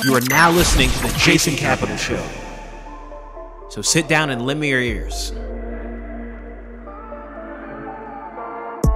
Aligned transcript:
You 0.00 0.14
are 0.14 0.22
now 0.30 0.50
listening 0.50 0.88
to 0.88 1.02
the 1.02 1.14
Jason 1.18 1.54
Capital 1.54 1.96
Show. 1.98 2.26
So 3.68 3.82
sit 3.82 4.08
down 4.08 4.30
and 4.30 4.46
lend 4.46 4.58
me 4.58 4.70
your 4.70 4.80
ears. 4.80 5.32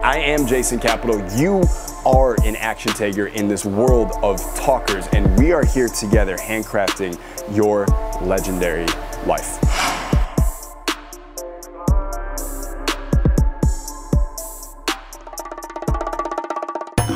I 0.02 0.16
am 0.18 0.46
Jason 0.46 0.78
Capital. 0.78 1.22
You 1.38 1.62
are 2.06 2.34
an 2.44 2.56
action 2.56 2.92
taker 2.92 3.26
in 3.26 3.46
this 3.46 3.66
world 3.66 4.12
of 4.22 4.40
talkers, 4.56 5.06
and 5.08 5.38
we 5.38 5.52
are 5.52 5.66
here 5.66 5.88
together 5.88 6.38
handcrafting 6.38 7.20
your 7.54 7.84
legendary 8.22 8.86
life. 9.26 9.85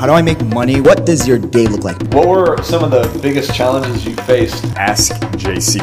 How 0.01 0.07
do 0.07 0.13
I 0.13 0.23
make 0.23 0.43
money? 0.45 0.81
What 0.81 1.05
does 1.05 1.27
your 1.27 1.37
day 1.37 1.67
look 1.67 1.83
like? 1.83 2.01
What 2.11 2.27
were 2.27 2.63
some 2.63 2.83
of 2.83 2.89
the 2.89 3.19
biggest 3.21 3.53
challenges 3.53 4.03
you 4.03 4.15
faced? 4.15 4.65
Ask 4.75 5.11
JC. 5.33 5.79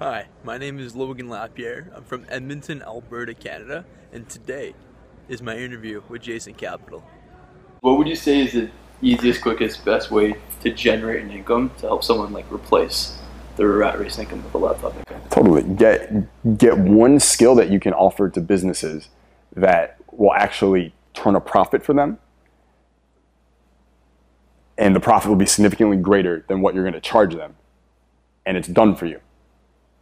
Hi, 0.00 0.26
my 0.42 0.58
name 0.58 0.78
is 0.78 0.94
Logan 0.94 1.30
Lapierre. 1.30 1.90
I'm 1.94 2.04
from 2.04 2.26
Edmonton, 2.28 2.82
Alberta, 2.82 3.32
Canada, 3.32 3.86
and 4.12 4.28
today 4.28 4.74
is 5.30 5.40
my 5.40 5.56
interview 5.56 6.02
with 6.10 6.20
Jason 6.20 6.52
Capital. 6.52 7.02
What 7.80 7.96
would 7.96 8.06
you 8.06 8.16
say 8.16 8.40
is 8.40 8.52
the 8.52 8.70
easiest, 9.00 9.40
quickest, 9.40 9.82
best 9.82 10.10
way 10.10 10.34
to 10.60 10.70
generate 10.74 11.24
an 11.24 11.30
income 11.30 11.70
to 11.78 11.86
help 11.86 12.04
someone 12.04 12.34
like 12.34 12.52
replace 12.52 13.18
their 13.56 13.68
rat 13.68 13.98
race 13.98 14.18
income 14.18 14.44
with 14.44 14.52
a 14.52 14.58
laptop 14.58 14.94
income? 14.94 15.22
Totally. 15.30 15.62
Get 15.62 16.58
get 16.58 16.76
one 16.76 17.18
skill 17.18 17.54
that 17.54 17.70
you 17.70 17.80
can 17.80 17.94
offer 17.94 18.28
to 18.28 18.42
businesses 18.42 19.08
that 19.56 19.96
will 20.12 20.34
actually 20.34 20.92
turn 21.14 21.36
a 21.36 21.40
profit 21.40 21.82
for 21.82 21.94
them. 21.94 22.18
And 24.76 24.94
the 24.94 25.00
profit 25.00 25.28
will 25.28 25.36
be 25.36 25.46
significantly 25.46 25.96
greater 25.96 26.44
than 26.48 26.60
what 26.60 26.74
you're 26.74 26.82
going 26.82 26.94
to 26.94 27.00
charge 27.00 27.34
them. 27.34 27.54
And 28.44 28.56
it's 28.56 28.68
done 28.68 28.96
for 28.96 29.06
you. 29.06 29.20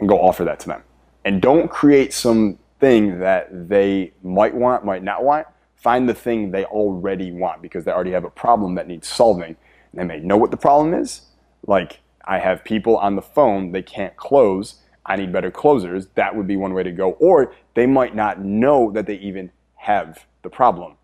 And 0.00 0.08
go 0.08 0.18
offer 0.18 0.44
that 0.44 0.58
to 0.60 0.66
them. 0.66 0.82
And 1.24 1.40
don't 1.40 1.70
create 1.70 2.12
something 2.12 3.20
that 3.20 3.68
they 3.68 4.12
might 4.22 4.54
want, 4.54 4.84
might 4.84 5.04
not 5.04 5.22
want. 5.22 5.46
Find 5.76 6.08
the 6.08 6.14
thing 6.14 6.50
they 6.50 6.64
already 6.64 7.30
want 7.30 7.60
because 7.60 7.84
they 7.84 7.92
already 7.92 8.12
have 8.12 8.24
a 8.24 8.30
problem 8.30 8.74
that 8.76 8.88
needs 8.88 9.06
solving. 9.06 9.56
And 9.92 10.00
they 10.00 10.04
may 10.04 10.20
know 10.20 10.36
what 10.36 10.50
the 10.50 10.56
problem 10.56 10.94
is. 10.94 11.22
Like, 11.66 12.00
I 12.24 12.38
have 12.38 12.64
people 12.64 12.96
on 12.96 13.16
the 13.16 13.22
phone, 13.22 13.72
they 13.72 13.82
can't 13.82 14.16
close. 14.16 14.76
I 15.04 15.16
need 15.16 15.32
better 15.32 15.50
closers. 15.50 16.06
That 16.14 16.34
would 16.34 16.46
be 16.46 16.56
one 16.56 16.72
way 16.72 16.84
to 16.84 16.92
go. 16.92 17.12
Or 17.12 17.52
they 17.74 17.86
might 17.86 18.14
not 18.14 18.40
know 18.40 18.90
that 18.92 19.06
they 19.06 19.16
even 19.16 19.50
have 19.74 20.26
the 20.42 20.50
problem 20.50 20.96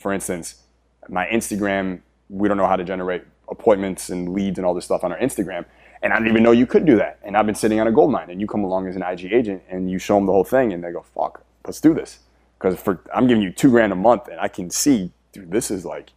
for 0.00 0.12
instance, 0.12 0.62
my 1.08 1.26
Instagram, 1.26 2.00
we 2.30 2.48
don't 2.48 2.56
know 2.56 2.66
how 2.66 2.76
to 2.76 2.84
generate 2.84 3.22
appointments 3.48 4.08
and 4.08 4.32
leads 4.32 4.58
and 4.58 4.66
all 4.66 4.74
this 4.74 4.86
stuff 4.86 5.04
on 5.04 5.12
our 5.12 5.18
Instagram. 5.18 5.66
And 6.02 6.12
I 6.12 6.16
didn't 6.16 6.30
even 6.30 6.42
know 6.42 6.52
you 6.52 6.66
could 6.66 6.86
do 6.86 6.96
that. 6.96 7.18
And 7.22 7.36
I've 7.36 7.44
been 7.44 7.54
sitting 7.54 7.78
on 7.80 7.86
a 7.86 7.92
gold 7.92 8.10
mine, 8.10 8.30
and 8.30 8.40
you 8.40 8.46
come 8.46 8.64
along 8.64 8.88
as 8.88 8.96
an 8.96 9.02
IG 9.02 9.32
agent, 9.32 9.62
and 9.68 9.90
you 9.90 9.98
show 9.98 10.14
them 10.14 10.24
the 10.24 10.32
whole 10.32 10.44
thing, 10.44 10.72
and 10.72 10.82
they 10.82 10.90
go, 10.90 11.02
"Fuck, 11.14 11.44
let's 11.66 11.80
do 11.80 11.92
this." 11.92 12.20
Because 12.58 12.80
for 12.80 13.02
I'm 13.14 13.26
giving 13.26 13.42
you 13.42 13.52
two 13.52 13.70
grand 13.70 13.92
a 13.92 13.96
month, 13.96 14.28
and 14.28 14.40
I 14.40 14.48
can 14.48 14.70
see, 14.70 15.12
dude, 15.32 15.50
this 15.50 15.70
is 15.70 15.84
like 15.84 16.12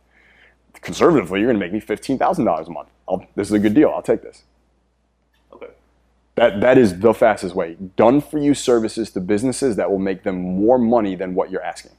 conservatively, 0.75 1.42
you're 1.42 1.50
going 1.50 1.59
to 1.59 1.66
make 1.66 1.73
me 1.73 1.81
fifteen 1.81 2.18
thousand 2.18 2.45
dollars 2.45 2.70
a 2.70 2.72
month. 2.72 2.88
I'll, 3.09 3.25
this 3.36 3.50
is 3.50 3.53
a 3.53 3.59
good 3.59 3.73
deal. 3.73 3.90
I'll 3.90 4.02
take 4.02 4.22
this. 4.22 4.44
Okay. 5.52 5.72
That 6.36 6.62
that 6.62 6.78
is 6.78 7.00
the 7.00 7.14
fastest 7.14 7.53
way. 7.53 7.75
Done 7.97 8.22
for 8.22 8.38
you 8.40 8.53
services 8.53 9.12
to 9.12 9.20
businesses 9.20 9.75
that 9.75 9.92
will 9.92 10.00
make 10.00 10.23
them 10.23 10.40
more 10.40 10.78
money 10.78 11.16
than 11.16 11.36
what 11.36 11.52
you're 11.52 11.64
asking. 11.64 11.92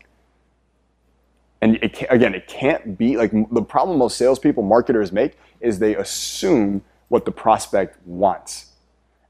And 1.64 1.76
it 1.76 2.04
again, 2.10 2.34
it 2.34 2.46
can't 2.46 2.98
be 2.98 3.16
like 3.16 3.32
the 3.50 3.62
problem 3.62 3.96
most 3.96 4.18
salespeople, 4.18 4.62
marketers 4.62 5.12
make 5.12 5.38
is 5.62 5.78
they 5.78 5.96
assume 5.96 6.84
what 7.08 7.24
the 7.24 7.32
prospect 7.32 7.96
wants. 8.06 8.72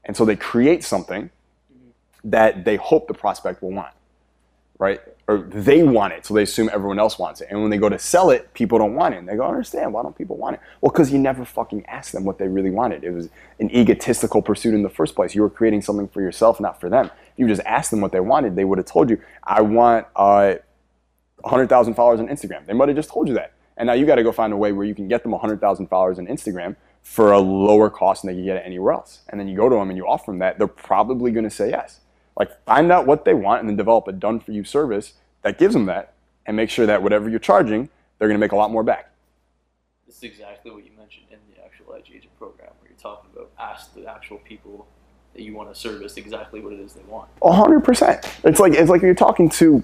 And 0.03 0.17
so 0.17 0.25
they 0.25 0.35
create 0.35 0.83
something 0.83 1.29
that 2.25 2.65
they 2.65 2.75
hope 2.75 3.07
the 3.07 3.13
prospect 3.13 3.61
will 3.61 3.71
want, 3.71 3.93
right? 4.79 4.99
Or 5.29 5.37
they 5.37 5.83
want 5.83 6.11
it, 6.11 6.25
so 6.25 6.33
they 6.33 6.43
assume 6.43 6.69
everyone 6.73 6.99
else 6.99 7.17
wants 7.17 7.39
it. 7.39 7.47
And 7.49 7.61
when 7.61 7.71
they 7.71 7.77
go 7.77 7.87
to 7.87 7.97
sell 7.97 8.31
it, 8.31 8.53
people 8.53 8.79
don't 8.79 8.95
want 8.95 9.13
it. 9.13 9.19
And 9.19 9.29
they 9.29 9.37
go, 9.37 9.45
I 9.45 9.47
understand, 9.47 9.93
why 9.93 10.03
don't 10.03 10.17
people 10.17 10.35
want 10.35 10.55
it? 10.55 10.61
Well, 10.81 10.91
because 10.91 11.13
you 11.13 11.19
never 11.19 11.45
fucking 11.45 11.85
asked 11.85 12.11
them 12.11 12.25
what 12.25 12.37
they 12.37 12.49
really 12.49 12.69
wanted. 12.69 13.05
It 13.05 13.11
was 13.11 13.29
an 13.61 13.73
egotistical 13.73 14.41
pursuit 14.41 14.73
in 14.73 14.83
the 14.83 14.89
first 14.89 15.15
place. 15.15 15.33
You 15.35 15.41
were 15.41 15.49
creating 15.49 15.83
something 15.83 16.09
for 16.09 16.21
yourself, 16.21 16.59
not 16.59 16.81
for 16.81 16.89
them. 16.89 17.05
If 17.05 17.39
you 17.39 17.47
just 17.47 17.61
asked 17.65 17.91
them 17.91 18.01
what 18.01 18.11
they 18.11 18.19
wanted, 18.19 18.57
they 18.57 18.65
would 18.65 18.77
have 18.77 18.87
told 18.87 19.09
you, 19.09 19.21
I 19.41 19.61
want 19.61 20.05
uh, 20.17 20.55
100,000 21.45 21.93
followers 21.93 22.19
on 22.19 22.27
Instagram. 22.27 22.65
They 22.65 22.73
might 22.73 22.89
have 22.89 22.97
just 22.97 23.09
told 23.09 23.27
you 23.27 23.35
that. 23.35 23.53
And 23.77 23.85
now 23.85 23.93
you 23.93 24.07
got 24.07 24.15
to 24.15 24.23
go 24.23 24.31
find 24.31 24.51
a 24.51 24.57
way 24.57 24.71
where 24.71 24.85
you 24.85 24.95
can 24.95 25.07
get 25.07 25.21
them 25.21 25.31
100,000 25.31 25.87
followers 25.87 26.17
on 26.17 26.25
Instagram 26.25 26.75
for 27.03 27.31
a 27.33 27.39
lower 27.39 27.89
cost 27.89 28.23
than 28.23 28.29
they 28.29 28.35
can 28.35 28.45
get 28.45 28.57
it 28.57 28.63
anywhere 28.65 28.93
else. 28.93 29.21
And 29.29 29.39
then 29.39 29.47
you 29.47 29.55
go 29.55 29.69
to 29.69 29.75
them 29.75 29.89
and 29.89 29.97
you 29.97 30.07
offer 30.07 30.31
them 30.31 30.39
that, 30.39 30.57
they're 30.57 30.67
probably 30.67 31.31
going 31.31 31.43
to 31.43 31.51
say 31.51 31.69
yes. 31.69 31.99
Like 32.35 32.65
find 32.65 32.91
out 32.91 33.05
what 33.05 33.25
they 33.25 33.35
want 33.35 33.59
and 33.59 33.69
then 33.69 33.75
develop 33.75 34.07
a 34.07 34.11
done 34.11 34.39
for 34.39 34.53
you 34.53 34.63
service 34.63 35.13
that 35.43 35.59
gives 35.59 35.75
them 35.75 35.85
that 35.85 36.13
and 36.47 36.57
make 36.57 36.71
sure 36.71 36.87
that 36.87 37.03
whatever 37.03 37.29
you're 37.29 37.37
charging, 37.37 37.89
they're 38.17 38.27
going 38.27 38.39
to 38.39 38.43
make 38.43 38.51
a 38.51 38.55
lot 38.55 38.71
more 38.71 38.83
back. 38.83 39.11
This 40.07 40.17
is 40.17 40.23
exactly 40.23 40.71
what 40.71 40.83
you 40.83 40.91
mentioned 40.97 41.27
in 41.29 41.37
the 41.53 41.63
actual 41.63 41.93
IG 41.93 42.07
Agent 42.15 42.37
program 42.39 42.71
where 42.79 42.89
you're 42.89 42.97
talking 42.97 43.29
about 43.35 43.51
ask 43.59 43.93
the 43.93 44.07
actual 44.07 44.37
people 44.39 44.87
that 45.35 45.43
you 45.43 45.53
want 45.53 45.71
to 45.71 45.79
service 45.79 46.17
exactly 46.17 46.59
what 46.59 46.73
it 46.73 46.79
is 46.79 46.93
they 46.93 47.03
want. 47.03 47.29
100%. 47.41 48.25
It's 48.45 48.59
like, 48.59 48.73
it's 48.73 48.89
like 48.89 49.03
you're 49.03 49.13
talking 49.13 49.49
to 49.49 49.83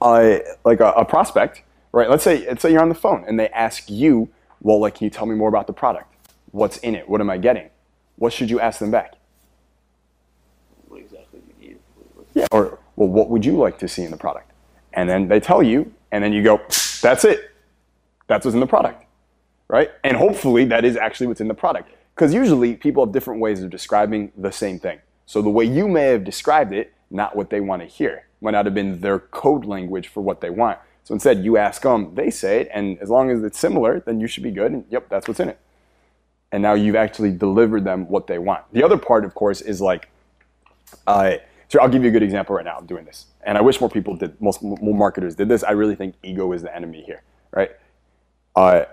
uh, 0.00 0.38
like 0.64 0.80
a, 0.80 0.90
a, 0.92 1.04
prospect, 1.04 1.62
right? 1.92 2.08
Let's 2.08 2.24
say, 2.24 2.46
let's 2.46 2.62
say 2.62 2.72
you're 2.72 2.82
on 2.82 2.88
the 2.88 2.94
phone 2.94 3.24
and 3.26 3.38
they 3.38 3.48
ask 3.48 3.90
you, 3.90 4.28
well, 4.60 4.80
like, 4.80 4.96
can 4.96 5.04
you 5.04 5.10
tell 5.10 5.26
me 5.26 5.34
more 5.34 5.48
about 5.48 5.66
the 5.66 5.72
product? 5.72 6.14
What's 6.50 6.76
in 6.78 6.94
it? 6.94 7.08
What 7.08 7.20
am 7.20 7.30
I 7.30 7.38
getting? 7.38 7.70
What 8.16 8.32
should 8.32 8.50
you 8.50 8.60
ask 8.60 8.78
them 8.78 8.90
back? 8.90 9.14
What 10.88 11.00
exactly 11.00 11.40
do 11.40 11.64
you 11.64 11.68
need? 11.68 11.78
Yeah, 12.34 12.46
or, 12.52 12.78
well, 12.96 13.08
what 13.08 13.30
would 13.30 13.44
you 13.44 13.56
like 13.56 13.78
to 13.78 13.88
see 13.88 14.02
in 14.02 14.10
the 14.10 14.16
product? 14.16 14.50
And 14.92 15.08
then 15.08 15.28
they 15.28 15.40
tell 15.40 15.62
you, 15.62 15.92
and 16.10 16.22
then 16.22 16.32
you 16.32 16.42
go, 16.42 16.58
that's 17.00 17.24
it. 17.24 17.50
That's 18.26 18.44
what's 18.44 18.54
in 18.54 18.60
the 18.60 18.66
product, 18.66 19.04
right? 19.68 19.90
And 20.04 20.16
hopefully 20.16 20.64
that 20.66 20.84
is 20.84 20.96
actually 20.96 21.26
what's 21.26 21.40
in 21.40 21.48
the 21.48 21.54
product. 21.54 21.90
Because 22.14 22.34
usually 22.34 22.76
people 22.76 23.04
have 23.04 23.12
different 23.12 23.40
ways 23.40 23.62
of 23.62 23.70
describing 23.70 24.32
the 24.36 24.52
same 24.52 24.78
thing. 24.78 25.00
So 25.26 25.40
the 25.40 25.48
way 25.48 25.64
you 25.64 25.88
may 25.88 26.06
have 26.08 26.24
described 26.24 26.72
it, 26.72 26.92
not 27.10 27.34
what 27.34 27.50
they 27.50 27.60
want 27.60 27.82
to 27.82 27.86
hear 27.86 28.26
might 28.42 28.50
not 28.50 28.66
have 28.66 28.74
been 28.74 29.00
their 29.00 29.18
code 29.18 29.64
language 29.64 30.08
for 30.08 30.20
what 30.20 30.40
they 30.40 30.50
want. 30.50 30.78
So 31.04 31.14
instead, 31.14 31.44
you 31.44 31.56
ask 31.56 31.82
them, 31.82 32.14
they 32.14 32.30
say 32.30 32.60
it, 32.60 32.70
and 32.72 32.98
as 32.98 33.08
long 33.08 33.30
as 33.30 33.42
it's 33.42 33.58
similar, 33.58 34.00
then 34.00 34.20
you 34.20 34.26
should 34.26 34.42
be 34.42 34.50
good. 34.50 34.72
And 34.72 34.84
yep, 34.90 35.08
that's 35.08 35.26
what's 35.26 35.40
in 35.40 35.48
it. 35.48 35.58
And 36.52 36.62
now 36.62 36.74
you've 36.74 36.96
actually 36.96 37.30
delivered 37.32 37.84
them 37.84 38.08
what 38.08 38.26
they 38.26 38.38
want. 38.38 38.64
The 38.72 38.82
other 38.82 38.98
part, 38.98 39.24
of 39.24 39.34
course, 39.34 39.60
is 39.60 39.80
like, 39.80 40.10
uh, 41.06 41.36
so 41.68 41.80
I'll 41.80 41.88
give 41.88 42.02
you 42.02 42.10
a 42.10 42.12
good 42.12 42.22
example 42.22 42.54
right 42.54 42.64
now. 42.64 42.76
I'm 42.76 42.86
doing 42.86 43.04
this, 43.04 43.26
and 43.42 43.56
I 43.56 43.62
wish 43.62 43.80
more 43.80 43.88
people 43.88 44.14
did, 44.14 44.38
most 44.40 44.62
more 44.62 44.94
marketers 44.94 45.34
did 45.34 45.48
this. 45.48 45.64
I 45.64 45.70
really 45.72 45.94
think 45.94 46.14
ego 46.22 46.52
is 46.52 46.62
the 46.62 46.74
enemy 46.74 47.02
here, 47.02 47.22
right? 47.50 47.70
Uh, 48.54 48.84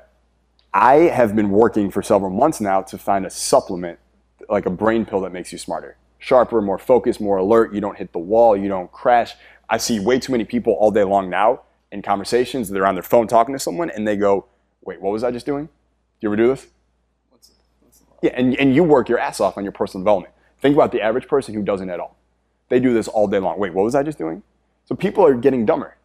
I 0.73 0.95
have 0.95 1.35
been 1.35 1.49
working 1.49 1.91
for 1.91 2.01
several 2.01 2.31
months 2.31 2.61
now 2.61 2.81
to 2.83 2.97
find 2.97 3.25
a 3.25 3.29
supplement, 3.29 3.99
like 4.47 4.65
a 4.65 4.69
brain 4.69 5.05
pill 5.05 5.19
that 5.21 5.33
makes 5.33 5.51
you 5.51 5.57
smarter 5.57 5.97
sharper, 6.19 6.61
more 6.61 6.77
focused, 6.77 7.19
more 7.19 7.37
alert. 7.37 7.73
You 7.73 7.81
don't 7.81 7.97
hit 7.97 8.11
the 8.11 8.19
wall. 8.19 8.55
You 8.55 8.67
don't 8.67 8.91
crash. 8.91 9.33
I 9.69 9.77
see 9.77 9.99
way 9.99 10.19
too 10.19 10.31
many 10.31 10.45
people 10.45 10.73
all 10.73 10.91
day 10.91 11.03
long 11.03 11.29
now 11.29 11.61
in 11.91 12.01
conversations. 12.01 12.69
They're 12.69 12.85
on 12.85 12.95
their 12.95 13.03
phone 13.03 13.27
talking 13.27 13.55
to 13.55 13.59
someone 13.59 13.89
and 13.89 14.07
they 14.07 14.15
go, 14.15 14.45
wait, 14.81 15.01
what 15.01 15.11
was 15.11 15.23
I 15.23 15.31
just 15.31 15.45
doing? 15.45 15.65
Do 15.65 15.71
you 16.21 16.29
ever 16.29 16.35
do 16.35 16.47
this? 16.47 16.67
What's, 17.29 17.51
what's 17.79 18.01
yeah, 18.21 18.31
and, 18.35 18.55
and 18.59 18.75
you 18.75 18.83
work 18.83 19.09
your 19.09 19.19
ass 19.19 19.39
off 19.39 19.57
on 19.57 19.63
your 19.63 19.71
personal 19.71 20.03
development. 20.03 20.33
Think 20.59 20.75
about 20.75 20.91
the 20.91 21.01
average 21.01 21.27
person 21.27 21.53
who 21.53 21.63
doesn't 21.63 21.89
at 21.89 21.99
all. 21.99 22.17
They 22.67 22.79
do 22.79 22.93
this 22.93 23.07
all 23.07 23.27
day 23.27 23.39
long. 23.39 23.59
Wait, 23.59 23.73
what 23.73 23.83
was 23.83 23.95
I 23.95 24.03
just 24.03 24.17
doing? 24.17 24.43
So 24.85 24.95
people 24.95 25.25
are 25.25 25.33
getting 25.33 25.65
dumber 25.65 25.95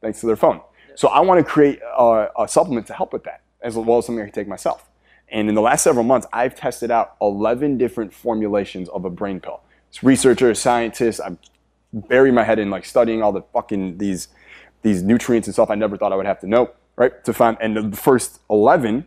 thanks 0.00 0.20
to 0.20 0.26
their 0.26 0.36
phone. 0.36 0.60
So 0.94 1.08
I 1.08 1.20
want 1.20 1.44
to 1.44 1.44
create 1.44 1.80
a, 1.96 2.28
a 2.38 2.48
supplement 2.48 2.86
to 2.86 2.94
help 2.94 3.12
with 3.12 3.24
that, 3.24 3.42
as 3.60 3.76
well 3.76 3.98
as 3.98 4.06
something 4.06 4.22
I 4.22 4.26
can 4.26 4.34
take 4.34 4.48
myself. 4.48 4.88
And 5.28 5.48
in 5.48 5.54
the 5.54 5.60
last 5.60 5.82
several 5.82 6.04
months, 6.04 6.26
I've 6.32 6.54
tested 6.54 6.90
out 6.90 7.16
11 7.20 7.78
different 7.78 8.12
formulations 8.12 8.88
of 8.90 9.04
a 9.04 9.10
brain 9.10 9.40
pill. 9.40 9.60
It's 9.88 10.02
researcher, 10.02 10.54
scientist. 10.54 11.20
I 11.20 11.36
bury 11.92 12.32
my 12.32 12.44
head 12.44 12.58
in 12.58 12.70
like 12.70 12.84
studying 12.84 13.22
all 13.22 13.32
the 13.32 13.42
fucking 13.52 13.98
these 13.98 14.28
these 14.82 15.02
nutrients 15.02 15.48
and 15.48 15.54
stuff 15.54 15.70
I 15.70 15.76
never 15.76 15.96
thought 15.96 16.12
I 16.12 16.16
would 16.16 16.26
have 16.26 16.40
to 16.40 16.46
know, 16.46 16.70
right? 16.96 17.24
To 17.24 17.32
find 17.32 17.56
and 17.60 17.92
the 17.92 17.96
first 17.96 18.40
11, 18.50 19.06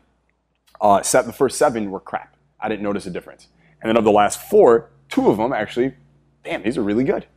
uh, 0.82 1.02
set, 1.04 1.26
the 1.26 1.34
first 1.34 1.58
seven 1.58 1.92
were 1.92 2.00
crap. 2.00 2.36
I 2.60 2.68
didn't 2.68 2.82
notice 2.84 3.06
a 3.06 3.12
difference. 3.12 3.48
And 3.82 3.90
then 3.90 3.98
of 3.98 4.04
the 4.04 4.12
last 4.12 4.42
four, 4.50 4.90
two 5.10 5.30
of 5.30 5.38
them 5.38 5.54
actually, 5.54 5.94
damn, 6.44 6.64
these 6.64 6.78
are 6.78 6.84
really 6.84 7.04
good, 7.04 7.28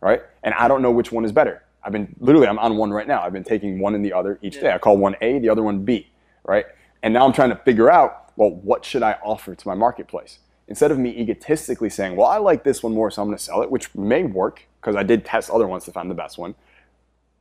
right? 0.00 0.22
And 0.44 0.54
I 0.54 0.68
don't 0.68 0.82
know 0.82 0.92
which 0.92 1.10
one 1.10 1.24
is 1.24 1.32
better. 1.32 1.64
I've 1.82 1.92
been 1.92 2.14
literally, 2.20 2.46
I'm 2.46 2.58
on 2.58 2.76
one 2.76 2.90
right 2.90 3.08
now. 3.08 3.22
I've 3.22 3.32
been 3.32 3.44
taking 3.44 3.80
one 3.80 3.94
and 3.94 4.04
the 4.04 4.12
other 4.12 4.38
each 4.42 4.60
day. 4.60 4.72
I 4.72 4.78
call 4.78 4.96
one 4.96 5.16
A, 5.20 5.38
the 5.38 5.48
other 5.48 5.62
one 5.62 5.84
B, 5.84 6.10
right? 6.44 6.66
And 7.02 7.14
now 7.14 7.26
I'm 7.26 7.32
trying 7.32 7.50
to 7.50 7.56
figure 7.56 7.90
out 7.90 8.20
well, 8.40 8.50
what 8.50 8.86
should 8.86 9.02
I 9.02 9.18
offer 9.22 9.54
to 9.54 9.68
my 9.68 9.74
marketplace? 9.74 10.38
Instead 10.66 10.90
of 10.90 10.98
me 10.98 11.10
egotistically 11.10 11.90
saying, 11.90 12.16
well, 12.16 12.26
I 12.26 12.38
like 12.38 12.64
this 12.64 12.82
one 12.82 12.94
more, 12.94 13.10
so 13.10 13.20
I'm 13.20 13.28
going 13.28 13.36
to 13.36 13.44
sell 13.44 13.60
it, 13.60 13.70
which 13.70 13.94
may 13.94 14.22
work 14.22 14.66
because 14.80 14.96
I 14.96 15.02
did 15.02 15.26
test 15.26 15.50
other 15.50 15.68
ones 15.68 15.84
to 15.84 15.92
find 15.92 16.10
the 16.10 16.14
best 16.14 16.38
one. 16.38 16.54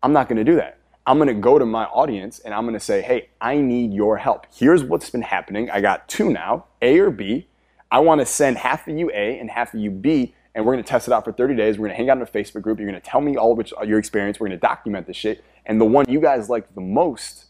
I'm 0.03 0.11
not 0.11 0.27
going 0.27 0.37
to 0.37 0.43
do 0.43 0.55
that. 0.57 0.77
I'm 1.05 1.17
going 1.17 1.29
to 1.29 1.33
go 1.33 1.57
to 1.57 1.65
my 1.65 1.85
audience 1.85 2.39
and 2.39 2.53
I'm 2.53 2.63
going 2.63 2.73
to 2.73 2.81
say, 2.81 3.01
hey, 3.01 3.29
I 3.39 3.57
need 3.57 3.93
your 3.93 4.17
help. 4.17 4.45
Here's 4.53 4.83
what's 4.83 5.09
been 5.09 5.21
happening. 5.21 5.69
I 5.69 5.79
got 5.79 6.09
two 6.09 6.31
now, 6.31 6.65
A 6.81 6.99
or 6.99 7.11
B. 7.11 7.47
I 7.89 7.99
want 7.99 8.19
to 8.19 8.25
send 8.25 8.57
half 8.57 8.87
of 8.87 8.97
you 8.97 9.09
A 9.11 9.39
and 9.39 9.49
half 9.49 9.73
of 9.73 9.79
you 9.79 9.89
B, 9.89 10.35
and 10.53 10.65
we're 10.65 10.73
going 10.73 10.83
to 10.83 10.89
test 10.89 11.07
it 11.07 11.13
out 11.13 11.23
for 11.23 11.31
30 11.31 11.55
days. 11.55 11.77
We're 11.77 11.87
going 11.87 11.91
to 11.91 11.97
hang 11.97 12.09
out 12.09 12.17
in 12.17 12.23
a 12.23 12.25
Facebook 12.25 12.61
group. 12.61 12.77
You're 12.77 12.89
going 12.89 13.01
to 13.01 13.07
tell 13.07 13.21
me 13.21 13.37
all 13.37 13.57
of 13.57 13.87
your 13.87 13.99
experience. 13.99 14.39
We're 14.39 14.49
going 14.49 14.59
to 14.59 14.61
document 14.61 15.07
this 15.07 15.15
shit. 15.15 15.43
And 15.65 15.79
the 15.79 15.85
one 15.85 16.05
you 16.09 16.19
guys 16.19 16.49
like 16.49 16.75
the 16.75 16.81
most, 16.81 17.45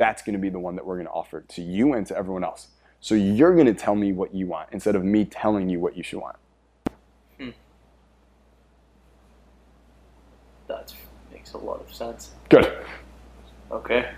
that's 0.00 0.22
going 0.22 0.32
to 0.32 0.38
be 0.38 0.48
the 0.48 0.58
one 0.58 0.76
that 0.76 0.86
we're 0.86 0.96
going 0.96 1.06
to 1.06 1.12
offer 1.12 1.42
to 1.42 1.62
you 1.62 1.92
and 1.92 2.06
to 2.06 2.16
everyone 2.16 2.42
else. 2.42 2.68
So 3.00 3.14
you're 3.14 3.54
going 3.54 3.66
to 3.66 3.74
tell 3.74 3.94
me 3.94 4.12
what 4.12 4.34
you 4.34 4.46
want 4.46 4.70
instead 4.72 4.96
of 4.96 5.04
me 5.04 5.26
telling 5.26 5.68
you 5.68 5.78
what 5.78 5.94
you 5.94 6.02
should 6.02 6.20
want. 6.20 6.36
Hmm. 7.38 7.50
That 10.68 10.94
makes 11.30 11.52
a 11.52 11.58
lot 11.58 11.82
of 11.82 11.94
sense. 11.94 12.30
Good. 12.48 12.72
Okay. 13.70 14.10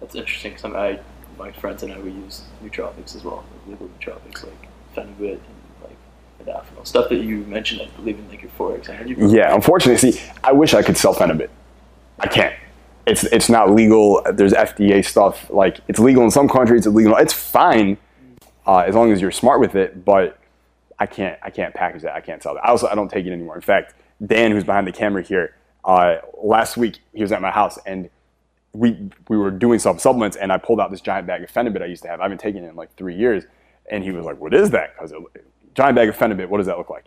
That's 0.00 0.14
interesting 0.14 0.52
because 0.52 0.70
I, 0.70 1.00
my 1.38 1.50
friends 1.50 1.82
and 1.82 1.92
I, 1.92 1.98
we 1.98 2.10
use 2.10 2.42
nootropics 2.62 3.16
as 3.16 3.24
well, 3.24 3.44
legal 3.66 3.88
nootropics 3.88 4.44
like 4.44 4.68
like 4.96 5.96
modafinil. 6.44 6.86
Stuff 6.86 7.08
that 7.08 7.22
you 7.22 7.38
mentioned, 7.44 7.80
I 7.80 7.86
believe 7.96 8.18
in 8.18 8.28
like 8.28 8.42
your 8.42 8.50
Forex. 8.50 9.32
Yeah, 9.32 9.54
unfortunately, 9.54 10.12
see, 10.12 10.20
I 10.44 10.52
wish 10.52 10.74
I 10.74 10.82
could 10.82 10.96
sell 10.96 11.14
Phenibut. 11.14 11.48
I 12.18 12.26
can't. 12.26 12.54
It's 13.08 13.24
it's 13.24 13.48
not 13.48 13.70
legal. 13.74 14.22
There's 14.32 14.52
FDA 14.52 15.04
stuff. 15.04 15.50
Like 15.50 15.80
it's 15.88 15.98
legal 15.98 16.22
in 16.24 16.30
some 16.30 16.48
countries. 16.48 16.80
It's 16.80 16.86
illegal. 16.86 17.16
It's 17.16 17.32
fine 17.32 17.96
uh, 18.66 18.78
as 18.78 18.94
long 18.94 19.12
as 19.12 19.20
you're 19.20 19.30
smart 19.30 19.60
with 19.60 19.74
it. 19.74 20.04
But 20.04 20.38
I 20.98 21.06
can't 21.06 21.38
I 21.42 21.50
can't 21.50 21.74
package 21.74 22.02
that. 22.02 22.14
I 22.14 22.20
can't 22.20 22.42
sell 22.42 22.54
that. 22.54 22.64
I 22.64 22.68
also 22.68 22.86
I 22.88 22.94
don't 22.94 23.10
take 23.10 23.26
it 23.26 23.32
anymore. 23.32 23.56
In 23.56 23.62
fact, 23.62 23.94
Dan, 24.24 24.52
who's 24.52 24.64
behind 24.64 24.86
the 24.86 24.92
camera 24.92 25.22
here, 25.22 25.56
uh, 25.84 26.16
last 26.42 26.76
week 26.76 26.98
he 27.14 27.22
was 27.22 27.32
at 27.32 27.40
my 27.40 27.50
house 27.50 27.78
and 27.86 28.10
we 28.72 29.10
we 29.28 29.36
were 29.36 29.50
doing 29.50 29.78
some 29.78 29.98
supplements 29.98 30.36
and 30.36 30.52
I 30.52 30.58
pulled 30.58 30.80
out 30.80 30.90
this 30.90 31.00
giant 31.00 31.26
bag 31.26 31.42
of 31.42 31.50
Phenibut 31.50 31.82
I 31.82 31.86
used 31.86 32.02
to 32.02 32.08
have. 32.08 32.20
I 32.20 32.24
haven't 32.24 32.38
taken 32.38 32.64
it 32.64 32.68
in 32.68 32.76
like 32.76 32.94
three 32.96 33.16
years, 33.16 33.44
and 33.90 34.04
he 34.04 34.10
was 34.10 34.24
like, 34.24 34.38
"What 34.40 34.54
is 34.54 34.70
that?" 34.70 34.94
Because 34.94 35.12
giant 35.74 35.96
bag 35.96 36.08
of 36.08 36.16
Phenibut. 36.16 36.48
What 36.48 36.58
does 36.58 36.66
that 36.66 36.78
look 36.78 36.90
like? 36.90 37.04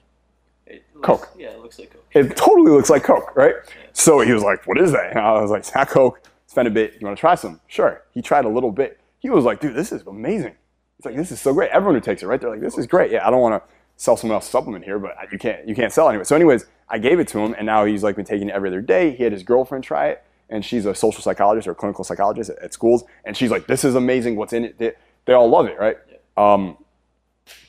It 0.67 0.83
looks, 0.93 1.05
Coke. 1.05 1.29
Yeah, 1.37 1.49
it 1.49 1.59
looks 1.59 1.79
like 1.79 1.91
Coke. 1.91 2.05
It 2.13 2.35
totally 2.37 2.71
looks 2.71 2.89
like 2.89 3.03
Coke, 3.03 3.35
right? 3.35 3.55
So 3.93 4.19
he 4.21 4.31
was 4.31 4.43
like, 4.43 4.65
"What 4.67 4.77
is 4.79 4.91
that?" 4.91 5.11
And 5.11 5.19
I 5.19 5.41
was 5.41 5.51
like, 5.51 5.59
"It's 5.59 5.75
not 5.75 5.89
Coke. 5.89 6.21
a 6.55 6.69
bit. 6.69 6.95
You 6.99 7.07
want 7.07 7.17
to 7.17 7.21
try 7.21 7.35
some?" 7.35 7.59
Sure. 7.67 8.03
He 8.13 8.21
tried 8.21 8.45
a 8.45 8.49
little 8.49 8.71
bit. 8.71 8.99
He 9.19 9.29
was 9.29 9.45
like, 9.45 9.59
"Dude, 9.59 9.75
this 9.75 9.91
is 9.91 10.03
amazing." 10.07 10.55
It's 10.97 11.05
like 11.05 11.15
this 11.15 11.31
is 11.31 11.41
so 11.41 11.53
great. 11.53 11.71
Everyone 11.71 11.95
who 11.95 12.01
takes 12.01 12.21
it, 12.21 12.27
right? 12.27 12.39
They're 12.39 12.49
like, 12.49 12.61
"This 12.61 12.77
is 12.77 12.87
great." 12.87 13.11
Yeah, 13.11 13.27
I 13.27 13.31
don't 13.31 13.41
want 13.41 13.61
to 13.61 13.69
sell 13.97 14.17
someone 14.17 14.35
else's 14.35 14.51
supplement 14.51 14.83
here, 14.83 14.99
but 14.99 15.15
you 15.31 15.37
can't 15.37 15.67
you 15.67 15.75
can't 15.75 15.91
sell 15.91 16.09
anyway. 16.09 16.23
So, 16.23 16.35
anyways, 16.35 16.65
I 16.89 16.99
gave 16.99 17.19
it 17.19 17.27
to 17.29 17.39
him, 17.39 17.55
and 17.57 17.65
now 17.65 17.85
he's 17.85 18.03
like 18.03 18.15
been 18.15 18.25
taking 18.25 18.49
it 18.49 18.55
every 18.55 18.69
other 18.69 18.81
day. 18.81 19.11
He 19.15 19.23
had 19.23 19.31
his 19.31 19.43
girlfriend 19.43 19.83
try 19.83 20.09
it, 20.09 20.23
and 20.49 20.63
she's 20.63 20.85
a 20.85 20.93
social 20.93 21.21
psychologist 21.21 21.67
or 21.67 21.73
clinical 21.75 22.03
psychologist 22.03 22.49
at, 22.51 22.59
at 22.59 22.73
schools, 22.73 23.03
and 23.25 23.35
she's 23.35 23.51
like, 23.51 23.67
"This 23.67 23.83
is 23.83 23.95
amazing. 23.95 24.35
What's 24.35 24.53
in 24.53 24.65
it?" 24.65 24.77
They, 24.77 24.93
they 25.25 25.33
all 25.33 25.49
love 25.49 25.65
it, 25.67 25.79
right? 25.79 25.97
Um, 26.37 26.77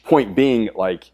point 0.04 0.34
being, 0.34 0.70
like, 0.74 1.10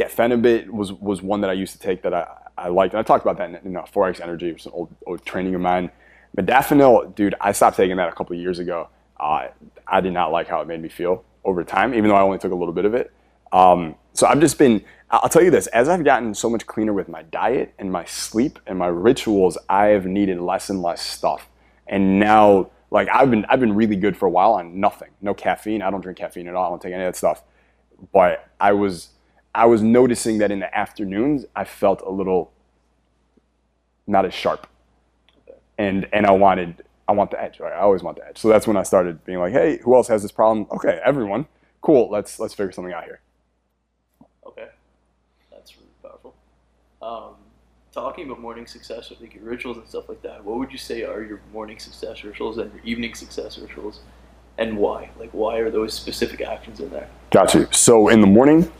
yeah, 0.00 0.08
Phenibut 0.08 0.70
was 0.70 0.94
was 0.94 1.20
one 1.20 1.42
that 1.42 1.50
I 1.50 1.52
used 1.52 1.74
to 1.74 1.78
take 1.78 2.00
that 2.02 2.14
I, 2.14 2.26
I 2.56 2.68
liked. 2.68 2.94
And 2.94 3.00
I 3.00 3.02
talked 3.02 3.22
about 3.22 3.36
that 3.36 3.50
in, 3.50 3.56
in 3.66 3.76
uh, 3.76 3.82
Forex 3.82 4.18
Energy, 4.18 4.48
an 4.48 4.56
old, 4.72 4.88
old 5.06 5.26
training 5.26 5.54
of 5.54 5.60
mine. 5.60 5.90
Modafinil, 6.38 7.14
dude, 7.14 7.34
I 7.38 7.52
stopped 7.52 7.76
taking 7.76 7.98
that 7.98 8.08
a 8.08 8.12
couple 8.12 8.34
years 8.34 8.58
ago. 8.58 8.88
Uh, 9.18 9.48
I 9.86 10.00
did 10.00 10.14
not 10.14 10.32
like 10.32 10.48
how 10.48 10.62
it 10.62 10.68
made 10.68 10.80
me 10.80 10.88
feel 10.88 11.22
over 11.44 11.64
time, 11.64 11.92
even 11.92 12.08
though 12.08 12.16
I 12.16 12.22
only 12.22 12.38
took 12.38 12.50
a 12.50 12.54
little 12.54 12.72
bit 12.72 12.86
of 12.86 12.94
it. 12.94 13.12
Um, 13.52 13.94
so 14.14 14.26
I've 14.26 14.40
just 14.40 14.56
been, 14.56 14.82
I'll 15.10 15.28
tell 15.28 15.42
you 15.42 15.50
this, 15.50 15.66
as 15.66 15.90
I've 15.90 16.02
gotten 16.02 16.32
so 16.32 16.48
much 16.48 16.66
cleaner 16.66 16.94
with 16.94 17.10
my 17.10 17.22
diet 17.24 17.74
and 17.78 17.92
my 17.92 18.06
sleep 18.06 18.58
and 18.66 18.78
my 18.78 18.86
rituals, 18.86 19.58
I 19.68 19.86
have 19.88 20.06
needed 20.06 20.40
less 20.40 20.70
and 20.70 20.80
less 20.80 21.02
stuff. 21.02 21.46
And 21.86 22.18
now, 22.18 22.70
like 22.90 23.08
I've 23.12 23.30
been, 23.30 23.44
I've 23.50 23.60
been 23.60 23.74
really 23.74 23.96
good 23.96 24.16
for 24.16 24.24
a 24.24 24.30
while 24.30 24.54
on 24.54 24.80
nothing, 24.80 25.10
no 25.20 25.34
caffeine. 25.34 25.82
I 25.82 25.90
don't 25.90 26.00
drink 26.00 26.16
caffeine 26.16 26.48
at 26.48 26.54
all. 26.54 26.66
I 26.66 26.68
don't 26.70 26.80
take 26.80 26.94
any 26.94 27.04
of 27.04 27.12
that 27.12 27.18
stuff. 27.18 27.42
But 28.14 28.48
I 28.58 28.72
was, 28.72 29.10
I 29.54 29.66
was 29.66 29.82
noticing 29.82 30.38
that 30.38 30.50
in 30.50 30.60
the 30.60 30.76
afternoons, 30.76 31.44
I 31.56 31.64
felt 31.64 32.02
a 32.02 32.10
little 32.10 32.52
not 34.06 34.24
as 34.24 34.34
sharp. 34.34 34.66
And 35.78 36.06
and 36.12 36.26
I 36.26 36.32
wanted 36.32 36.82
I 37.08 37.12
want 37.12 37.32
the 37.32 37.42
edge, 37.42 37.58
right? 37.58 37.72
I 37.72 37.80
always 37.80 38.02
want 38.02 38.18
the 38.18 38.26
edge. 38.26 38.38
So 38.38 38.48
that's 38.48 38.66
when 38.66 38.76
I 38.76 38.84
started 38.84 39.24
being 39.24 39.38
like, 39.38 39.52
hey, 39.52 39.78
who 39.82 39.96
else 39.96 40.08
has 40.08 40.22
this 40.22 40.30
problem? 40.30 40.66
Okay, 40.70 41.00
everyone. 41.04 41.46
Cool, 41.80 42.08
let's 42.10 42.38
let's 42.38 42.54
figure 42.54 42.70
something 42.72 42.92
out 42.92 43.04
here. 43.04 43.20
Okay, 44.46 44.68
that's 45.50 45.74
really 45.76 45.88
powerful. 46.02 46.34
Um, 47.02 47.34
talking 47.92 48.26
about 48.26 48.40
morning 48.40 48.66
success, 48.66 49.12
like 49.20 49.34
your 49.34 49.44
rituals 49.44 49.78
and 49.78 49.88
stuff 49.88 50.08
like 50.08 50.22
that. 50.22 50.44
What 50.44 50.58
would 50.58 50.70
you 50.70 50.78
say 50.78 51.02
are 51.02 51.22
your 51.22 51.40
morning 51.52 51.78
success 51.78 52.22
rituals 52.22 52.58
and 52.58 52.72
your 52.74 52.84
evening 52.84 53.14
success 53.14 53.58
rituals, 53.58 54.00
and 54.58 54.76
why? 54.76 55.10
Like, 55.18 55.30
why 55.30 55.58
are 55.58 55.70
those 55.70 55.94
specific 55.94 56.42
actions 56.42 56.78
in 56.78 56.90
there? 56.90 57.08
Got 57.30 57.54
you. 57.54 57.66
So 57.72 58.08
in 58.08 58.20
the 58.20 58.26
morning, 58.26 58.70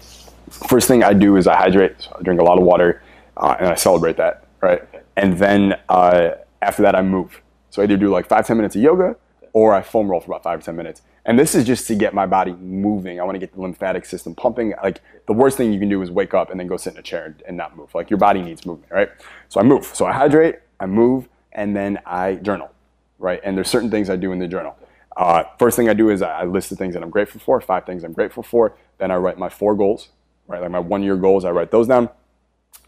first 0.50 0.88
thing 0.88 1.02
I 1.02 1.12
do 1.12 1.36
is 1.36 1.46
I 1.46 1.56
hydrate. 1.56 1.94
So 1.98 2.16
I 2.18 2.22
drink 2.22 2.40
a 2.40 2.44
lot 2.44 2.58
of 2.58 2.64
water, 2.64 3.02
uh, 3.36 3.56
and 3.58 3.68
I 3.68 3.74
celebrate 3.74 4.16
that, 4.18 4.46
right? 4.60 4.82
And 5.16 5.38
then 5.38 5.78
uh, 5.88 6.32
after 6.62 6.82
that, 6.82 6.94
I 6.94 7.02
move. 7.02 7.40
So 7.70 7.82
I 7.82 7.84
either 7.84 7.96
do 7.96 8.08
like 8.08 8.26
five 8.26 8.46
ten 8.46 8.56
minutes 8.56 8.76
of 8.76 8.82
yoga, 8.82 9.16
or 9.52 9.74
I 9.74 9.82
foam 9.82 10.10
roll 10.10 10.20
for 10.20 10.26
about 10.26 10.42
five 10.42 10.60
or 10.60 10.62
ten 10.62 10.76
minutes. 10.76 11.02
And 11.26 11.38
this 11.38 11.54
is 11.54 11.64
just 11.64 11.86
to 11.88 11.94
get 11.94 12.14
my 12.14 12.26
body 12.26 12.52
moving. 12.52 13.20
I 13.20 13.24
want 13.24 13.34
to 13.34 13.38
get 13.38 13.52
the 13.52 13.60
lymphatic 13.60 14.06
system 14.06 14.34
pumping. 14.34 14.74
Like 14.82 15.00
the 15.26 15.34
worst 15.34 15.56
thing 15.56 15.72
you 15.72 15.78
can 15.78 15.88
do 15.88 16.00
is 16.02 16.10
wake 16.10 16.34
up 16.34 16.50
and 16.50 16.58
then 16.58 16.66
go 16.66 16.76
sit 16.76 16.94
in 16.94 16.98
a 16.98 17.02
chair 17.02 17.26
and, 17.26 17.42
and 17.46 17.56
not 17.56 17.76
move. 17.76 17.94
Like 17.94 18.10
your 18.10 18.18
body 18.18 18.42
needs 18.42 18.64
movement, 18.64 18.90
right? 18.90 19.10
So 19.48 19.60
I 19.60 19.62
move. 19.62 19.84
So 19.84 20.06
I 20.06 20.12
hydrate, 20.12 20.56
I 20.80 20.86
move, 20.86 21.28
and 21.52 21.76
then 21.76 21.98
I 22.06 22.36
journal, 22.36 22.70
right? 23.18 23.40
And 23.44 23.56
there's 23.56 23.68
certain 23.68 23.90
things 23.90 24.08
I 24.08 24.16
do 24.16 24.32
in 24.32 24.38
the 24.38 24.48
journal. 24.48 24.76
Uh, 25.16 25.44
first 25.58 25.76
thing 25.76 25.88
I 25.88 25.94
do 25.94 26.08
is 26.08 26.22
I 26.22 26.44
list 26.44 26.70
the 26.70 26.76
things 26.76 26.94
that 26.94 27.02
I'm 27.02 27.10
grateful 27.10 27.40
for, 27.40 27.60
five 27.60 27.84
things 27.84 28.02
I'm 28.02 28.14
grateful 28.14 28.42
for. 28.42 28.76
Then 28.98 29.10
I 29.10 29.16
write 29.16 29.38
my 29.38 29.50
four 29.50 29.74
goals, 29.74 30.08
right? 30.50 30.60
Like 30.60 30.70
my 30.70 30.78
one 30.78 31.02
year 31.02 31.16
goals, 31.16 31.44
I 31.44 31.50
write 31.50 31.70
those 31.70 31.86
down. 31.86 32.10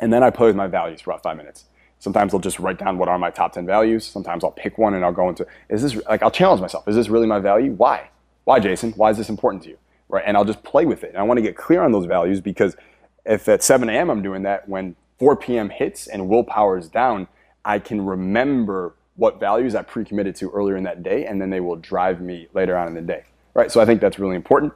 And 0.01 0.13
then 0.13 0.23
I 0.23 0.31
play 0.31 0.49
with 0.49 0.57
my 0.57 0.67
values 0.67 1.01
for 1.01 1.13
about 1.13 1.23
five 1.23 1.37
minutes. 1.37 1.65
Sometimes 1.99 2.35
I'll 2.35 2.41
just 2.41 2.59
write 2.59 2.79
down 2.79 2.99
what 2.99 3.09
are 3.09 3.19
my 3.19 3.31
top 3.31 3.53
10 3.53 3.65
values. 3.65 4.05
Sometimes 4.05 4.43
I'll 4.43 4.51
pick 4.51 4.77
one 4.77 4.95
and 4.95 5.05
I'll 5.05 5.13
go 5.13 5.29
into, 5.29 5.47
is 5.69 5.83
this, 5.83 5.95
like, 6.09 6.23
I'll 6.23 6.33
challenge 6.33 6.61
myself. 6.61 6.89
Is 6.89 6.97
this 6.97 7.09
really 7.09 7.29
my 7.29 7.39
value? 7.39 7.71
Why? 7.73 8.11
Why, 8.45 8.59
Jason? 8.59 8.91
Why 8.93 9.11
is 9.11 9.17
this 9.17 9.29
important 9.29 9.63
to 9.65 9.69
you? 9.71 9.79
Right? 10.09 10.25
And 10.27 10.37
I'll 10.37 10.45
just 10.45 10.65
play 10.65 10.85
with 10.85 11.05
it. 11.05 11.11
And 11.11 11.19
I 11.19 11.23
want 11.23 11.39
to 11.39 11.43
get 11.43 11.57
clear 11.57 11.83
on 11.83 11.93
those 11.93 12.07
values 12.07 12.41
because 12.41 12.77
if 13.25 13.49
at 13.49 13.63
7 13.63 13.89
a.m. 13.89 14.11
I'm 14.11 14.23
doing 14.23 14.43
that, 14.43 14.69
when 14.69 14.97
4 15.21 15.37
p.m. 15.37 15.71
hits 15.71 16.09
and 16.09 16.29
willpower 16.29 16.77
is 16.77 16.89
down, 16.89 17.29
I 17.65 17.79
can 17.79 18.05
remember 18.05 18.95
what 19.15 19.39
values 19.39 19.77
I 19.77 19.83
pre 19.83 20.05
committed 20.05 20.35
to 20.37 20.51
earlier 20.51 20.77
in 20.77 20.83
that 20.85 21.05
day, 21.05 21.27
and 21.27 21.41
then 21.41 21.51
they 21.51 21.61
will 21.61 21.77
drive 21.77 22.21
me 22.21 22.49
later 22.55 22.77
on 22.77 22.89
in 22.89 22.95
the 22.95 23.03
day. 23.03 23.25
Right? 23.55 23.71
So 23.71 23.81
I 23.81 23.85
think 23.85 24.01
that's 24.01 24.19
really 24.19 24.35
important. 24.35 24.73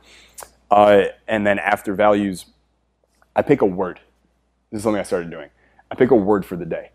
Uh, 0.71 1.05
and 1.27 1.47
then 1.47 1.59
after 1.59 1.95
values, 1.95 2.47
I 3.37 3.43
pick 3.43 3.63
a 3.63 3.67
word. 3.67 4.01
This 4.73 4.81
is 4.81 4.85
something 4.85 5.01
I 5.01 5.05
started 5.05 5.31
doing. 5.31 5.51
I 5.93 5.97
pick 5.97 6.11
a 6.13 6.17
word 6.17 6.47
for 6.47 6.57
the 6.57 6.67
day 6.67 6.91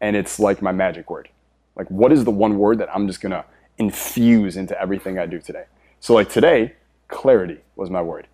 and 0.00 0.16
it's 0.16 0.40
like 0.40 0.62
my 0.62 0.72
magic 0.72 1.10
word. 1.10 1.28
Like, 1.76 1.90
what 1.90 2.12
is 2.12 2.24
the 2.24 2.30
one 2.30 2.58
word 2.58 2.78
that 2.78 2.88
I'm 2.94 3.06
just 3.06 3.20
gonna 3.20 3.44
infuse 3.78 4.56
into 4.56 4.80
everything 4.80 5.18
I 5.18 5.26
do 5.26 5.40
today? 5.40 5.64
So, 6.00 6.14
like 6.14 6.30
today, 6.30 6.74
clarity 7.08 7.60
was 7.76 7.90
my 7.90 8.02
word. 8.02 8.28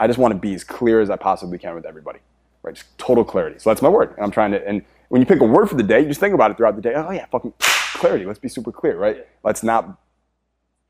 I 0.00 0.06
just 0.06 0.18
want 0.18 0.32
to 0.32 0.38
be 0.38 0.54
as 0.54 0.64
clear 0.64 1.00
as 1.00 1.10
I 1.10 1.16
possibly 1.16 1.58
can 1.58 1.74
with 1.74 1.86
everybody, 1.86 2.20
right? 2.62 2.74
Just 2.74 2.96
total 2.98 3.24
clarity. 3.24 3.58
So 3.58 3.70
that's 3.70 3.82
my 3.82 3.88
word, 3.88 4.14
and 4.16 4.24
I'm 4.24 4.30
trying 4.30 4.52
to. 4.52 4.68
And 4.68 4.84
when 5.08 5.20
you 5.22 5.26
pick 5.26 5.40
a 5.40 5.44
word 5.44 5.68
for 5.68 5.76
the 5.76 5.82
day, 5.82 6.00
you 6.00 6.08
just 6.08 6.20
think 6.20 6.34
about 6.34 6.50
it 6.50 6.56
throughout 6.56 6.76
the 6.76 6.82
day. 6.82 6.94
Oh 6.94 7.10
yeah, 7.10 7.26
fucking 7.26 7.54
clarity. 7.60 8.24
Let's 8.26 8.38
be 8.38 8.48
super 8.48 8.72
clear, 8.72 8.98
right? 8.98 9.26
Let's 9.44 9.62
not 9.62 9.98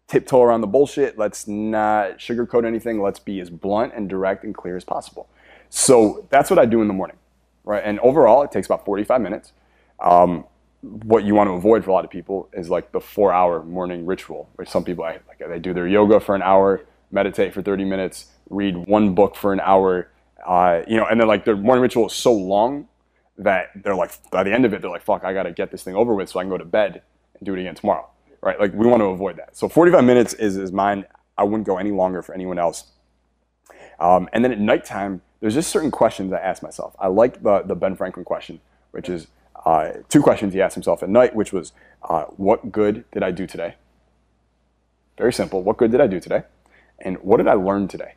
tiptoe 0.09 0.43
around 0.43 0.61
the 0.63 0.67
bullshit. 0.67 1.19
Let's 1.19 1.49
not 1.49 2.19
sugarcoat 2.19 2.67
anything. 2.67 3.03
Let's 3.03 3.19
be 3.21 3.41
as 3.41 3.51
blunt 3.51 3.93
and 3.95 4.09
direct 4.09 4.45
and 4.45 4.55
clear 4.55 4.77
as 4.77 4.85
possible. 4.85 5.29
So 5.71 6.27
that's 6.31 6.51
what 6.51 6.59
I 6.59 6.67
do 6.67 6.81
in 6.83 6.89
the 6.89 6.95
morning, 6.95 7.17
right? 7.65 7.83
And 7.85 7.99
overall, 8.01 8.43
it 8.43 8.53
takes 8.53 8.67
about 8.67 8.85
45 8.85 9.21
minutes. 9.21 9.53
Um, 10.01 10.45
what 10.83 11.25
you 11.25 11.35
want 11.35 11.49
to 11.49 11.55
avoid 11.55 11.85
for 11.85 11.91
a 11.91 11.93
lot 11.95 12.05
of 12.05 12.11
people 12.11 12.49
is 12.53 12.69
like 12.69 12.93
the 12.93 13.01
four-hour 13.01 13.63
morning 13.65 14.05
ritual, 14.07 14.49
where 14.57 14.67
some 14.67 14.85
people 14.85 15.05
like 15.05 15.23
they 15.39 15.59
do 15.59 15.73
their 15.73 15.89
yoga 15.89 16.21
for 16.21 16.35
an 16.35 16.43
hour, 16.43 16.85
meditate 17.11 17.55
for 17.55 17.63
30 17.63 17.85
minutes, 17.85 18.27
read 18.51 18.77
one 18.87 19.15
book 19.15 19.35
for 19.35 19.53
an 19.53 19.61
hour, 19.61 20.11
uh, 20.47 20.83
you 20.87 20.97
know, 20.97 21.07
and 21.07 21.19
then 21.19 21.27
like 21.27 21.45
their 21.45 21.57
morning 21.57 21.83
ritual 21.83 22.07
is 22.07 22.13
so 22.13 22.33
long 22.33 22.87
that 23.39 23.71
they're 23.83 23.95
like 23.95 24.13
by 24.31 24.43
the 24.43 24.53
end 24.53 24.65
of 24.65 24.75
it 24.75 24.83
they're 24.83 24.91
like, 24.91 25.03
fuck, 25.03 25.25
I 25.25 25.33
got 25.33 25.45
to 25.45 25.53
get 25.53 25.71
this 25.71 25.83
thing 25.83 25.95
over 25.97 26.15
with 26.15 26.29
so 26.29 26.39
I 26.39 26.43
can 26.43 26.51
go 26.51 26.59
to 26.59 26.65
bed 26.65 27.03
and 27.35 27.47
do 27.47 27.55
it 27.55 27.61
again 27.61 27.75
tomorrow, 27.75 28.09
right? 28.43 28.61
Like 28.61 28.75
we 28.75 28.87
want 28.87 29.01
to 29.01 29.07
avoid 29.07 29.37
that. 29.39 29.57
So 29.57 29.69
45 29.69 30.05
minutes 30.05 30.35
is 30.35 30.57
is 30.57 30.71
mine. 30.71 31.05
I 31.37 31.45
wouldn't 31.45 31.67
go 31.67 31.79
any 31.79 31.91
longer 31.91 32.23
for 32.23 32.35
anyone 32.35 32.59
else. 32.59 32.85
Um, 33.99 34.29
and 34.33 34.45
then 34.45 34.53
at 34.53 34.59
nighttime, 34.59 35.23
there's 35.41 35.55
just 35.55 35.71
certain 35.71 35.91
questions 35.91 36.33
I 36.33 36.39
ask 36.39 36.63
myself. 36.63 36.95
I 36.99 37.09
like 37.09 37.43
the 37.43 37.63
the 37.63 37.75
Ben 37.75 37.97
Franklin 37.97 38.25
question, 38.25 38.61
which 38.93 39.09
is 39.09 39.29
uh, 39.65 39.93
two 40.09 40.23
questions 40.23 40.55
he 40.55 40.61
asked 40.61 40.75
himself 40.75 41.03
at 41.03 41.09
night, 41.09 41.35
which 41.35 41.53
was, 41.53 41.73
uh, 42.03 42.25
what 42.37 42.71
good 42.71 43.05
did 43.13 43.23
I 43.23 43.31
do 43.31 43.47
today? 43.47 43.77
Very 45.17 45.33
simple. 45.33 45.63
What 45.63 45.77
good 45.77 45.91
did 45.91 46.01
I 46.01 46.07
do 46.07 46.21
today? 46.21 46.43
And 46.99 47.17
what 47.19 47.39
did 47.39 47.49
I 47.49 47.55
learn 47.55 47.89
today? 47.89 48.15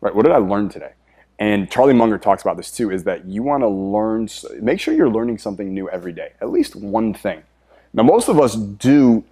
Right? 0.00 0.14
What 0.14 0.24
did 0.24 0.32
I 0.32 0.38
learn 0.38 0.68
today? 0.68 0.92
And 1.38 1.70
Charlie 1.70 1.94
Munger 1.94 2.18
talks 2.18 2.42
about 2.42 2.56
this 2.56 2.70
too, 2.70 2.90
is 2.90 3.04
that 3.04 3.26
you 3.26 3.42
want 3.42 3.62
to 3.62 3.68
learn, 3.68 4.28
make 4.60 4.80
sure 4.80 4.94
you're 4.94 5.10
learning 5.10 5.38
something 5.38 5.72
new 5.72 5.88
every 5.88 6.12
day, 6.12 6.32
at 6.40 6.50
least 6.50 6.76
one 6.76 7.14
thing. 7.14 7.42
Now, 7.92 8.02
most 8.02 8.28
of 8.28 8.40
us 8.40 8.54
do 8.56 9.24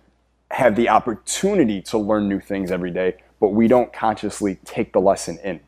have 0.51 0.77
the 0.77 0.89
opportunity 0.89 1.83
to 1.83 1.99
learn 1.99 2.29
new 2.29 2.41
things 2.41 2.71
every 2.71 2.91
day, 2.91 3.17
but 3.41 3.51
we 3.51 3.69
don't 3.69 3.93
consciously 3.93 4.59
take 4.65 4.93
the 4.93 5.01
lesson 5.01 5.39
in. 5.45 5.61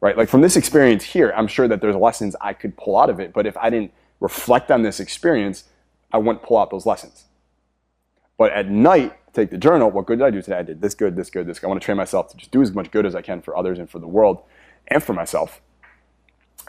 Right? 0.00 0.16
Like 0.16 0.28
from 0.28 0.40
this 0.40 0.56
experience 0.56 1.04
here, 1.04 1.32
I'm 1.36 1.46
sure 1.46 1.68
that 1.68 1.80
there's 1.80 1.96
lessons 1.96 2.34
I 2.40 2.52
could 2.52 2.76
pull 2.76 2.96
out 2.96 3.10
of 3.10 3.20
it, 3.20 3.32
but 3.32 3.46
if 3.46 3.56
I 3.56 3.70
didn't 3.70 3.92
reflect 4.18 4.70
on 4.70 4.82
this 4.82 4.98
experience, 5.00 5.64
I 6.12 6.18
wouldn't 6.18 6.42
pull 6.42 6.58
out 6.58 6.70
those 6.70 6.86
lessons. 6.86 7.24
But 8.38 8.52
at 8.52 8.68
night, 8.70 9.14
take 9.34 9.50
the 9.50 9.58
journal. 9.58 9.90
What 9.90 10.06
good 10.06 10.18
did 10.18 10.24
I 10.24 10.30
do 10.30 10.42
today? 10.42 10.56
I 10.58 10.62
did 10.62 10.80
this 10.80 10.94
good, 10.94 11.16
this 11.16 11.30
good, 11.30 11.46
this 11.46 11.58
good. 11.58 11.66
I 11.66 11.68
want 11.68 11.80
to 11.80 11.84
train 11.84 11.96
myself 11.96 12.30
to 12.30 12.36
just 12.36 12.50
do 12.50 12.62
as 12.62 12.72
much 12.72 12.90
good 12.90 13.04
as 13.04 13.14
I 13.14 13.22
can 13.22 13.42
for 13.42 13.56
others 13.56 13.78
and 13.78 13.88
for 13.88 13.98
the 13.98 14.08
world 14.08 14.42
and 14.88 15.02
for 15.02 15.12
myself. 15.12 15.60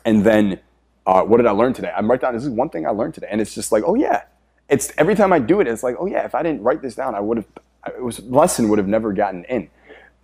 And 0.06 0.24
then, 0.26 0.60
uh, 1.06 1.24
what 1.24 1.38
did 1.38 1.46
I 1.46 1.52
learn 1.52 1.74
today? 1.74 1.92
I 1.96 2.02
write 2.02 2.22
down 2.22 2.34
this 2.34 2.44
is 2.44 2.50
one 2.50 2.70
thing 2.70 2.86
I 2.86 2.90
learned 2.90 3.14
today, 3.14 3.28
and 3.32 3.42
it's 3.42 3.56
just 3.56 3.72
like, 3.72 3.84
oh 3.86 3.96
yeah. 3.96 4.24
It's 4.70 4.94
every 4.98 5.16
time 5.16 5.34
I 5.34 5.40
do 5.40 5.60
it, 5.60 5.68
it's 5.68 5.84
like, 5.84 5.96
oh 6.00 6.06
yeah. 6.06 6.26
If 6.26 6.36
I 6.36 6.44
didn't 6.44 6.62
write 6.62 6.82
this 6.82 6.96
down, 6.96 7.16
I 7.16 7.20
would 7.20 7.38
have. 7.38 7.48
It 7.88 8.04
was 8.04 8.20
lesson 8.20 8.70
would 8.70 8.78
have 8.78 8.88
never 8.88 9.12
gotten 9.12 9.44
in. 9.46 9.70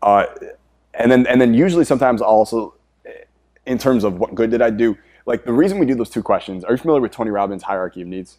Uh, 0.02 0.26
and 0.94 1.12
then, 1.12 1.28
and 1.28 1.40
then 1.40 1.54
usually 1.54 1.86
sometimes 1.86 2.22
I'll 2.22 2.30
also, 2.30 2.74
in 3.66 3.78
terms 3.78 4.04
of 4.04 4.20
what 4.20 4.36
good 4.36 4.50
did 4.52 4.62
I 4.62 4.70
do, 4.70 4.98
like 5.26 5.44
the 5.44 5.54
reason 5.54 5.78
we 5.80 5.86
do 5.86 5.96
those 5.96 6.10
two 6.10 6.24
questions. 6.24 6.64
Are 6.64 6.72
you 6.72 6.78
familiar 6.78 7.02
with 7.02 7.12
Tony 7.12 7.32
Robbins' 7.32 7.64
hierarchy 7.64 8.02
of 8.02 8.08
needs? 8.08 8.38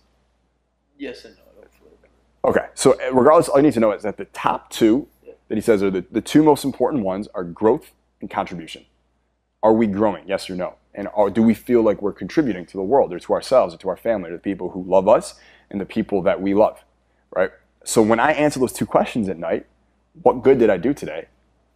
Yes 0.98 1.24
and 1.24 1.36
no. 1.36 1.42
I 1.42 1.60
don't 1.60 1.72
feel 1.72 1.88
like- 1.90 2.56
Okay, 2.56 2.66
so 2.74 2.92
uh, 2.92 3.12
regardless, 3.12 3.48
all 3.48 3.58
you 3.58 3.62
need 3.62 3.74
to 3.74 3.80
know 3.80 3.92
is 3.92 4.02
that 4.02 4.16
the 4.16 4.24
top 4.26 4.70
two 4.70 5.06
that 5.48 5.54
he 5.54 5.60
says 5.60 5.82
are 5.82 5.90
the, 5.90 6.04
the 6.10 6.20
two 6.20 6.42
most 6.42 6.64
important 6.64 7.04
ones 7.04 7.28
are 7.34 7.44
growth 7.44 7.92
and 8.20 8.30
contribution. 8.30 8.84
Are 9.62 9.72
we 9.72 9.86
growing? 9.86 10.26
Yes 10.26 10.48
or 10.48 10.54
no? 10.56 10.74
And 10.94 11.08
are, 11.14 11.30
do 11.30 11.42
we 11.42 11.54
feel 11.54 11.82
like 11.82 12.02
we're 12.02 12.12
contributing 12.12 12.66
to 12.66 12.76
the 12.76 12.82
world 12.82 13.12
or 13.12 13.18
to 13.18 13.32
ourselves 13.32 13.74
or 13.74 13.78
to 13.78 13.88
our 13.88 13.96
family 13.96 14.30
or 14.30 14.32
the 14.32 14.38
people 14.38 14.70
who 14.70 14.82
love 14.82 15.08
us 15.08 15.34
and 15.70 15.80
the 15.80 15.86
people 15.86 16.22
that 16.22 16.40
we 16.40 16.54
love, 16.54 16.82
right? 17.30 17.50
So 17.84 18.02
when 18.02 18.18
I 18.18 18.32
answer 18.32 18.58
those 18.58 18.72
two 18.72 18.86
questions 18.86 19.28
at 19.28 19.38
night, 19.38 19.66
what 20.22 20.42
good 20.42 20.58
did 20.58 20.70
I 20.70 20.76
do 20.76 20.92
today? 20.92 21.28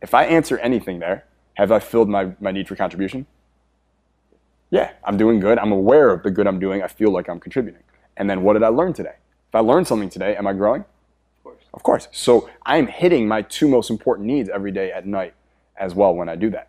If 0.02 0.14
I 0.14 0.24
answer 0.24 0.58
anything 0.58 0.98
there, 0.98 1.24
have 1.54 1.70
I 1.70 1.78
filled 1.78 2.08
my, 2.08 2.32
my 2.40 2.50
need 2.50 2.66
for 2.66 2.74
contribution? 2.76 3.26
Yeah, 4.70 4.90
I'm 5.04 5.16
doing 5.16 5.38
good. 5.38 5.58
I'm 5.58 5.70
aware 5.70 6.10
of 6.10 6.22
the 6.22 6.30
good 6.30 6.46
I'm 6.46 6.58
doing. 6.58 6.82
I 6.82 6.88
feel 6.88 7.10
like 7.10 7.28
I'm 7.28 7.38
contributing. 7.38 7.82
And 8.16 8.28
then 8.28 8.42
what 8.42 8.54
did 8.54 8.62
I 8.62 8.68
learn 8.68 8.92
today? 8.92 9.14
If 9.48 9.54
I 9.54 9.60
learned 9.60 9.86
something 9.86 10.08
today, 10.08 10.34
am 10.34 10.46
I 10.46 10.54
growing? 10.54 10.80
Of 10.80 11.44
course. 11.44 11.62
Of 11.74 11.82
course. 11.82 12.08
So 12.10 12.50
I'm 12.64 12.86
hitting 12.86 13.28
my 13.28 13.42
two 13.42 13.68
most 13.68 13.90
important 13.90 14.26
needs 14.26 14.48
every 14.48 14.72
day 14.72 14.90
at 14.90 15.06
night 15.06 15.34
as 15.76 15.94
well 15.94 16.14
when 16.14 16.28
I 16.28 16.36
do 16.36 16.50
that. 16.50 16.68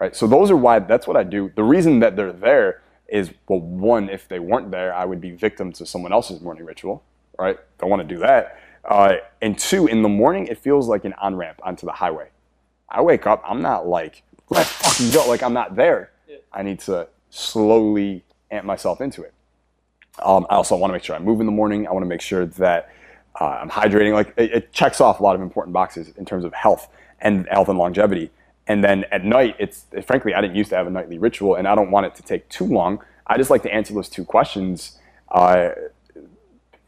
Right? 0.00 0.16
So 0.16 0.26
those 0.26 0.50
are 0.50 0.56
why 0.56 0.78
that's 0.78 1.06
what 1.06 1.16
I 1.16 1.24
do. 1.24 1.52
The 1.54 1.64
reason 1.64 2.00
that 2.00 2.16
they're 2.16 2.32
there 2.32 2.82
is 3.08 3.30
well, 3.48 3.60
one, 3.60 4.08
if 4.08 4.28
they 4.28 4.38
weren't 4.38 4.70
there, 4.70 4.94
I 4.94 5.04
would 5.04 5.20
be 5.20 5.32
victim 5.32 5.72
to 5.74 5.84
someone 5.84 6.12
else's 6.12 6.40
morning 6.40 6.64
ritual. 6.64 7.02
Right? 7.38 7.58
Don't 7.78 7.90
want 7.90 8.08
to 8.08 8.14
do 8.14 8.20
that. 8.20 8.58
Uh, 8.84 9.16
and 9.40 9.58
two, 9.58 9.86
in 9.88 10.02
the 10.02 10.08
morning, 10.08 10.46
it 10.46 10.58
feels 10.58 10.88
like 10.88 11.04
an 11.04 11.12
on 11.20 11.36
ramp 11.36 11.60
onto 11.62 11.86
the 11.86 11.92
highway. 11.92 12.28
I 12.92 13.00
wake 13.00 13.26
up, 13.26 13.42
I'm 13.44 13.62
not 13.62 13.86
like, 13.86 14.22
let's 14.50 14.70
fucking 14.70 15.12
go. 15.12 15.26
Like 15.28 15.42
I'm 15.42 15.54
not 15.54 15.74
there. 15.74 16.10
I 16.52 16.62
need 16.62 16.78
to 16.80 17.08
slowly 17.30 18.22
amp 18.50 18.66
myself 18.66 19.00
into 19.00 19.22
it. 19.22 19.32
Um, 20.22 20.46
I 20.50 20.56
also 20.56 20.76
want 20.76 20.90
to 20.90 20.92
make 20.92 21.02
sure 21.02 21.16
I 21.16 21.18
move 21.18 21.40
in 21.40 21.46
the 21.46 21.52
morning. 21.52 21.86
I 21.88 21.92
want 21.92 22.02
to 22.02 22.08
make 22.08 22.20
sure 22.20 22.44
that 22.44 22.90
uh, 23.40 23.44
I'm 23.44 23.70
hydrating. 23.70 24.12
Like 24.12 24.34
it, 24.36 24.52
it 24.52 24.72
checks 24.72 25.00
off 25.00 25.20
a 25.20 25.22
lot 25.22 25.34
of 25.34 25.40
important 25.40 25.72
boxes 25.72 26.12
in 26.16 26.26
terms 26.26 26.44
of 26.44 26.52
health 26.52 26.88
and 27.20 27.48
health 27.50 27.70
and 27.70 27.78
longevity. 27.78 28.30
And 28.66 28.84
then 28.84 29.04
at 29.10 29.24
night, 29.24 29.56
it's 29.58 29.86
frankly 30.04 30.34
I 30.34 30.42
didn't 30.42 30.56
used 30.56 30.70
to 30.70 30.76
have 30.76 30.86
a 30.86 30.90
nightly 30.90 31.18
ritual, 31.18 31.54
and 31.54 31.66
I 31.66 31.74
don't 31.74 31.90
want 31.90 32.06
it 32.06 32.14
to 32.16 32.22
take 32.22 32.48
too 32.50 32.66
long. 32.66 33.02
I 33.26 33.38
just 33.38 33.48
like 33.48 33.62
to 33.62 33.72
answer 33.72 33.94
those 33.94 34.10
two 34.10 34.24
questions. 34.24 34.98
Uh, 35.30 35.70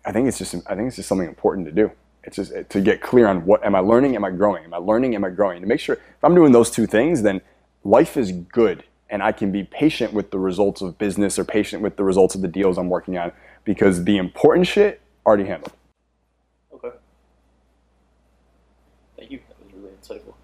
I 0.04 0.12
think 0.12 0.28
it's 0.28 0.38
just 0.38 0.54
I 0.66 0.74
think 0.74 0.88
it's 0.88 0.96
just 0.96 1.08
something 1.08 1.26
important 1.26 1.66
to 1.66 1.72
do. 1.72 1.90
It's 2.26 2.36
just 2.36 2.52
to 2.70 2.80
get 2.80 3.00
clear 3.00 3.26
on 3.26 3.44
what 3.44 3.64
am 3.64 3.74
I 3.74 3.80
learning, 3.80 4.16
am 4.16 4.24
I 4.24 4.30
growing, 4.30 4.64
am 4.64 4.74
I 4.74 4.78
learning, 4.78 5.14
am 5.14 5.24
I 5.24 5.30
growing. 5.30 5.60
To 5.60 5.66
make 5.66 5.80
sure 5.80 5.96
if 5.96 6.24
I'm 6.24 6.34
doing 6.34 6.52
those 6.52 6.70
two 6.70 6.86
things, 6.86 7.22
then 7.22 7.40
life 7.84 8.16
is 8.16 8.32
good, 8.32 8.84
and 9.10 9.22
I 9.22 9.32
can 9.32 9.52
be 9.52 9.64
patient 9.64 10.12
with 10.12 10.30
the 10.30 10.38
results 10.38 10.80
of 10.82 10.98
business 10.98 11.38
or 11.38 11.44
patient 11.44 11.82
with 11.82 11.96
the 11.96 12.04
results 12.04 12.34
of 12.34 12.40
the 12.42 12.48
deals 12.48 12.78
I'm 12.78 12.88
working 12.88 13.18
on 13.18 13.32
because 13.64 14.04
the 14.04 14.16
important 14.16 14.66
shit 14.66 15.00
already 15.26 15.44
handled. 15.44 15.72
Okay. 16.74 16.96
Thank 19.16 19.30
you. 19.30 19.40
That 19.48 19.64
was 19.64 19.74
really 19.74 19.94
insightful. 20.02 20.34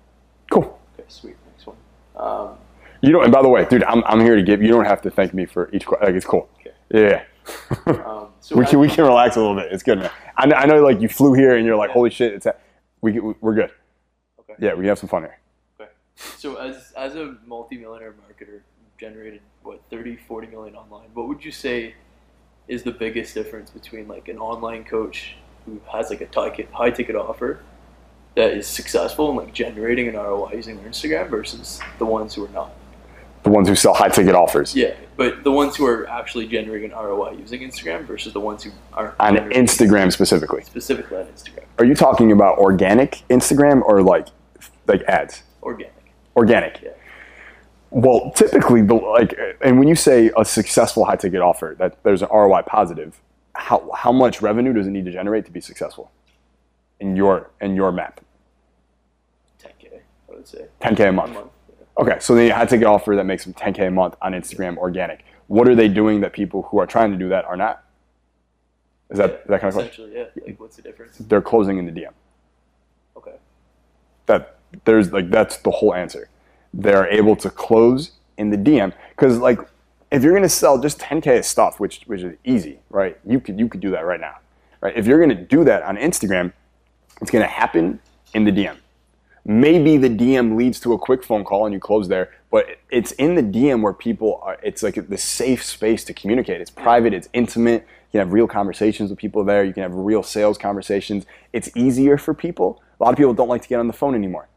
Cool. 0.50 0.78
Okay, 0.94 1.04
sweet. 1.08 1.36
Next 1.52 1.66
one. 1.66 1.76
Um, 2.16 2.58
You 3.02 3.12
know, 3.12 3.22
and 3.22 3.32
by 3.32 3.42
the 3.42 3.48
way, 3.48 3.64
dude, 3.64 3.84
I'm, 3.84 4.04
I'm 4.04 4.20
here 4.20 4.36
to 4.36 4.42
give. 4.42 4.62
You 4.62 4.68
don't 4.68 4.84
have 4.84 5.00
to 5.02 5.10
thank 5.10 5.32
me 5.32 5.46
for 5.46 5.70
each. 5.72 5.86
Like 5.88 6.14
it's 6.14 6.26
cool. 6.26 6.48
Okay. 6.60 6.72
Yeah. 6.92 7.24
Um, 7.86 8.28
so 8.40 8.56
we 8.56 8.66
can 8.66 8.78
we 8.78 8.88
can 8.88 9.04
relax 9.04 9.36
a 9.36 9.40
little 9.40 9.56
bit. 9.56 9.72
It's 9.72 9.82
good, 9.82 9.98
man. 9.98 10.10
I 10.36 10.46
know, 10.46 10.56
I 10.56 10.66
know 10.66 10.82
like 10.82 11.00
you 11.00 11.08
flew 11.08 11.34
here 11.34 11.56
and 11.56 11.66
you're 11.66 11.76
like, 11.76 11.88
Yeah. 11.88 11.94
holy 11.94 12.10
shit, 12.10 12.34
it's 12.34 12.46
we 13.00 13.18
we're 13.18 13.54
good. 13.54 13.70
Okay. 14.40 14.54
Yeah, 14.58 14.74
we 14.74 14.80
can 14.80 14.88
have 14.88 14.98
some 14.98 15.08
fun 15.08 15.22
here. 15.22 15.38
Okay. 15.80 15.90
So 16.16 16.56
as 16.56 16.92
as 16.96 17.16
a 17.16 17.36
multi-millionaire 17.46 18.12
marketer, 18.12 18.60
generated 18.98 19.40
what 19.62 19.80
30, 19.90 20.16
40 20.16 20.46
million 20.48 20.74
online. 20.74 21.08
What 21.14 21.28
would 21.28 21.44
you 21.44 21.52
say 21.52 21.94
is 22.68 22.82
the 22.82 22.92
biggest 22.92 23.34
difference 23.34 23.70
between 23.70 24.06
like 24.06 24.28
an 24.28 24.38
online 24.38 24.84
coach 24.84 25.36
who 25.66 25.80
has 25.92 26.10
like 26.10 26.20
a 26.20 26.28
high 26.32 26.66
high 26.72 26.90
ticket 26.90 27.16
offer 27.16 27.60
that 28.36 28.52
is 28.52 28.66
successful 28.66 29.28
and 29.30 29.38
like 29.38 29.52
generating 29.52 30.08
an 30.08 30.14
ROI 30.14 30.52
using 30.54 30.76
their 30.76 30.88
Instagram 30.88 31.28
versus 31.28 31.80
the 31.98 32.06
ones 32.06 32.34
who 32.34 32.44
are 32.44 32.50
not? 32.50 32.72
The 33.50 33.54
ones 33.56 33.66
who 33.68 33.74
sell 33.74 33.94
high 33.94 34.08
ticket 34.10 34.36
offers 34.36 34.76
Yeah, 34.76 34.94
but 35.16 35.42
the 35.42 35.50
ones 35.50 35.74
who 35.74 35.84
are 35.84 36.08
actually 36.08 36.46
generating 36.46 36.92
an 36.92 36.96
ROI 36.96 37.32
using 37.32 37.62
Instagram 37.62 38.04
versus 38.06 38.32
the 38.32 38.38
ones 38.38 38.62
who 38.62 38.70
aren't 38.92 39.14
on 39.18 39.38
Instagram 39.50 40.12
specifically. 40.12 40.62
specifically 40.62 41.16
on 41.18 41.24
Instagram, 41.26 41.64
Are 41.80 41.84
you 41.84 41.96
talking 41.96 42.30
about 42.30 42.58
organic 42.58 43.22
Instagram 43.28 43.82
or 43.82 44.02
like 44.04 44.28
like 44.86 45.02
ads? 45.08 45.42
organic. 45.64 45.92
Organic. 46.36 46.80
Yeah. 46.80 46.90
Well, 47.90 48.30
typically, 48.36 48.82
the 48.82 48.94
like, 48.94 49.36
and 49.62 49.80
when 49.80 49.88
you 49.88 49.96
say 49.96 50.30
a 50.36 50.44
successful 50.44 51.04
high 51.04 51.16
ticket 51.16 51.40
offer, 51.40 51.74
that 51.80 52.00
there's 52.04 52.22
an 52.22 52.28
ROI 52.32 52.62
positive. 52.68 53.20
How 53.56 53.90
how 53.96 54.12
much 54.12 54.40
revenue 54.42 54.72
does 54.72 54.86
it 54.86 54.90
need 54.90 55.06
to 55.06 55.10
generate 55.10 55.44
to 55.46 55.50
be 55.50 55.60
successful? 55.60 56.12
In 57.00 57.16
your 57.16 57.50
in 57.60 57.74
your 57.74 57.90
map, 57.90 58.20
10k, 59.60 59.88
I 59.94 60.34
would 60.36 60.46
say. 60.46 60.66
10k 60.80 61.00
a 61.00 61.08
A 61.08 61.12
month. 61.12 61.36
Okay, 61.98 62.18
so 62.20 62.34
then 62.34 62.46
you 62.46 62.52
had 62.52 62.68
to 62.70 62.78
get 62.78 62.86
offer 62.86 63.14
that 63.16 63.24
makes 63.24 63.44
them 63.44 63.52
10k 63.54 63.88
a 63.88 63.90
month 63.90 64.16
on 64.22 64.32
Instagram 64.32 64.78
organic. 64.78 65.24
What 65.48 65.68
are 65.68 65.74
they 65.74 65.88
doing 65.88 66.20
that 66.20 66.32
people 66.32 66.62
who 66.62 66.78
are 66.78 66.86
trying 66.86 67.10
to 67.10 67.18
do 67.18 67.28
that 67.28 67.44
are 67.44 67.56
not? 67.56 67.84
Is 69.10 69.18
that 69.18 69.30
Yeah, 69.30 69.36
that 69.48 69.60
kind 69.60 69.68
of 69.68 69.74
question? 69.74 70.04
Essentially, 70.04 70.16
yeah. 70.16 70.46
Like, 70.46 70.60
what's 70.60 70.76
the 70.76 70.82
difference? 70.82 71.18
They're 71.18 71.42
closing 71.42 71.78
in 71.78 71.86
the 71.86 71.92
DM. 71.92 72.12
Okay. 73.16 73.34
That 74.26 74.58
there's 74.84 75.12
like 75.12 75.30
that's 75.30 75.56
the 75.58 75.70
whole 75.70 75.94
answer. 75.94 76.28
They're 76.72 77.08
able 77.08 77.34
to 77.36 77.50
close 77.50 78.12
in 78.38 78.50
the 78.50 78.56
DM 78.56 78.92
because 79.10 79.38
like 79.38 79.58
if 80.12 80.22
you're 80.22 80.34
gonna 80.34 80.48
sell 80.48 80.78
just 80.78 80.98
10k 80.98 81.38
of 81.38 81.44
stuff, 81.44 81.80
which 81.80 82.02
which 82.06 82.22
is 82.22 82.36
easy, 82.44 82.78
right? 82.88 83.18
You 83.26 83.40
could 83.40 83.58
you 83.58 83.68
could 83.68 83.80
do 83.80 83.90
that 83.90 84.06
right 84.06 84.20
now, 84.20 84.36
right? 84.80 84.96
If 84.96 85.06
you're 85.06 85.20
gonna 85.20 85.34
do 85.34 85.64
that 85.64 85.82
on 85.82 85.96
Instagram, 85.96 86.52
it's 87.20 87.30
gonna 87.30 87.46
happen 87.46 88.00
in 88.34 88.44
the 88.44 88.52
DM. 88.52 88.76
Maybe 89.44 89.96
the 89.96 90.10
DM 90.10 90.56
leads 90.56 90.80
to 90.80 90.92
a 90.92 90.98
quick 90.98 91.24
phone 91.24 91.44
call 91.44 91.64
and 91.64 91.72
you 91.72 91.80
close 91.80 92.08
there, 92.08 92.30
but 92.50 92.66
it's 92.90 93.12
in 93.12 93.34
the 93.34 93.42
DM 93.42 93.80
where 93.82 93.92
people 93.92 94.38
are. 94.42 94.58
It's 94.62 94.82
like 94.82 95.08
the 95.08 95.18
safe 95.18 95.64
space 95.64 96.04
to 96.04 96.14
communicate. 96.14 96.60
It's 96.60 96.70
private. 96.70 97.14
It's 97.14 97.28
intimate. 97.32 97.86
You 98.12 98.18
can 98.18 98.26
have 98.26 98.32
real 98.32 98.46
conversations 98.46 99.08
with 99.08 99.18
people 99.18 99.44
there. 99.44 99.64
You 99.64 99.72
can 99.72 99.82
have 99.82 99.94
real 99.94 100.22
sales 100.22 100.58
conversations. 100.58 101.24
It's 101.52 101.70
easier 101.74 102.18
for 102.18 102.34
people. 102.34 102.82
A 102.98 103.04
lot 103.04 103.10
of 103.10 103.16
people 103.16 103.32
don't 103.32 103.48
like 103.48 103.62
to 103.62 103.68
get 103.68 103.80
on 103.80 103.86
the 103.86 103.92
phone 103.94 104.14
anymore, 104.14 104.48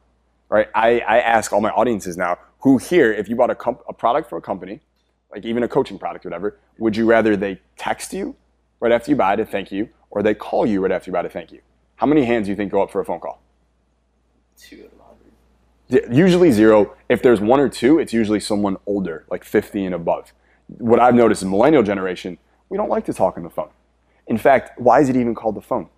right? 0.49 0.67
I, 0.75 0.99
I 0.99 1.19
ask 1.19 1.53
all 1.53 1.61
my 1.61 1.69
audiences 1.69 2.17
now, 2.17 2.37
who 2.59 2.77
here, 2.77 3.13
if 3.13 3.29
you 3.29 3.35
bought 3.35 3.51
a, 3.51 3.55
comp- 3.55 3.83
a 3.87 3.93
product 3.93 4.27
for 4.27 4.37
a 4.37 4.41
company, 4.41 4.81
like 5.31 5.45
even 5.45 5.63
a 5.63 5.67
coaching 5.67 5.97
product, 5.99 6.25
or 6.25 6.29
whatever, 6.29 6.57
would 6.77 6.97
you 6.97 7.05
rather 7.05 7.37
they 7.37 7.61
text 7.77 8.11
you 8.11 8.35
right 8.79 8.91
after 8.91 9.11
you 9.11 9.15
buy 9.15 9.35
to 9.35 9.45
thank 9.45 9.71
you, 9.71 9.89
or 10.09 10.23
they 10.23 10.33
call 10.33 10.65
you 10.65 10.81
right 10.81 10.91
after 10.91 11.09
you 11.09 11.13
buy 11.13 11.21
to 11.21 11.29
thank 11.29 11.51
you? 11.51 11.61
How 11.95 12.07
many 12.07 12.25
hands 12.25 12.47
do 12.47 12.51
you 12.51 12.55
think 12.55 12.71
go 12.71 12.81
up 12.81 12.91
for 12.91 13.01
a 13.01 13.05
phone 13.05 13.19
call? 13.19 13.42
Two 14.69 14.85
out 14.85 14.91
of 14.93 14.99
hundred. 15.05 15.31
Yeah, 15.89 16.15
Usually 16.15 16.51
zero. 16.51 16.95
If 17.09 17.21
there's 17.21 17.41
one 17.41 17.59
or 17.59 17.69
two, 17.69 17.99
it's 17.99 18.13
usually 18.13 18.39
someone 18.39 18.77
older, 18.85 19.25
like 19.29 19.43
50 19.43 19.85
and 19.85 19.95
above. 19.95 20.33
What 20.77 20.99
I've 20.99 21.15
noticed 21.15 21.43
in 21.43 21.49
millennial 21.49 21.83
generation, 21.83 22.37
we 22.69 22.77
don't 22.77 22.89
like 22.89 23.05
to 23.05 23.13
talk 23.13 23.37
on 23.37 23.43
the 23.43 23.49
phone. 23.49 23.69
In 24.27 24.37
fact, 24.37 24.79
why 24.79 25.01
is 25.01 25.09
it 25.09 25.15
even 25.17 25.35
called 25.35 25.55
the 25.55 25.61
phone? 25.61 25.89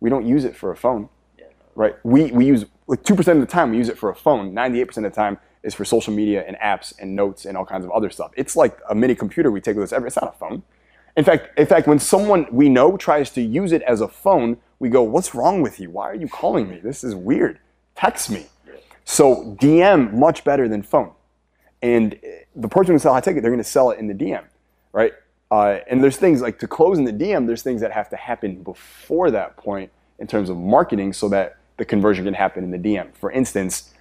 We 0.00 0.10
don't 0.10 0.24
use 0.26 0.44
it 0.44 0.54
for 0.56 0.70
a 0.70 0.76
phone, 0.76 1.08
Yeah. 1.38 1.46
no. 1.46 1.66
right? 1.74 1.94
We, 2.04 2.30
we 2.30 2.46
use 2.46 2.64
like 2.86 3.02
2% 3.02 3.18
of 3.28 3.40
the 3.40 3.46
time 3.46 3.72
we 3.72 3.76
use 3.78 3.88
it 3.88 3.98
for 3.98 4.08
a 4.10 4.14
phone. 4.14 4.52
98% 4.52 4.96
of 4.98 5.02
the 5.02 5.10
time 5.10 5.38
is 5.64 5.74
for 5.74 5.84
social 5.84 6.14
media 6.14 6.44
and 6.46 6.56
apps 6.58 6.94
and 7.00 7.16
notes 7.16 7.44
and 7.44 7.56
all 7.56 7.66
kinds 7.66 7.84
of 7.84 7.90
other 7.90 8.10
stuff. 8.10 8.30
It's 8.36 8.54
like 8.54 8.78
a 8.88 8.94
mini 8.94 9.16
computer 9.16 9.50
we 9.50 9.60
take 9.60 9.74
with 9.74 9.84
us 9.84 9.92
every. 9.92 10.06
It's 10.06 10.16
not 10.16 10.32
a 10.34 10.38
phone. 10.38 10.62
In 11.16 11.24
fact, 11.24 11.58
in 11.58 11.66
fact, 11.66 11.88
when 11.88 11.98
someone 11.98 12.46
we 12.52 12.68
know 12.68 12.96
tries 12.96 13.28
to 13.30 13.42
use 13.42 13.72
it 13.72 13.82
as 13.82 14.00
a 14.00 14.06
phone, 14.06 14.58
we 14.78 14.88
go, 14.88 15.02
"What's 15.02 15.34
wrong 15.34 15.60
with 15.62 15.80
you? 15.80 15.90
Why 15.90 16.08
are 16.10 16.14
you 16.14 16.28
calling 16.28 16.70
me? 16.70 16.78
This 16.78 17.02
is 17.02 17.12
weird. 17.16 17.58
Text 17.98 18.30
me." 18.30 18.46
So 19.04 19.56
DM 19.58 20.12
much 20.12 20.44
better 20.44 20.68
than 20.68 20.82
phone. 20.82 21.12
And 21.80 22.14
uh, 22.14 22.28
the 22.56 22.68
person 22.68 22.94
who 22.94 22.98
sell 22.98 23.14
high 23.14 23.20
ticket, 23.20 23.42
they're 23.42 23.50
going 23.50 23.62
to 23.62 23.68
sell 23.68 23.90
it 23.90 23.98
in 23.98 24.06
the 24.06 24.14
DM, 24.14 24.44
right? 24.92 25.12
Uh, 25.50 25.78
and 25.88 26.04
there's 26.04 26.18
things 26.18 26.42
like 26.42 26.58
to 26.58 26.68
close 26.68 26.98
in 26.98 27.04
the 27.04 27.12
DM, 27.12 27.46
there's 27.46 27.62
things 27.62 27.80
that 27.80 27.90
have 27.92 28.10
to 28.10 28.16
happen 28.16 28.62
before 28.62 29.30
that 29.30 29.56
point 29.56 29.90
in 30.18 30.26
terms 30.26 30.50
of 30.50 30.58
marketing 30.58 31.14
so 31.14 31.28
that 31.30 31.56
the 31.78 31.84
conversion 31.86 32.26
can 32.26 32.34
happen 32.34 32.64
in 32.64 32.70
the 32.70 32.78
DM. 32.78 33.14
For 33.14 33.30
instance, 33.30 33.94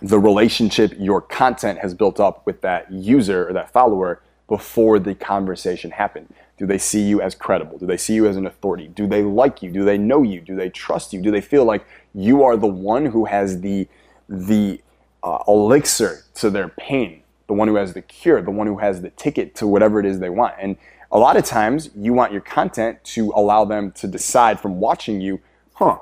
the 0.00 0.18
relationship 0.18 0.94
your 0.98 1.20
content 1.20 1.80
has 1.80 1.92
built 1.92 2.18
up 2.18 2.46
with 2.46 2.62
that 2.62 2.90
user 2.90 3.48
or 3.48 3.52
that 3.52 3.70
follower 3.72 4.22
before 4.48 4.98
the 4.98 5.14
conversation 5.14 5.90
happened. 5.90 6.32
Do 6.56 6.66
they 6.66 6.78
see 6.78 7.02
you 7.02 7.20
as 7.20 7.34
credible? 7.34 7.78
Do 7.78 7.86
they 7.86 7.96
see 7.96 8.14
you 8.14 8.26
as 8.26 8.36
an 8.36 8.46
authority? 8.46 8.88
Do 8.88 9.06
they 9.06 9.22
like 9.22 9.62
you? 9.62 9.70
Do 9.70 9.84
they 9.84 9.98
know 9.98 10.22
you? 10.22 10.40
Do 10.40 10.54
they 10.56 10.70
trust 10.70 11.12
you? 11.12 11.20
Do 11.20 11.30
they 11.30 11.40
feel 11.40 11.64
like 11.64 11.84
you 12.14 12.42
are 12.44 12.56
the 12.56 12.66
one 12.66 13.06
who 13.06 13.24
has 13.24 13.60
the 13.60 13.88
the 14.28 14.80
uh, 15.22 15.38
elixir 15.48 16.24
to 16.34 16.50
their 16.50 16.68
pain, 16.68 17.22
the 17.46 17.54
one 17.54 17.68
who 17.68 17.76
has 17.76 17.92
the 17.92 18.02
cure, 18.02 18.40
the 18.42 18.50
one 18.50 18.66
who 18.66 18.78
has 18.78 19.02
the 19.02 19.10
ticket 19.10 19.54
to 19.56 19.66
whatever 19.66 20.00
it 20.00 20.06
is 20.06 20.20
they 20.20 20.30
want? 20.30 20.54
And 20.60 20.76
a 21.10 21.18
lot 21.18 21.36
of 21.36 21.44
times, 21.44 21.90
you 21.96 22.12
want 22.12 22.32
your 22.32 22.40
content 22.40 23.02
to 23.04 23.32
allow 23.36 23.64
them 23.64 23.92
to 23.92 24.08
decide 24.08 24.58
from 24.60 24.80
watching 24.80 25.20
you, 25.20 25.40
huh? 25.74 25.98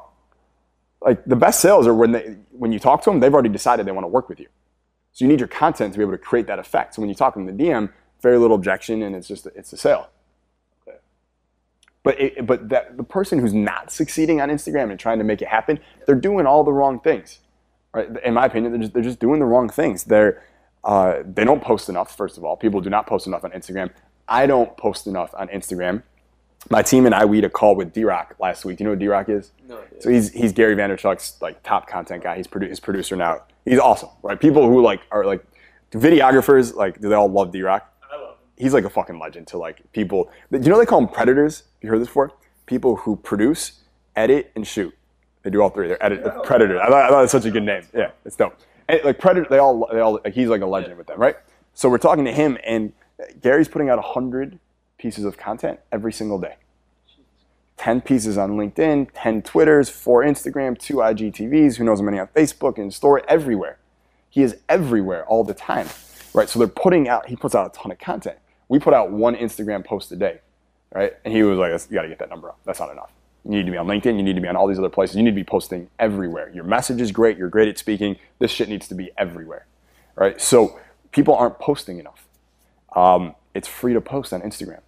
Like 1.01 1.25
the 1.25 1.37
best 1.37 1.61
sales 1.61 1.87
are 1.87 1.95
when 1.95 2.13
they 2.13 2.37
when 2.51 2.73
you 2.73 2.79
talk 2.79 3.03
to 3.03 3.11
them, 3.11 3.21
they've 3.21 3.33
already 3.33 3.49
decided 3.49 3.87
they 3.87 3.93
want 3.93 4.05
to 4.05 4.09
work 4.09 4.29
with 4.29 4.39
you. 4.39 4.49
So 5.13 5.25
you 5.25 5.29
need 5.29 5.41
your 5.41 5.49
content 5.49 5.93
to 5.93 5.99
be 5.99 6.03
able 6.03 6.13
to 6.13 6.19
create 6.19 6.47
that 6.47 6.59
effect. 6.59 6.95
So 6.95 7.03
when 7.03 7.09
you 7.09 7.15
talk 7.15 7.37
in 7.37 7.45
the 7.45 7.53
DM, 7.53 7.91
very 8.21 8.39
little 8.39 8.57
objection, 8.57 9.03
and 9.03 9.15
it's 9.15 9.29
just 9.29 9.47
it's 9.47 9.73
a 9.73 9.77
sale. 9.77 10.09
But 12.05 12.21
it, 12.21 12.47
but 12.47 12.69
that 12.71 12.97
the 12.97 13.05
person 13.05 13.39
who's 13.39 13.55
not 13.55 13.93
succeeding 13.93 14.41
on 14.41 14.49
Instagram 14.49 14.91
and 14.91 14.99
trying 14.99 15.19
to 15.19 15.25
make 15.25 15.41
it 15.41 15.49
happen, 15.49 15.79
they're 16.07 16.15
doing 16.17 16.47
all 16.47 16.65
the 16.65 16.73
wrong 16.73 16.99
things. 16.99 17.39
Right? 17.95 18.09
In 18.25 18.35
my 18.35 18.47
opinion, 18.47 18.73
they're 18.73 18.81
just, 18.81 18.93
they're 18.93 19.03
just 19.03 19.21
doing 19.21 19.39
the 19.39 19.47
wrong 19.47 19.69
things. 19.69 20.05
They're 20.05 20.43
uh, 20.85 21.23
they 21.25 21.45
don't 21.45 21.63
post 21.63 21.89
enough. 21.89 22.17
First 22.17 22.39
of 22.39 22.45
all, 22.45 22.57
people 22.57 22.81
do 22.81 22.91
not 22.91 23.07
post 23.07 23.27
enough 23.27 23.45
on 23.45 23.53
Instagram. 23.53 23.91
I 24.29 24.47
don't 24.47 24.77
post 24.77 25.07
enough 25.07 25.33
on 25.37 25.49
Instagram. 25.49 26.03
My 26.71 26.83
team 26.83 27.07
and 27.07 27.15
I 27.15 27.25
we 27.25 27.37
had 27.39 27.45
a 27.45 27.51
call 27.51 27.75
with 27.77 27.93
D 27.93 28.05
Rock 28.05 28.37
last 28.41 28.65
week. 28.65 28.79
Do 28.79 28.85
you 28.85 28.87
know 28.87 28.93
what 28.93 28.99
D 28.99 29.09
Rock 29.09 29.29
is? 29.29 29.53
No. 29.69 29.81
So 30.01 30.11
he's 30.11 30.33
he's 30.33 30.53
Gary 30.53 30.75
Vaynerchuk's 30.77 31.41
like 31.41 31.63
top 31.63 31.89
content 31.89 32.23
guy. 32.23 32.37
He's 32.37 32.47
produ- 32.47 32.69
his 32.69 32.81
producer 32.81 33.17
now. 33.17 33.43
He's 33.65 33.79
awesome, 33.79 34.11
right? 34.23 34.39
People 34.39 34.67
who 34.67 34.81
like 34.83 35.03
are 35.11 35.25
like 35.25 35.45
videographers, 35.93 36.75
like 36.75 37.01
do 37.01 37.09
they 37.09 37.15
all 37.15 37.29
love 37.31 37.53
D 37.53 37.63
Rock? 37.63 37.92
Him. 38.57 38.65
he's 38.65 38.75
like 38.75 38.85
a 38.85 38.91
fucking 38.91 39.19
legend 39.19 39.47
to 39.49 39.59
like 39.59 39.81
people. 39.93 40.31
Do 40.51 40.59
you 40.59 40.69
know 40.69 40.79
they 40.79 40.87
call 40.87 41.01
them 41.01 41.09
preditors. 41.09 41.63
You 41.81 41.91
heard 41.91 42.01
this 42.01 42.09
before? 42.09 42.33
People 42.67 42.97
who 42.97 43.17
produce, 43.17 43.83
edit, 44.17 44.53
and 44.55 44.67
shoot. 44.67 44.95
They 45.43 45.51
do 45.51 45.61
all 45.61 45.71
three. 45.71 45.89
They're 45.89 46.05
edit 46.05 46.23
oh. 46.25 46.43
preditors. 46.43 46.81
I 46.81 46.89
thought, 46.89 47.05
I 47.05 47.09
thought 47.09 47.23
it's 47.25 47.33
such 47.33 47.45
a 47.45 47.51
good 47.51 47.65
name. 47.65 47.83
Yeah, 47.95 48.13
it's 48.25 48.37
dope. 48.37 48.57
And, 48.89 49.01
like 49.05 49.19
preditor, 49.19 49.49
they 49.49 49.59
all 49.59 49.89
they 49.93 50.01
all 50.01 50.21
like, 50.25 50.35
he's 50.35 50.49
like 50.49 50.63
a 50.63 50.67
legend 50.67 50.97
with 50.97 51.07
them, 51.07 51.19
right? 51.19 51.37
So 51.75 51.89
we're 51.89 51.99
talking 51.99 52.25
to 52.25 52.33
him, 52.33 52.59
and 52.65 52.93
Gary's 53.41 53.69
putting 53.69 53.89
out 53.89 54.03
hundred 54.03 54.59
pieces 54.99 55.25
of 55.25 55.37
content 55.37 55.81
every 55.91 56.13
single 56.13 56.39
day. 56.39 56.57
10 57.79 58.03
pieces 58.03 58.39
on 58.39 58.53
LinkedIn, 58.53 59.09
10 59.13 59.43
Twitters, 59.43 59.89
4 59.89 60.23
Instagram, 60.23 60.79
2 60.79 60.97
IGTVs, 60.97 61.77
who 61.77 61.85
knows 61.85 61.99
how 61.99 62.05
many 62.05 62.19
on 62.19 62.29
Facebook 62.29 62.79
and 62.79 62.95
story 62.95 63.23
everywhere. 63.27 63.79
He 64.29 64.43
is 64.43 64.59
everywhere 64.69 65.27
all 65.27 65.43
the 65.43 65.55
time, 65.55 65.89
right? 66.35 66.49
So 66.49 66.59
they're 66.59 66.69
putting 66.69 67.09
out, 67.09 67.29
he 67.29 67.37
puts 67.37 67.55
out 67.55 67.67
a 67.67 67.79
ton 67.79 67.93
of 67.93 67.99
content. 67.99 68.39
We 68.69 68.79
put 68.79 68.95
out 68.95 69.11
one 69.11 69.35
Instagram 69.37 69.85
post 69.85 70.11
a 70.13 70.17
day, 70.17 70.41
right? 70.95 71.15
And 71.25 71.35
he 71.35 71.43
was 71.43 71.59
like, 71.59 71.71
you 71.91 71.95
gotta 71.95 72.09
get 72.09 72.19
that 72.19 72.31
number 72.31 72.49
up. 72.49 72.59
That's 72.65 72.81
not 72.81 72.91
enough. 72.91 73.11
You 73.45 73.51
need 73.51 73.67
to 73.67 73.73
be 73.73 73.77
on 73.79 73.87
LinkedIn, 73.87 74.17
you 74.17 74.23
need 74.23 74.37
to 74.37 74.41
be 74.41 74.49
on 74.49 74.57
all 74.57 74.69
these 74.69 74.79
other 74.79 74.89
places, 74.89 75.17
you 75.17 75.23
need 75.23 75.31
to 75.31 75.37
be 75.37 75.45
posting 75.45 75.89
everywhere. 75.99 76.51
Your 76.55 76.65
message 76.65 77.01
is 77.01 77.11
great, 77.11 77.37
you're 77.37 77.49
great 77.49 77.69
at 77.69 77.77
speaking, 77.77 78.17
this 78.39 78.53
shit 78.53 78.69
needs 78.69 78.87
to 78.89 78.95
be 78.95 79.11
everywhere, 79.19 79.67
right? 80.15 80.41
So 80.41 80.79
people 81.11 81.35
aren't 81.35 81.59
posting 81.59 81.99
enough. 81.99 82.27
Um, 82.95 83.35
it's 83.55 83.67
free 83.67 83.95
to 83.95 84.01
post 84.01 84.33
on 84.33 84.43
Instagram, 84.43 84.81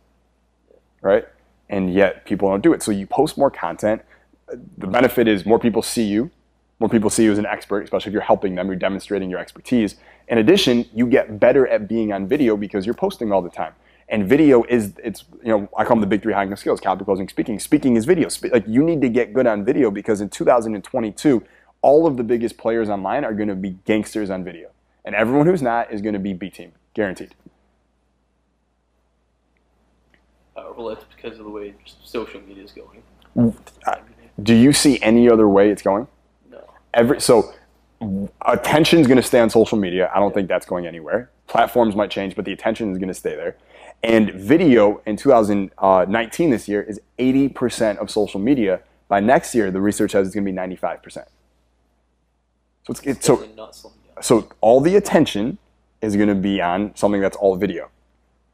right? 1.01 1.27
And 1.69 1.93
yet 1.93 2.25
people 2.25 2.49
don't 2.49 2.63
do 2.63 2.73
it. 2.73 2.83
So 2.83 2.93
you 2.93 3.07
post 3.07 3.37
more 3.37 3.51
content. 3.51 4.03
The 4.49 4.87
benefit 4.87 5.27
is 5.27 5.45
more 5.45 5.59
people 5.59 5.83
see 5.83 6.05
you, 6.05 6.31
more 6.81 6.88
people 6.88 7.11
see 7.11 7.25
you 7.25 7.33
as 7.33 7.38
an 7.38 7.47
expert, 7.47 7.85
especially 7.85 8.11
if 8.11 8.12
you're 8.12 8.23
helping 8.23 8.54
them, 8.54 8.66
you're 8.66 8.76
demonstrating 8.76 9.31
your 9.31 9.38
expertise. 9.38 9.97
In 10.28 10.38
addition, 10.38 10.87
you 10.93 11.07
get 11.07 11.38
better 11.38 11.66
at 11.69 11.88
being 11.88 12.12
on 12.12 12.26
video 12.26 12.57
because 12.57 12.85
you're 12.85 12.94
posting 12.94 13.33
all 13.33 13.42
the 13.42 13.51
time. 13.51 13.75
And 14.09 14.29
video 14.29 14.64
is 14.64 14.92
it's 15.03 15.25
you 15.42 15.49
know 15.49 15.68
I 15.79 15.85
call 15.85 15.96
them 15.96 16.01
the 16.03 16.07
big 16.07 16.22
three 16.22 16.35
high 16.35 16.53
skills: 16.55 16.81
capital 16.81 17.07
closing, 17.07 17.29
speaking. 17.29 17.59
Speaking 17.59 17.96
is 17.96 18.05
video. 18.05 18.29
Spe- 18.29 18.53
like 18.53 18.64
you 18.68 18.83
need 18.83 19.01
to 19.01 19.09
get 19.09 19.33
good 19.33 19.46
on 19.46 19.64
video 19.64 19.90
because 19.90 20.20
in 20.20 20.29
2022, 20.29 21.42
all 21.81 22.07
of 22.07 22.16
the 22.18 22.22
biggest 22.22 22.59
players 22.59 22.90
online 22.90 23.25
are 23.25 23.33
going 23.33 23.49
to 23.49 23.55
be 23.55 23.79
gangsters 23.87 24.29
on 24.29 24.44
video, 24.44 24.68
and 25.07 25.14
everyone 25.14 25.46
who's 25.46 25.62
not 25.62 25.90
is 25.90 26.03
going 26.03 26.12
to 26.12 26.18
be 26.18 26.35
B 26.35 26.51
team, 26.51 26.72
guaranteed. 26.92 27.35
Uh, 30.55 30.64
well, 30.77 30.88
that's 30.88 31.05
because 31.16 31.38
of 31.38 31.46
the 31.46 31.51
way 31.51 31.75
social 32.03 32.42
media 32.42 32.62
is 32.62 32.72
going. 32.72 33.03
Do 34.42 34.55
you 34.55 34.72
see 34.72 35.01
any 35.01 35.31
other 35.31 35.49
way 35.49 35.70
it's 35.70 35.83
going? 35.83 36.09
Every 36.94 37.20
so 37.20 37.52
attention 38.46 39.00
is 39.00 39.07
going 39.07 39.16
to 39.16 39.22
stay 39.22 39.40
on 39.40 39.50
social 39.50 39.78
media. 39.78 40.11
I 40.14 40.18
don't 40.18 40.33
think 40.33 40.48
that's 40.48 40.66
going 40.66 40.87
anywhere. 40.87 41.30
Platforms 41.46 41.94
might 41.94 42.11
change, 42.11 42.37
but 42.37 42.44
the 42.44 42.52
attention 42.52 42.92
is 42.92 42.98
going 42.98 43.09
to 43.09 43.14
stay 43.14 43.37
there. 43.37 43.57
And 44.02 44.30
video 44.33 45.00
in 45.07 45.16
2019 45.16 46.50
this 46.50 46.68
year 46.68 46.83
is 46.83 47.00
80% 47.18 47.98
of 47.98 48.11
social 48.11 48.40
media. 48.40 48.80
By 49.09 49.20
next 49.20 49.54
year, 49.54 49.70
the 49.70 49.80
research 49.80 50.12
says 50.12 50.26
it's 50.26 50.35
going 50.35 50.44
to 50.44 50.52
be 50.52 50.57
95%. 50.57 51.00
So 51.12 51.26
it's, 52.90 53.00
it's 53.00 53.26
so 53.26 53.37
Definitely 53.37 53.57
not 53.57 53.74
slowing 53.74 53.96
down. 54.14 54.22
so 54.22 54.48
all 54.61 54.80
the 54.80 54.96
attention 54.96 55.59
is 56.02 56.16
going 56.16 56.28
to 56.28 56.35
be 56.35 56.61
on 56.61 56.94
something 56.94 57.20
that's 57.20 57.37
all 57.37 57.57
video. 57.57 57.88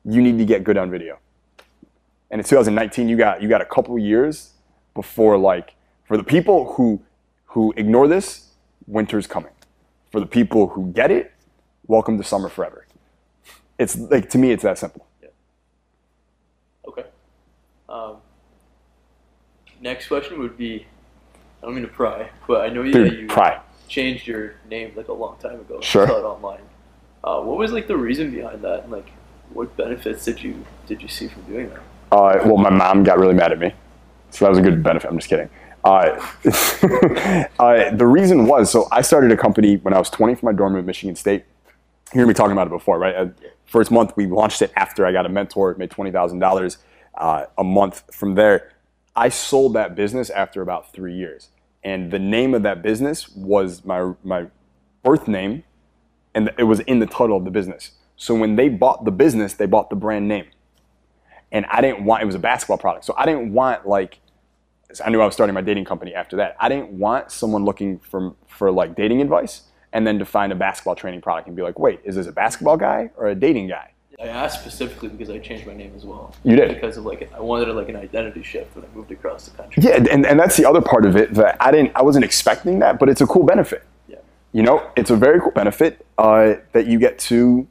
You 0.04 0.22
need 0.22 0.38
to 0.38 0.44
get 0.44 0.62
good 0.62 0.76
on 0.76 0.90
video. 0.90 1.18
And 2.30 2.40
in 2.40 2.46
2019, 2.46 3.08
you 3.08 3.16
got 3.16 3.42
you 3.42 3.48
got 3.48 3.60
a 3.60 3.64
couple 3.64 3.98
years 3.98 4.52
before 4.94 5.36
like 5.36 5.74
for 6.04 6.16
the 6.16 6.22
people 6.22 6.74
who 6.74 7.02
who 7.50 7.74
ignore 7.76 8.06
this, 8.08 8.48
winter's 8.86 9.26
coming. 9.26 9.52
For 10.10 10.20
the 10.20 10.26
people 10.26 10.68
who 10.68 10.92
get 10.92 11.10
it, 11.10 11.32
welcome 11.86 12.16
to 12.18 12.24
summer 12.24 12.48
forever. 12.48 12.86
It's 13.78 13.96
like 13.96 14.30
to 14.30 14.38
me, 14.38 14.50
it's 14.52 14.62
that 14.62 14.78
simple. 14.78 15.06
Okay. 16.86 17.04
Um, 17.88 18.16
next 19.80 20.08
question 20.08 20.38
would 20.40 20.56
be, 20.56 20.86
I 21.62 21.66
don't 21.66 21.74
mean 21.74 21.84
to 21.84 21.90
pry, 21.90 22.30
but 22.46 22.62
I 22.62 22.68
know 22.68 22.82
you, 22.82 22.92
that 22.92 23.18
you 23.18 23.26
pry. 23.26 23.60
changed 23.88 24.26
your 24.26 24.54
name 24.68 24.92
like 24.96 25.08
a 25.08 25.12
long 25.12 25.36
time 25.38 25.60
ago. 25.60 25.80
Sure. 25.80 26.04
I 26.04 26.08
saw 26.08 26.18
it 26.18 26.24
online. 26.24 26.62
Uh, 27.22 27.40
what 27.42 27.58
was 27.58 27.72
like 27.72 27.86
the 27.86 27.96
reason 27.96 28.30
behind 28.30 28.62
that? 28.62 28.84
And 28.84 28.92
like, 28.92 29.10
what 29.52 29.76
benefits 29.76 30.24
did 30.24 30.42
you 30.42 30.64
did 30.86 31.02
you 31.02 31.08
see 31.08 31.28
from 31.28 31.42
doing 31.42 31.68
that? 31.70 31.80
Uh, 32.12 32.40
well, 32.44 32.56
my 32.56 32.70
mom 32.70 33.02
got 33.04 33.18
really 33.18 33.34
mad 33.34 33.52
at 33.52 33.58
me, 33.58 33.72
so 34.30 34.44
that 34.44 34.50
was 34.50 34.58
a 34.58 34.62
good 34.62 34.82
benefit. 34.82 35.08
I'm 35.08 35.18
just 35.18 35.28
kidding. 35.28 35.50
Uh, 35.84 36.16
the 36.44 38.06
reason 38.06 38.46
was 38.46 38.70
so 38.70 38.88
I 38.92 39.02
started 39.02 39.32
a 39.32 39.36
company 39.36 39.76
when 39.78 39.94
I 39.94 39.98
was 39.98 40.10
20 40.10 40.36
from 40.36 40.46
my 40.48 40.52
dorm 40.52 40.76
at 40.76 40.84
Michigan 40.84 41.16
State. 41.16 41.44
You 42.14 42.20
heard 42.20 42.28
me 42.28 42.34
talking 42.34 42.52
about 42.52 42.68
it 42.68 42.70
before, 42.70 42.98
right? 42.98 43.14
Uh, 43.16 43.28
first 43.66 43.90
month 43.90 44.14
we 44.16 44.26
launched 44.26 44.62
it 44.62 44.72
after 44.76 45.06
I 45.06 45.12
got 45.12 45.26
a 45.26 45.30
mentor, 45.30 45.74
made 45.78 45.90
twenty 45.90 46.10
thousand 46.12 46.40
dollars 46.40 46.78
uh, 47.16 47.46
a 47.58 47.64
month. 47.64 48.04
From 48.12 48.34
there, 48.36 48.72
I 49.16 49.28
sold 49.30 49.74
that 49.74 49.94
business 49.96 50.30
after 50.30 50.62
about 50.62 50.92
three 50.92 51.14
years, 51.14 51.50
and 51.84 52.10
the 52.10 52.18
name 52.20 52.54
of 52.54 52.62
that 52.64 52.82
business 52.82 53.28
was 53.30 53.84
my 53.84 54.14
my 54.24 54.46
birth 55.04 55.28
name, 55.28 55.64
and 56.34 56.50
it 56.58 56.64
was 56.64 56.80
in 56.80 57.00
the 57.00 57.06
title 57.06 57.36
of 57.36 57.44
the 57.44 57.52
business. 57.52 57.92
So 58.16 58.34
when 58.34 58.56
they 58.56 58.68
bought 58.68 59.04
the 59.04 59.12
business, 59.12 59.54
they 59.54 59.66
bought 59.66 59.90
the 59.90 59.96
brand 59.96 60.28
name 60.28 60.46
and 61.52 61.66
I 61.66 61.80
didn't 61.80 62.04
want 62.04 62.22
it 62.22 62.26
was 62.26 62.34
a 62.34 62.40
basketball 62.40 62.78
product. 62.78 63.04
So 63.04 63.14
I 63.16 63.26
didn't 63.26 63.52
want 63.52 63.86
like 63.86 64.20
I 65.04 65.10
knew 65.10 65.20
I 65.20 65.26
was 65.26 65.34
starting 65.34 65.54
my 65.54 65.60
dating 65.60 65.84
company 65.84 66.14
after 66.14 66.36
that. 66.36 66.56
I 66.58 66.68
didn't 66.68 66.90
want 66.90 67.30
someone 67.30 67.64
looking 67.64 67.98
for 67.98 68.34
for 68.46 68.70
like 68.70 68.94
dating 68.96 69.20
advice 69.20 69.62
and 69.92 70.06
then 70.06 70.18
to 70.18 70.24
find 70.24 70.52
a 70.52 70.54
basketball 70.54 70.94
training 70.94 71.20
product 71.20 71.48
and 71.48 71.56
be 71.56 71.62
like, 71.62 71.78
wait, 71.78 72.00
is 72.04 72.14
this 72.16 72.26
a 72.26 72.32
basketball 72.32 72.76
guy 72.76 73.10
or 73.16 73.28
a 73.28 73.34
dating 73.34 73.68
guy? 73.68 73.90
I 74.20 74.26
asked 74.26 74.60
specifically 74.60 75.08
because 75.08 75.30
I 75.30 75.38
changed 75.38 75.66
my 75.66 75.72
name 75.72 75.94
as 75.96 76.04
well. 76.04 76.34
You 76.44 76.54
did? 76.54 76.74
because 76.74 76.98
of 76.98 77.06
like 77.06 77.32
I 77.32 77.40
wanted 77.40 77.68
like 77.74 77.88
an 77.88 77.96
identity 77.96 78.42
shift 78.42 78.76
when 78.76 78.84
I 78.84 78.88
moved 78.94 79.10
across 79.10 79.48
the 79.48 79.56
country. 79.56 79.82
Yeah, 79.82 79.96
and, 79.96 80.26
and 80.26 80.38
that's 80.38 80.56
the 80.56 80.66
other 80.66 80.82
part 80.82 81.06
of 81.06 81.16
it 81.16 81.32
that 81.34 81.56
I 81.58 81.70
didn't 81.70 81.92
I 81.94 82.02
wasn't 82.02 82.24
expecting 82.24 82.80
that, 82.80 82.98
but 82.98 83.08
it's 83.08 83.22
a 83.22 83.26
cool 83.26 83.44
benefit. 83.44 83.82
Yeah. 84.08 84.18
You 84.52 84.62
know, 84.62 84.86
it's 84.94 85.10
a 85.10 85.16
very 85.16 85.40
cool 85.40 85.52
benefit 85.52 86.04
uh, 86.18 86.54
that 86.72 86.86
you 86.86 86.98
get 86.98 87.18
to 87.20 87.66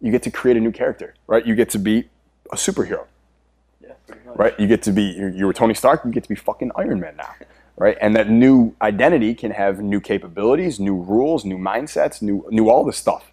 you 0.00 0.12
get 0.12 0.22
to 0.22 0.30
create 0.30 0.56
a 0.56 0.60
new 0.60 0.70
character, 0.70 1.14
right? 1.26 1.44
You 1.44 1.56
get 1.56 1.70
to 1.70 1.78
be 1.78 2.08
a 2.52 2.56
superhero. 2.56 3.06
Right? 4.38 4.58
You 4.58 4.68
get 4.68 4.82
to 4.84 4.92
be 4.92 5.02
you 5.02 5.46
were 5.46 5.52
Tony 5.52 5.74
Stark, 5.74 6.04
you 6.04 6.12
get 6.12 6.22
to 6.22 6.28
be 6.28 6.36
fucking 6.36 6.70
Iron 6.76 7.00
Man 7.00 7.16
now, 7.16 7.34
right? 7.76 7.98
And 8.00 8.14
that 8.14 8.30
new 8.30 8.74
identity 8.80 9.34
can 9.34 9.50
have 9.50 9.80
new 9.80 10.00
capabilities, 10.00 10.78
new 10.78 10.94
rules, 10.94 11.44
new 11.44 11.58
mindsets, 11.58 12.22
new 12.22 12.46
new 12.48 12.70
all 12.70 12.84
this 12.84 12.96
stuff, 12.96 13.32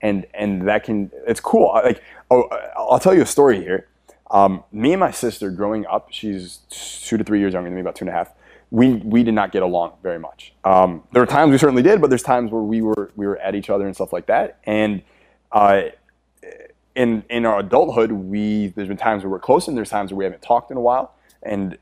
and 0.00 0.26
and 0.32 0.66
that 0.66 0.84
can 0.84 1.12
it's 1.26 1.40
cool. 1.40 1.72
Like 1.74 2.02
oh, 2.30 2.48
I'll 2.76 2.98
tell 2.98 3.14
you 3.14 3.22
a 3.22 3.26
story 3.26 3.60
here. 3.60 3.88
Um, 4.30 4.64
me 4.72 4.94
and 4.94 5.00
my 5.00 5.10
sister 5.10 5.50
growing 5.50 5.86
up, 5.86 6.08
she's 6.10 6.60
two 6.70 7.18
to 7.18 7.24
three 7.24 7.40
years 7.40 7.52
younger 7.52 7.68
than 7.68 7.74
me, 7.76 7.82
about 7.82 7.96
two 7.96 8.04
and 8.04 8.10
a 8.10 8.12
half. 8.12 8.32
We 8.70 8.94
we 8.94 9.22
did 9.24 9.34
not 9.34 9.52
get 9.52 9.62
along 9.62 9.98
very 10.02 10.18
much. 10.18 10.54
Um, 10.64 11.02
there 11.12 11.22
were 11.22 11.26
times 11.26 11.52
we 11.52 11.58
certainly 11.58 11.82
did, 11.82 12.00
but 12.00 12.08
there's 12.08 12.22
times 12.22 12.50
where 12.50 12.62
we 12.62 12.80
were 12.80 13.12
we 13.16 13.26
were 13.26 13.38
at 13.38 13.54
each 13.54 13.68
other 13.68 13.86
and 13.86 13.94
stuff 13.94 14.14
like 14.14 14.26
that, 14.26 14.60
and. 14.64 15.02
Uh, 15.52 15.82
in 16.98 17.22
in 17.30 17.46
our 17.46 17.60
adulthood, 17.60 18.10
we 18.10 18.68
there's 18.68 18.88
been 18.88 18.96
times 18.96 19.22
where 19.22 19.30
we're 19.30 19.38
close 19.38 19.68
and 19.68 19.76
there's 19.76 19.88
times 19.88 20.12
where 20.12 20.18
we 20.18 20.24
haven't 20.24 20.42
talked 20.42 20.72
in 20.72 20.76
a 20.76 20.80
while. 20.80 21.14
And 21.44 21.78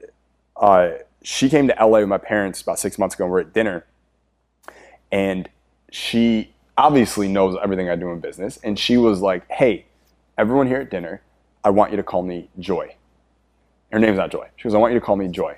uh, 0.56 0.90
she 1.22 1.48
came 1.48 1.66
to 1.68 1.74
LA 1.80 2.00
with 2.00 2.08
my 2.08 2.18
parents 2.18 2.60
about 2.60 2.78
six 2.78 2.98
months 2.98 3.14
ago. 3.14 3.24
and 3.24 3.32
We're 3.32 3.40
at 3.40 3.54
dinner, 3.54 3.86
and 5.10 5.48
she 5.90 6.52
obviously 6.76 7.28
knows 7.28 7.56
everything 7.62 7.88
I 7.88 7.96
do 7.96 8.10
in 8.10 8.20
business. 8.20 8.58
And 8.62 8.78
she 8.78 8.98
was 8.98 9.22
like, 9.22 9.50
"Hey, 9.50 9.86
everyone 10.36 10.66
here 10.66 10.82
at 10.82 10.90
dinner, 10.90 11.22
I 11.64 11.70
want 11.70 11.92
you 11.92 11.96
to 11.96 12.02
call 12.02 12.22
me 12.22 12.50
Joy." 12.58 12.94
Her 13.90 13.98
name's 13.98 14.18
not 14.18 14.30
Joy. 14.30 14.48
She 14.56 14.64
goes, 14.64 14.74
"I 14.74 14.78
want 14.78 14.92
you 14.92 15.00
to 15.00 15.04
call 15.04 15.16
me 15.16 15.28
Joy." 15.28 15.56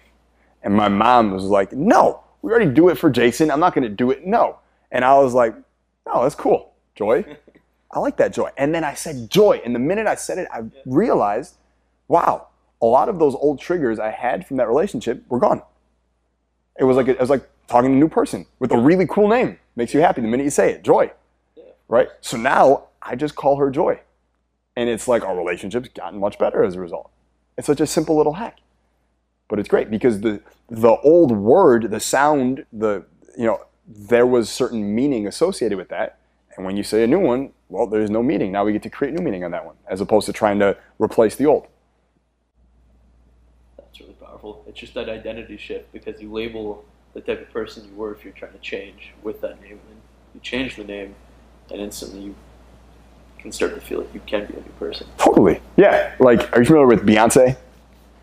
And 0.62 0.72
my 0.72 0.88
mom 0.88 1.32
was 1.32 1.44
like, 1.44 1.72
"No, 1.72 2.22
we 2.42 2.52
already 2.52 2.70
do 2.70 2.90
it 2.90 2.94
for 2.96 3.10
Jason. 3.10 3.50
I'm 3.50 3.58
not 3.60 3.74
going 3.74 3.82
to 3.82 3.88
do 3.88 4.12
it. 4.12 4.24
No." 4.24 4.60
And 4.92 5.04
I 5.04 5.18
was 5.18 5.34
like, 5.34 5.56
"Oh, 6.06 6.22
that's 6.22 6.36
cool, 6.36 6.74
Joy." 6.94 7.24
I 7.90 8.00
like 8.00 8.16
that 8.18 8.32
joy. 8.32 8.50
And 8.56 8.74
then 8.74 8.84
I 8.84 8.94
said 8.94 9.30
joy. 9.30 9.60
And 9.64 9.74
the 9.74 9.78
minute 9.78 10.06
I 10.06 10.14
said 10.14 10.38
it, 10.38 10.48
I 10.52 10.64
realized, 10.84 11.56
wow, 12.06 12.48
a 12.80 12.86
lot 12.86 13.08
of 13.08 13.18
those 13.18 13.34
old 13.34 13.58
triggers 13.58 13.98
I 13.98 14.10
had 14.10 14.46
from 14.46 14.58
that 14.58 14.68
relationship 14.68 15.24
were 15.28 15.38
gone. 15.38 15.62
It 16.78 16.84
was 16.84 16.96
like 16.96 17.08
it 17.08 17.18
was 17.18 17.30
like 17.30 17.48
talking 17.66 17.90
to 17.90 17.96
a 17.96 17.98
new 17.98 18.08
person 18.08 18.46
with 18.58 18.72
a 18.72 18.78
really 18.78 19.06
cool 19.06 19.28
name. 19.28 19.58
Makes 19.74 19.94
you 19.94 20.00
happy 20.00 20.20
the 20.20 20.28
minute 20.28 20.44
you 20.44 20.50
say 20.50 20.72
it. 20.72 20.82
Joy. 20.82 21.10
Right? 21.88 22.08
So 22.20 22.36
now 22.36 22.84
I 23.02 23.16
just 23.16 23.34
call 23.34 23.56
her 23.56 23.70
joy. 23.70 24.00
And 24.76 24.88
it's 24.88 25.08
like 25.08 25.24
our 25.24 25.36
relationship's 25.36 25.88
gotten 25.88 26.20
much 26.20 26.38
better 26.38 26.62
as 26.62 26.76
a 26.76 26.80
result. 26.80 27.10
It's 27.56 27.66
such 27.66 27.80
a 27.80 27.86
simple 27.86 28.16
little 28.16 28.34
hack. 28.34 28.58
But 29.48 29.58
it's 29.58 29.68
great 29.68 29.90
because 29.90 30.20
the 30.20 30.40
the 30.68 30.96
old 30.98 31.32
word, 31.32 31.90
the 31.90 32.00
sound, 32.00 32.64
the 32.72 33.04
you 33.36 33.46
know, 33.46 33.64
there 33.86 34.26
was 34.26 34.50
certain 34.50 34.94
meaning 34.94 35.26
associated 35.26 35.78
with 35.78 35.88
that. 35.88 36.18
And 36.58 36.66
when 36.66 36.76
you 36.76 36.82
say 36.82 37.04
a 37.04 37.06
new 37.06 37.20
one, 37.20 37.52
well, 37.68 37.86
there's 37.86 38.10
no 38.10 38.20
meaning. 38.20 38.50
Now 38.50 38.64
we 38.64 38.72
get 38.72 38.82
to 38.82 38.90
create 38.90 39.14
new 39.14 39.22
meaning 39.22 39.44
on 39.44 39.52
that 39.52 39.64
one, 39.64 39.76
as 39.86 40.00
opposed 40.00 40.26
to 40.26 40.32
trying 40.32 40.58
to 40.58 40.76
replace 40.98 41.36
the 41.36 41.46
old. 41.46 41.68
That's 43.76 44.00
really 44.00 44.14
powerful. 44.14 44.64
It's 44.66 44.80
just 44.80 44.92
that 44.94 45.08
identity 45.08 45.56
shift 45.56 45.92
because 45.92 46.20
you 46.20 46.32
label 46.32 46.84
the 47.14 47.20
type 47.20 47.40
of 47.40 47.52
person 47.52 47.84
you 47.88 47.94
were 47.94 48.12
if 48.12 48.24
you're 48.24 48.32
trying 48.32 48.52
to 48.52 48.58
change 48.58 49.12
with 49.22 49.40
that 49.40 49.62
name. 49.62 49.78
And 49.88 50.00
you 50.34 50.40
change 50.40 50.74
the 50.74 50.82
name, 50.82 51.14
and 51.70 51.80
instantly 51.80 52.22
you 52.22 52.34
can 53.38 53.52
start 53.52 53.76
to 53.76 53.80
feel 53.80 54.00
like 54.00 54.12
you 54.12 54.20
can 54.26 54.46
be 54.46 54.54
a 54.54 54.56
new 54.56 54.72
person. 54.80 55.06
Totally. 55.16 55.60
Yeah. 55.76 56.12
Like, 56.18 56.52
are 56.52 56.58
you 56.58 56.66
familiar 56.66 56.88
with 56.88 57.06
Beyonce? 57.06 57.56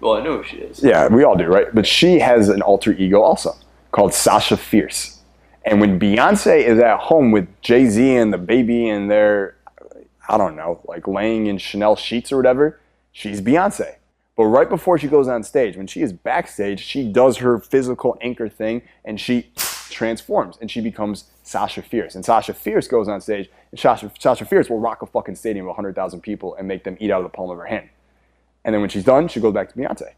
Well, 0.02 0.16
I 0.16 0.24
know 0.24 0.40
who 0.40 0.44
she 0.44 0.58
is. 0.58 0.84
Yeah, 0.84 1.08
we 1.08 1.24
all 1.24 1.38
do, 1.38 1.46
right? 1.46 1.74
But 1.74 1.88
she 1.88 2.20
has 2.20 2.50
an 2.50 2.62
alter 2.62 2.92
ego 2.92 3.22
also 3.22 3.56
called 3.94 4.14
Sasha 4.14 4.58
Fierce. 4.58 5.15
And 5.66 5.82
when 5.82 6.00
Beyonce 6.00 6.64
is 6.64 6.78
at 6.80 7.00
home 7.00 7.32
with 7.32 7.48
Jay 7.62 7.88
Z 7.88 8.16
and 8.16 8.32
the 8.32 8.38
baby 8.38 8.88
and 8.88 9.10
they're, 9.10 9.56
I 10.30 10.38
don't 10.38 10.56
know, 10.56 10.80
like 10.86 11.08
laying 11.08 11.48
in 11.48 11.58
Chanel 11.58 11.96
sheets 11.96 12.32
or 12.32 12.38
whatever, 12.38 12.80
she's 13.12 13.42
Beyonce. 13.42 13.96
But 14.36 14.46
right 14.46 14.70
before 14.70 15.00
she 15.00 15.08
goes 15.08 15.28
on 15.28 15.44
stage, 15.44 15.76
when 15.76 15.88
she 15.88 16.02
is 16.02 16.14
backstage, 16.14 16.82
she 16.82 17.12
does 17.12 17.38
her 17.38 17.58
physical 17.58 18.16
anchor 18.22 18.48
thing 18.48 18.84
and 19.04 19.20
she 19.20 19.50
transforms 19.90 20.58
and 20.62 20.70
she 20.70 20.82
becomes 20.82 21.26
Sasha 21.42 21.82
Fierce. 21.82 22.14
And 22.14 22.24
Sasha 22.24 22.54
Fierce 22.54 22.88
goes 22.88 23.08
on 23.08 23.20
stage 23.22 23.50
and 23.72 23.80
Sasha, 23.80 24.12
Sasha 24.20 24.46
Fierce 24.46 24.70
will 24.70 24.80
rock 24.80 25.02
a 25.02 25.08
fucking 25.08 25.36
stadium 25.36 25.66
of 25.66 25.70
100,000 25.70 26.22
people 26.22 26.54
and 26.56 26.68
make 26.68 26.84
them 26.84 26.96
eat 27.00 27.10
out 27.10 27.26
of 27.26 27.32
the 27.32 27.36
palm 27.36 27.50
of 27.50 27.58
her 27.58 27.66
hand. 27.66 27.90
And 28.64 28.74
then 28.74 28.82
when 28.82 28.90
she's 28.90 29.04
done, 29.04 29.30
she 29.30 29.40
goes 29.40 29.54
back 29.54 29.70
to 29.70 29.76
Beyonce. 29.76 30.14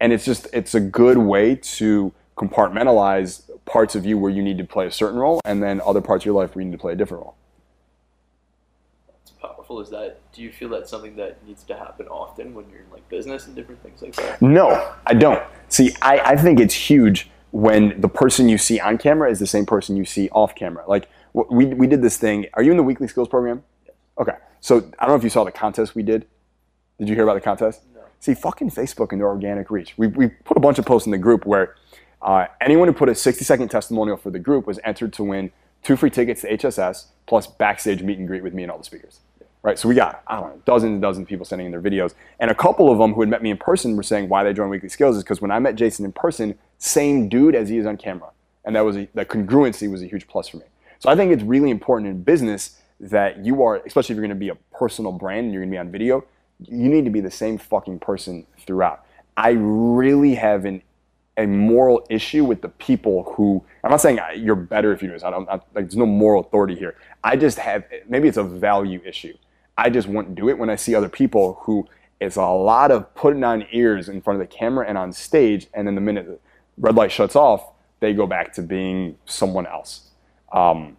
And 0.00 0.12
it's 0.12 0.24
just, 0.24 0.46
it's 0.52 0.74
a 0.74 0.80
good 0.80 1.18
way 1.18 1.54
to 1.54 2.12
compartmentalize 2.36 3.47
parts 3.68 3.94
of 3.94 4.04
you 4.04 4.18
where 4.18 4.30
you 4.30 4.42
need 4.42 4.58
to 4.58 4.64
play 4.64 4.86
a 4.86 4.90
certain 4.90 5.18
role 5.18 5.40
and 5.44 5.62
then 5.62 5.80
other 5.84 6.00
parts 6.00 6.22
of 6.22 6.26
your 6.26 6.34
life 6.34 6.54
where 6.54 6.62
you 6.62 6.70
need 6.70 6.76
to 6.76 6.80
play 6.80 6.92
a 6.92 6.96
different 6.96 7.22
role. 7.24 7.34
It's 9.22 9.32
powerful. 9.32 9.80
Is 9.80 9.90
that? 9.90 10.20
Do 10.32 10.42
you 10.42 10.50
feel 10.50 10.68
that's 10.68 10.90
something 10.90 11.16
that 11.16 11.44
needs 11.46 11.62
to 11.64 11.76
happen 11.76 12.08
often 12.08 12.54
when 12.54 12.68
you're 12.70 12.80
in 12.80 12.90
like 12.90 13.08
business 13.08 13.46
and 13.46 13.54
different 13.54 13.82
things 13.82 14.02
like 14.02 14.16
that? 14.16 14.42
No, 14.42 14.94
I 15.06 15.14
don't. 15.14 15.42
See, 15.68 15.94
I, 16.02 16.20
I 16.20 16.36
think 16.36 16.60
it's 16.60 16.74
huge 16.74 17.30
when 17.50 18.00
the 18.00 18.08
person 18.08 18.48
you 18.48 18.58
see 18.58 18.78
on 18.80 18.98
camera 18.98 19.30
is 19.30 19.38
the 19.38 19.46
same 19.46 19.66
person 19.66 19.96
you 19.96 20.04
see 20.04 20.28
off 20.30 20.54
camera. 20.54 20.84
Like, 20.86 21.08
we, 21.32 21.66
we 21.66 21.86
did 21.86 22.02
this 22.02 22.16
thing. 22.16 22.46
Are 22.54 22.62
you 22.62 22.70
in 22.70 22.76
the 22.76 22.82
weekly 22.82 23.08
skills 23.08 23.28
program? 23.28 23.62
Okay. 24.18 24.36
So 24.60 24.78
I 24.98 25.06
don't 25.06 25.10
know 25.10 25.16
if 25.16 25.24
you 25.24 25.30
saw 25.30 25.44
the 25.44 25.52
contest 25.52 25.94
we 25.94 26.02
did. 26.02 26.26
Did 26.98 27.08
you 27.08 27.14
hear 27.14 27.24
about 27.24 27.34
the 27.34 27.40
contest? 27.40 27.82
No. 27.94 28.00
See, 28.20 28.34
fucking 28.34 28.70
Facebook 28.70 29.12
and 29.12 29.20
their 29.20 29.28
organic 29.28 29.70
reach. 29.70 29.94
We, 29.96 30.08
we 30.08 30.28
put 30.28 30.56
a 30.56 30.60
bunch 30.60 30.78
of 30.78 30.84
posts 30.84 31.06
in 31.06 31.12
the 31.12 31.18
group 31.18 31.46
where 31.46 31.76
uh, 32.22 32.46
anyone 32.60 32.88
who 32.88 32.94
put 32.94 33.08
a 33.08 33.14
60 33.14 33.44
second 33.44 33.68
testimonial 33.68 34.16
for 34.16 34.30
the 34.30 34.38
group 34.38 34.66
was 34.66 34.78
entered 34.84 35.12
to 35.14 35.24
win 35.24 35.50
two 35.82 35.96
free 35.96 36.10
tickets 36.10 36.42
to 36.42 36.56
HSS 36.56 37.06
plus 37.26 37.46
backstage 37.46 38.02
meet 38.02 38.18
and 38.18 38.26
greet 38.26 38.42
with 38.42 38.54
me 38.54 38.62
and 38.62 38.72
all 38.72 38.78
the 38.78 38.84
speakers. 38.84 39.20
Right, 39.60 39.76
so 39.76 39.88
we 39.88 39.96
got 39.96 40.22
I 40.28 40.40
don't 40.40 40.50
know 40.50 40.62
dozens 40.64 40.92
and 40.92 41.02
dozens 41.02 41.24
of 41.24 41.28
people 41.28 41.44
sending 41.44 41.66
in 41.66 41.72
their 41.72 41.82
videos, 41.82 42.14
and 42.38 42.48
a 42.50 42.54
couple 42.54 42.92
of 42.92 42.98
them 42.98 43.12
who 43.12 43.20
had 43.20 43.28
met 43.28 43.42
me 43.42 43.50
in 43.50 43.56
person 43.56 43.96
were 43.96 44.04
saying 44.04 44.28
why 44.28 44.44
they 44.44 44.52
joined 44.52 44.70
Weekly 44.70 44.88
Skills 44.88 45.16
is 45.16 45.24
because 45.24 45.42
when 45.42 45.50
I 45.50 45.58
met 45.58 45.74
Jason 45.74 46.04
in 46.04 46.12
person, 46.12 46.56
same 46.78 47.28
dude 47.28 47.56
as 47.56 47.68
he 47.68 47.76
is 47.76 47.84
on 47.84 47.96
camera, 47.96 48.30
and 48.64 48.76
that 48.76 48.84
was 48.84 48.96
a, 48.96 49.08
that 49.14 49.28
congruency 49.28 49.90
was 49.90 50.00
a 50.00 50.06
huge 50.06 50.28
plus 50.28 50.48
for 50.48 50.58
me. 50.58 50.64
So 51.00 51.10
I 51.10 51.16
think 51.16 51.32
it's 51.32 51.42
really 51.42 51.70
important 51.70 52.08
in 52.08 52.22
business 52.22 52.80
that 53.00 53.44
you 53.44 53.62
are, 53.62 53.76
especially 53.84 54.14
if 54.14 54.16
you're 54.16 54.26
going 54.26 54.30
to 54.30 54.36
be 54.36 54.48
a 54.48 54.54
personal 54.76 55.12
brand 55.12 55.46
and 55.46 55.52
you're 55.52 55.62
going 55.62 55.70
to 55.70 55.74
be 55.74 55.78
on 55.78 55.90
video, 55.90 56.24
you 56.60 56.88
need 56.88 57.04
to 57.04 57.10
be 57.10 57.20
the 57.20 57.30
same 57.30 57.58
fucking 57.58 57.98
person 57.98 58.46
throughout. 58.60 59.04
I 59.36 59.50
really 59.50 60.34
have 60.34 60.64
an 60.64 60.82
a 61.38 61.46
moral 61.46 62.04
issue 62.10 62.44
with 62.44 62.60
the 62.60 62.68
people 62.68 63.32
who 63.34 63.64
I'm 63.82 63.90
not 63.90 64.00
saying 64.00 64.18
you're 64.36 64.56
better 64.56 64.92
if 64.92 65.00
you 65.00 65.08
do 65.08 65.14
this. 65.14 65.22
I 65.22 65.30
don't 65.30 65.48
I, 65.48 65.52
like 65.54 65.72
there's 65.72 65.96
no 65.96 66.04
moral 66.04 66.42
authority 66.42 66.74
here. 66.74 66.96
I 67.24 67.36
just 67.36 67.58
have 67.58 67.84
maybe 68.08 68.28
it's 68.28 68.36
a 68.36 68.42
value 68.42 69.00
issue. 69.06 69.36
I 69.78 69.88
just 69.88 70.08
wouldn't 70.08 70.34
do 70.34 70.48
it 70.48 70.58
when 70.58 70.68
I 70.68 70.76
see 70.76 70.94
other 70.94 71.08
people 71.08 71.60
who 71.62 71.88
it's 72.20 72.36
a 72.36 72.42
lot 72.42 72.90
of 72.90 73.14
putting 73.14 73.44
on 73.44 73.64
ears 73.70 74.08
in 74.08 74.20
front 74.20 74.42
of 74.42 74.48
the 74.48 74.54
camera 74.54 74.86
and 74.88 74.98
on 74.98 75.12
stage, 75.12 75.68
and 75.72 75.86
then 75.86 75.94
the 75.94 76.00
minute 76.00 76.26
the 76.26 76.38
red 76.76 76.96
light 76.96 77.12
shuts 77.12 77.36
off, 77.36 77.70
they 78.00 78.12
go 78.12 78.26
back 78.26 78.52
to 78.54 78.62
being 78.62 79.16
someone 79.24 79.66
else, 79.66 80.10
um, 80.52 80.96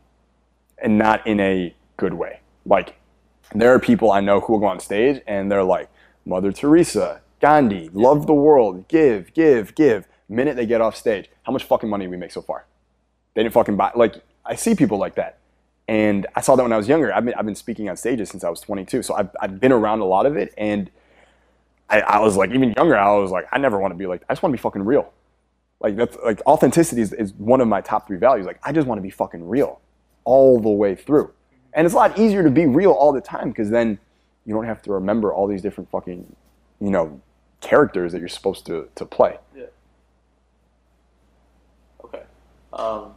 and 0.81 0.97
not 0.97 1.27
in 1.27 1.41
a 1.41 1.75
good 1.97 2.13
way. 2.13 2.39
Like 2.65 2.95
there 3.53 3.73
are 3.73 3.79
people 3.79 4.11
I 4.11 4.21
know 4.21 4.39
who 4.39 4.53
will 4.53 4.59
go 4.59 4.67
on 4.67 4.79
stage 4.79 5.21
and 5.27 5.51
they're 5.51 5.63
like 5.63 5.89
Mother 6.25 6.51
Teresa, 6.53 7.21
Gandhi, 7.41 7.89
love 7.93 8.27
the 8.27 8.33
world, 8.33 8.87
give, 8.87 9.33
give, 9.33 9.75
give. 9.75 10.05
Minute 10.29 10.55
they 10.55 10.65
get 10.65 10.79
off 10.79 10.95
stage, 10.95 11.29
how 11.43 11.51
much 11.51 11.63
fucking 11.63 11.89
money 11.89 12.07
we 12.07 12.15
make 12.15 12.31
so 12.31 12.41
far? 12.41 12.65
They 13.33 13.43
didn't 13.43 13.53
fucking 13.53 13.75
buy. 13.75 13.91
Like 13.95 14.23
I 14.45 14.55
see 14.55 14.75
people 14.75 14.97
like 14.97 15.15
that, 15.15 15.39
and 15.87 16.27
I 16.35 16.41
saw 16.41 16.55
that 16.55 16.63
when 16.63 16.71
I 16.71 16.77
was 16.77 16.87
younger. 16.87 17.13
I've 17.13 17.25
been 17.25 17.33
I've 17.33 17.45
been 17.45 17.55
speaking 17.55 17.89
on 17.89 17.97
stages 17.97 18.29
since 18.29 18.43
I 18.43 18.49
was 18.49 18.61
22, 18.61 19.01
so 19.01 19.15
I've 19.15 19.29
I've 19.41 19.59
been 19.59 19.71
around 19.71 20.01
a 20.01 20.05
lot 20.05 20.25
of 20.25 20.37
it, 20.37 20.53
and 20.57 20.89
I, 21.89 22.01
I 22.01 22.19
was 22.19 22.37
like 22.37 22.51
even 22.51 22.73
younger. 22.73 22.95
I 22.95 23.11
was 23.17 23.31
like 23.31 23.47
I 23.51 23.57
never 23.57 23.79
want 23.79 23.91
to 23.93 23.97
be 23.97 24.05
like 24.05 24.21
I 24.29 24.33
just 24.33 24.43
want 24.43 24.53
to 24.53 24.57
be 24.57 24.61
fucking 24.61 24.83
real. 24.85 25.11
Like 25.79 25.95
that's 25.95 26.17
like 26.23 26.41
authenticity 26.45 27.01
is, 27.01 27.13
is 27.13 27.33
one 27.33 27.61
of 27.61 27.67
my 27.67 27.81
top 27.81 28.07
three 28.07 28.17
values. 28.17 28.45
Like 28.45 28.59
I 28.63 28.71
just 28.71 28.87
want 28.87 28.99
to 28.99 29.03
be 29.03 29.09
fucking 29.09 29.47
real, 29.47 29.79
all 30.25 30.59
the 30.59 30.69
way 30.69 30.93
through, 30.93 31.31
and 31.73 31.85
it's 31.85 31.93
a 31.93 31.97
lot 31.97 32.19
easier 32.19 32.43
to 32.43 32.51
be 32.51 32.65
real 32.65 32.91
all 32.91 33.11
the 33.11 33.21
time 33.21 33.49
because 33.49 33.69
then 33.69 33.97
you 34.45 34.53
don't 34.53 34.65
have 34.65 34.81
to 34.83 34.91
remember 34.91 35.33
all 35.33 35.47
these 35.47 35.61
different 35.61 35.89
fucking 35.89 36.35
you 36.81 36.91
know 36.91 37.19
characters 37.61 38.11
that 38.11 38.19
you're 38.19 38.27
supposed 38.27 38.65
to 38.65 38.89
to 38.95 39.05
play. 39.05 39.37
Yeah. 39.55 39.65
Um, 42.73 43.13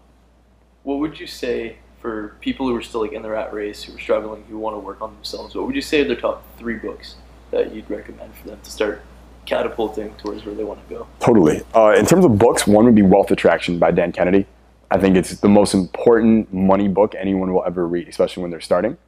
what 0.82 0.98
would 0.98 1.18
you 1.20 1.26
say 1.26 1.76
for 2.00 2.36
people 2.40 2.66
who 2.68 2.76
are 2.76 2.82
still 2.82 3.02
like 3.02 3.12
in 3.12 3.22
the 3.22 3.30
rat 3.30 3.52
race, 3.52 3.82
who 3.84 3.94
are 3.94 4.00
struggling, 4.00 4.44
who 4.48 4.58
want 4.58 4.74
to 4.74 4.80
work 4.80 5.00
on 5.00 5.14
themselves? 5.14 5.54
What 5.54 5.66
would 5.66 5.76
you 5.76 5.82
say 5.82 6.00
are 6.00 6.04
their 6.04 6.16
top 6.16 6.44
three 6.58 6.76
books 6.76 7.16
that 7.50 7.74
you'd 7.74 7.88
recommend 7.88 8.34
for 8.34 8.48
them 8.48 8.58
to 8.62 8.70
start 8.70 9.02
catapulting 9.46 10.14
towards 10.16 10.44
where 10.44 10.54
they 10.54 10.64
want 10.64 10.86
to 10.88 10.94
go? 10.94 11.06
Totally. 11.20 11.62
Uh, 11.74 11.94
in 11.96 12.06
terms 12.06 12.24
of 12.24 12.38
books, 12.38 12.66
one 12.66 12.84
would 12.86 12.94
be 12.94 13.02
Wealth 13.02 13.30
Attraction 13.30 13.78
by 13.78 13.90
Dan 13.90 14.12
Kennedy. 14.12 14.46
I 14.90 14.98
think 14.98 15.16
it's 15.16 15.36
the 15.40 15.48
most 15.48 15.74
important 15.74 16.52
money 16.52 16.88
book 16.88 17.14
anyone 17.16 17.52
will 17.52 17.64
ever 17.64 17.86
read, 17.86 18.08
especially 18.08 18.42
when 18.42 18.50
they're 18.50 18.60
starting. 18.60 18.98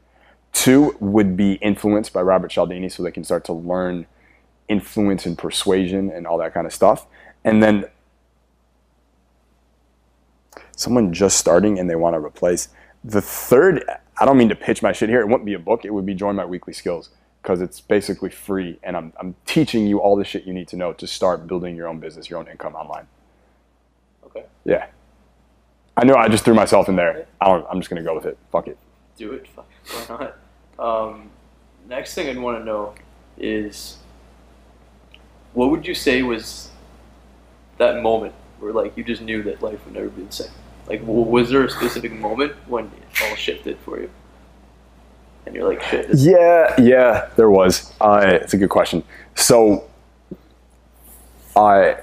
Two 0.52 0.96
would 1.00 1.36
be 1.36 1.54
Influence 1.54 2.08
by 2.08 2.22
Robert 2.22 2.50
Cialdini, 2.50 2.88
so 2.88 3.02
they 3.02 3.10
can 3.10 3.24
start 3.24 3.44
to 3.46 3.52
learn 3.52 4.06
influence 4.68 5.26
and 5.26 5.36
persuasion 5.36 6.10
and 6.10 6.26
all 6.26 6.38
that 6.38 6.54
kind 6.54 6.66
of 6.66 6.72
stuff. 6.72 7.06
And 7.44 7.62
then 7.62 7.84
someone 10.76 11.12
just 11.12 11.38
starting 11.38 11.78
and 11.78 11.88
they 11.88 11.96
want 11.96 12.14
to 12.14 12.20
replace. 12.20 12.68
The 13.02 13.20
third, 13.20 13.84
I 14.18 14.24
don't 14.24 14.38
mean 14.38 14.48
to 14.48 14.54
pitch 14.54 14.82
my 14.82 14.92
shit 14.92 15.08
here, 15.08 15.20
it 15.20 15.26
wouldn't 15.26 15.44
be 15.44 15.54
a 15.54 15.58
book, 15.58 15.84
it 15.84 15.90
would 15.90 16.06
be 16.06 16.14
Join 16.14 16.36
My 16.36 16.44
Weekly 16.44 16.72
Skills 16.72 17.10
because 17.42 17.60
it's 17.60 17.80
basically 17.80 18.30
free 18.30 18.78
and 18.82 18.96
I'm, 18.96 19.12
I'm 19.20 19.34
teaching 19.44 19.86
you 19.86 19.98
all 19.98 20.16
the 20.16 20.24
shit 20.24 20.44
you 20.44 20.54
need 20.54 20.68
to 20.68 20.76
know 20.76 20.94
to 20.94 21.06
start 21.06 21.46
building 21.46 21.76
your 21.76 21.88
own 21.88 22.00
business, 22.00 22.30
your 22.30 22.38
own 22.38 22.48
income 22.48 22.74
online. 22.74 23.06
Okay. 24.24 24.44
Yeah. 24.64 24.86
I 25.96 26.04
know 26.04 26.14
I 26.14 26.28
just 26.28 26.44
threw 26.44 26.54
myself 26.54 26.88
in 26.88 26.96
there. 26.96 27.26
I 27.40 27.46
don't, 27.46 27.66
I'm 27.70 27.80
just 27.80 27.90
going 27.90 28.02
to 28.02 28.08
go 28.08 28.14
with 28.14 28.24
it. 28.24 28.38
Fuck 28.50 28.68
it. 28.68 28.78
Do 29.16 29.32
it. 29.32 29.46
Fuck, 29.48 29.68
Why 30.08 30.32
not? 30.78 31.08
Um, 31.10 31.30
next 31.88 32.14
thing 32.14 32.28
I'd 32.28 32.38
want 32.38 32.58
to 32.58 32.64
know 32.64 32.94
is 33.36 33.98
what 35.52 35.70
would 35.70 35.86
you 35.86 35.94
say 35.94 36.22
was 36.22 36.70
that 37.78 38.02
moment 38.02 38.34
where 38.58 38.72
like 38.72 38.96
you 38.96 39.04
just 39.04 39.22
knew 39.22 39.42
that 39.42 39.62
life 39.62 39.84
would 39.84 39.94
never 39.94 40.08
be 40.08 40.22
the 40.22 40.32
same? 40.32 40.50
Like, 40.86 41.00
w- 41.00 41.22
was 41.22 41.50
there 41.50 41.64
a 41.64 41.70
specific 41.70 42.12
moment 42.12 42.52
when 42.66 42.86
it 42.86 43.22
all 43.22 43.36
shifted 43.36 43.78
for 43.84 44.00
you? 44.00 44.10
and 45.46 45.54
you're 45.54 45.68
like, 45.68 45.82
shit. 45.82 46.08
Yeah, 46.14 46.74
yeah, 46.80 47.28
there 47.36 47.50
was. 47.50 47.92
Uh, 48.00 48.20
it's 48.24 48.54
a 48.54 48.56
good 48.56 48.70
question. 48.70 49.02
So, 49.34 49.88
I, 51.56 51.96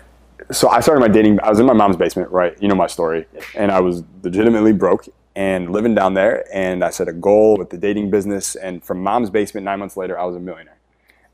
so 0.52 0.70
I 0.70 0.80
started 0.80 1.02
my 1.02 1.08
dating. 1.08 1.39
I 1.41 1.50
was 1.50 1.60
in 1.60 1.65
my 1.65 1.74
mom's 1.74 1.98
basement, 1.98 2.30
right? 2.32 2.56
You 2.62 2.67
know 2.67 2.76
my 2.76 2.88
story, 2.88 3.26
and 3.56 3.72
I 3.72 3.80
was 3.80 4.04
legitimately 4.24 4.74
broke 4.74 5.08
and 5.36 5.72
living 5.72 5.96
down 5.96 6.13
there. 6.13 6.46
And 6.54 6.84
I 6.84 6.89
set 6.89 7.08
a 7.08 7.13
goal 7.13 7.58
with 7.58 7.70
the 7.70 7.78
dating 7.78 8.12
business, 8.12 8.56
and 8.56 8.84
from 8.84 9.02
mom's 9.02 9.30
basement, 9.30 9.65
nine 9.65 9.80
months 9.80 9.98
later, 9.98 10.20
I 10.20 10.26
was 10.26 10.36
a 10.36 10.39
millionaire. 10.39 10.78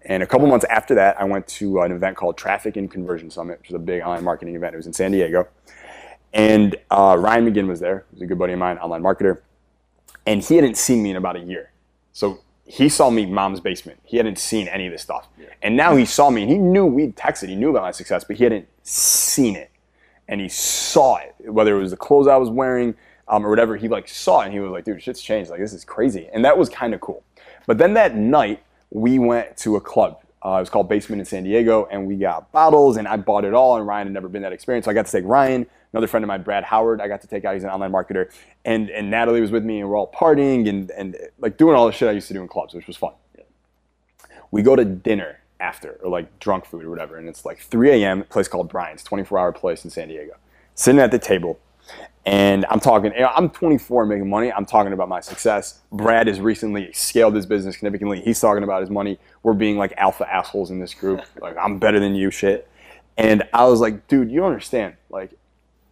And 0.03 0.23
a 0.23 0.27
couple 0.27 0.47
months 0.47 0.65
after 0.69 0.95
that, 0.95 1.19
I 1.19 1.25
went 1.25 1.47
to 1.47 1.81
an 1.81 1.91
event 1.91 2.15
called 2.15 2.37
Traffic 2.37 2.77
and 2.77 2.89
Conversion 2.89 3.29
Summit, 3.29 3.59
which 3.59 3.69
is 3.69 3.75
a 3.75 3.79
big 3.79 4.01
online 4.01 4.23
marketing 4.23 4.55
event. 4.55 4.73
It 4.73 4.77
was 4.77 4.87
in 4.87 4.93
San 4.93 5.11
Diego, 5.11 5.47
and 6.33 6.75
uh, 6.91 7.15
Ryan 7.19 7.51
McGinn 7.51 7.67
was 7.67 7.79
there. 7.79 8.05
He 8.09 8.15
was 8.15 8.21
a 8.23 8.25
good 8.25 8.39
buddy 8.39 8.53
of 8.53 8.59
mine, 8.59 8.77
online 8.77 9.01
marketer, 9.01 9.39
and 10.25 10.43
he 10.43 10.55
hadn't 10.55 10.77
seen 10.77 11.01
me 11.03 11.11
in 11.11 11.15
about 11.15 11.35
a 11.35 11.39
year. 11.39 11.71
So 12.13 12.39
he 12.65 12.89
saw 12.89 13.09
me 13.09 13.25
mom's 13.25 13.59
basement. 13.59 13.99
He 14.03 14.17
hadn't 14.17 14.37
seen 14.37 14.67
any 14.67 14.87
of 14.87 14.91
this 14.91 15.01
stuff. 15.01 15.27
And 15.61 15.77
now 15.77 15.95
he 15.95 16.05
saw 16.05 16.29
me 16.29 16.43
and 16.43 16.51
he 16.51 16.57
knew 16.57 16.85
we'd 16.85 17.15
texted. 17.15 17.49
He 17.49 17.55
knew 17.55 17.69
about 17.69 17.83
my 17.83 17.91
success, 17.91 18.23
but 18.23 18.35
he 18.35 18.43
hadn't 18.43 18.67
seen 18.83 19.55
it. 19.55 19.71
And 20.27 20.41
he 20.41 20.49
saw 20.49 21.17
it, 21.17 21.35
whether 21.49 21.77
it 21.77 21.79
was 21.79 21.91
the 21.91 21.97
clothes 21.97 22.27
I 22.27 22.35
was 22.35 22.49
wearing 22.49 22.95
um, 23.29 23.45
or 23.45 23.49
whatever. 23.49 23.77
He 23.77 23.87
like 23.87 24.07
saw 24.07 24.41
it 24.41 24.45
and 24.45 24.53
he 24.53 24.59
was 24.59 24.71
like, 24.71 24.83
dude, 24.83 25.01
shit's 25.01 25.21
changed. 25.21 25.49
Like, 25.49 25.61
this 25.61 25.73
is 25.73 25.85
crazy. 25.85 26.29
And 26.33 26.43
that 26.43 26.57
was 26.57 26.67
kind 26.67 26.93
of 26.93 26.99
cool. 26.99 27.23
But 27.65 27.77
then 27.77 27.93
that 27.93 28.15
night, 28.15 28.61
we 28.89 29.19
went 29.19 29.57
to 29.57 29.75
a 29.75 29.81
club. 29.81 30.21
Uh, 30.43 30.57
it 30.57 30.59
was 30.59 30.69
called 30.69 30.87
Basement 30.87 31.19
in 31.19 31.25
San 31.25 31.43
Diego, 31.43 31.87
and 31.91 32.07
we 32.07 32.15
got 32.15 32.51
bottles, 32.51 32.97
and 32.97 33.07
I 33.07 33.17
bought 33.17 33.43
it 33.43 33.53
all. 33.53 33.75
And 33.75 33.85
Ryan 33.85 34.07
had 34.07 34.13
never 34.13 34.29
been 34.29 34.43
that 34.43 34.53
experience, 34.53 34.85
so 34.85 34.91
I 34.91 34.93
got 34.93 35.05
to 35.05 35.11
take 35.11 35.25
Ryan, 35.25 35.65
another 35.93 36.07
friend 36.07 36.23
of 36.23 36.27
mine, 36.27 36.43
Brad 36.43 36.63
Howard. 36.63 37.01
I 37.01 37.07
got 37.07 37.21
to 37.21 37.27
take 37.27 37.45
out. 37.45 37.53
He's 37.53 37.63
an 37.63 37.69
online 37.69 37.91
marketer, 37.91 38.31
and 38.65 38.89
and 38.89 39.09
Natalie 39.09 39.41
was 39.41 39.51
with 39.51 39.63
me, 39.63 39.79
and 39.79 39.89
we're 39.89 39.97
all 39.97 40.11
partying 40.11 40.67
and 40.67 40.91
and 40.91 41.17
like 41.39 41.57
doing 41.57 41.75
all 41.75 41.85
the 41.85 41.91
shit 41.91 42.07
I 42.07 42.13
used 42.13 42.27
to 42.29 42.33
do 42.33 42.41
in 42.41 42.47
clubs, 42.47 42.73
which 42.73 42.87
was 42.87 42.97
fun. 42.97 43.13
We 44.51 44.61
go 44.61 44.75
to 44.75 44.85
dinner 44.85 45.39
after, 45.59 45.99
or 46.03 46.09
like 46.09 46.39
drunk 46.39 46.65
food 46.65 46.85
or 46.85 46.89
whatever, 46.89 47.17
and 47.17 47.27
it's 47.27 47.45
like 47.45 47.59
3 47.59 48.03
a.m. 48.03 48.23
Place 48.23 48.47
called 48.47 48.69
Brian's, 48.69 49.03
24-hour 49.03 49.51
place 49.51 49.83
in 49.83 49.89
San 49.89 50.07
Diego. 50.07 50.33
Sitting 50.75 51.01
at 51.01 51.11
the 51.11 51.19
table, 51.19 51.59
and 52.25 52.65
I'm 52.69 52.79
talking, 52.79 53.13
I'm 53.17 53.49
24 53.49 54.05
making 54.05 54.29
money. 54.29 54.51
I'm 54.51 54.65
talking 54.65 54.93
about 54.93 55.07
my 55.09 55.21
success. 55.21 55.79
Brad 55.91 56.27
has 56.27 56.39
recently 56.39 56.91
scaled 56.93 57.35
his 57.35 57.45
business 57.45 57.75
significantly. 57.75 58.21
He's 58.21 58.39
talking 58.39 58.63
about 58.63 58.81
his 58.81 58.89
money. 58.89 59.17
We're 59.43 59.53
being 59.53 59.77
like 59.77 59.93
alpha 59.97 60.31
assholes 60.31 60.69
in 60.69 60.79
this 60.79 60.93
group. 60.93 61.21
Like, 61.41 61.55
I'm 61.57 61.79
better 61.79 61.99
than 61.99 62.15
you 62.15 62.29
shit. 62.29 62.69
And 63.17 63.43
I 63.53 63.65
was 63.65 63.79
like, 63.79 64.07
dude, 64.07 64.29
you 64.29 64.41
don't 64.41 64.49
understand. 64.49 64.95
Like, 65.09 65.31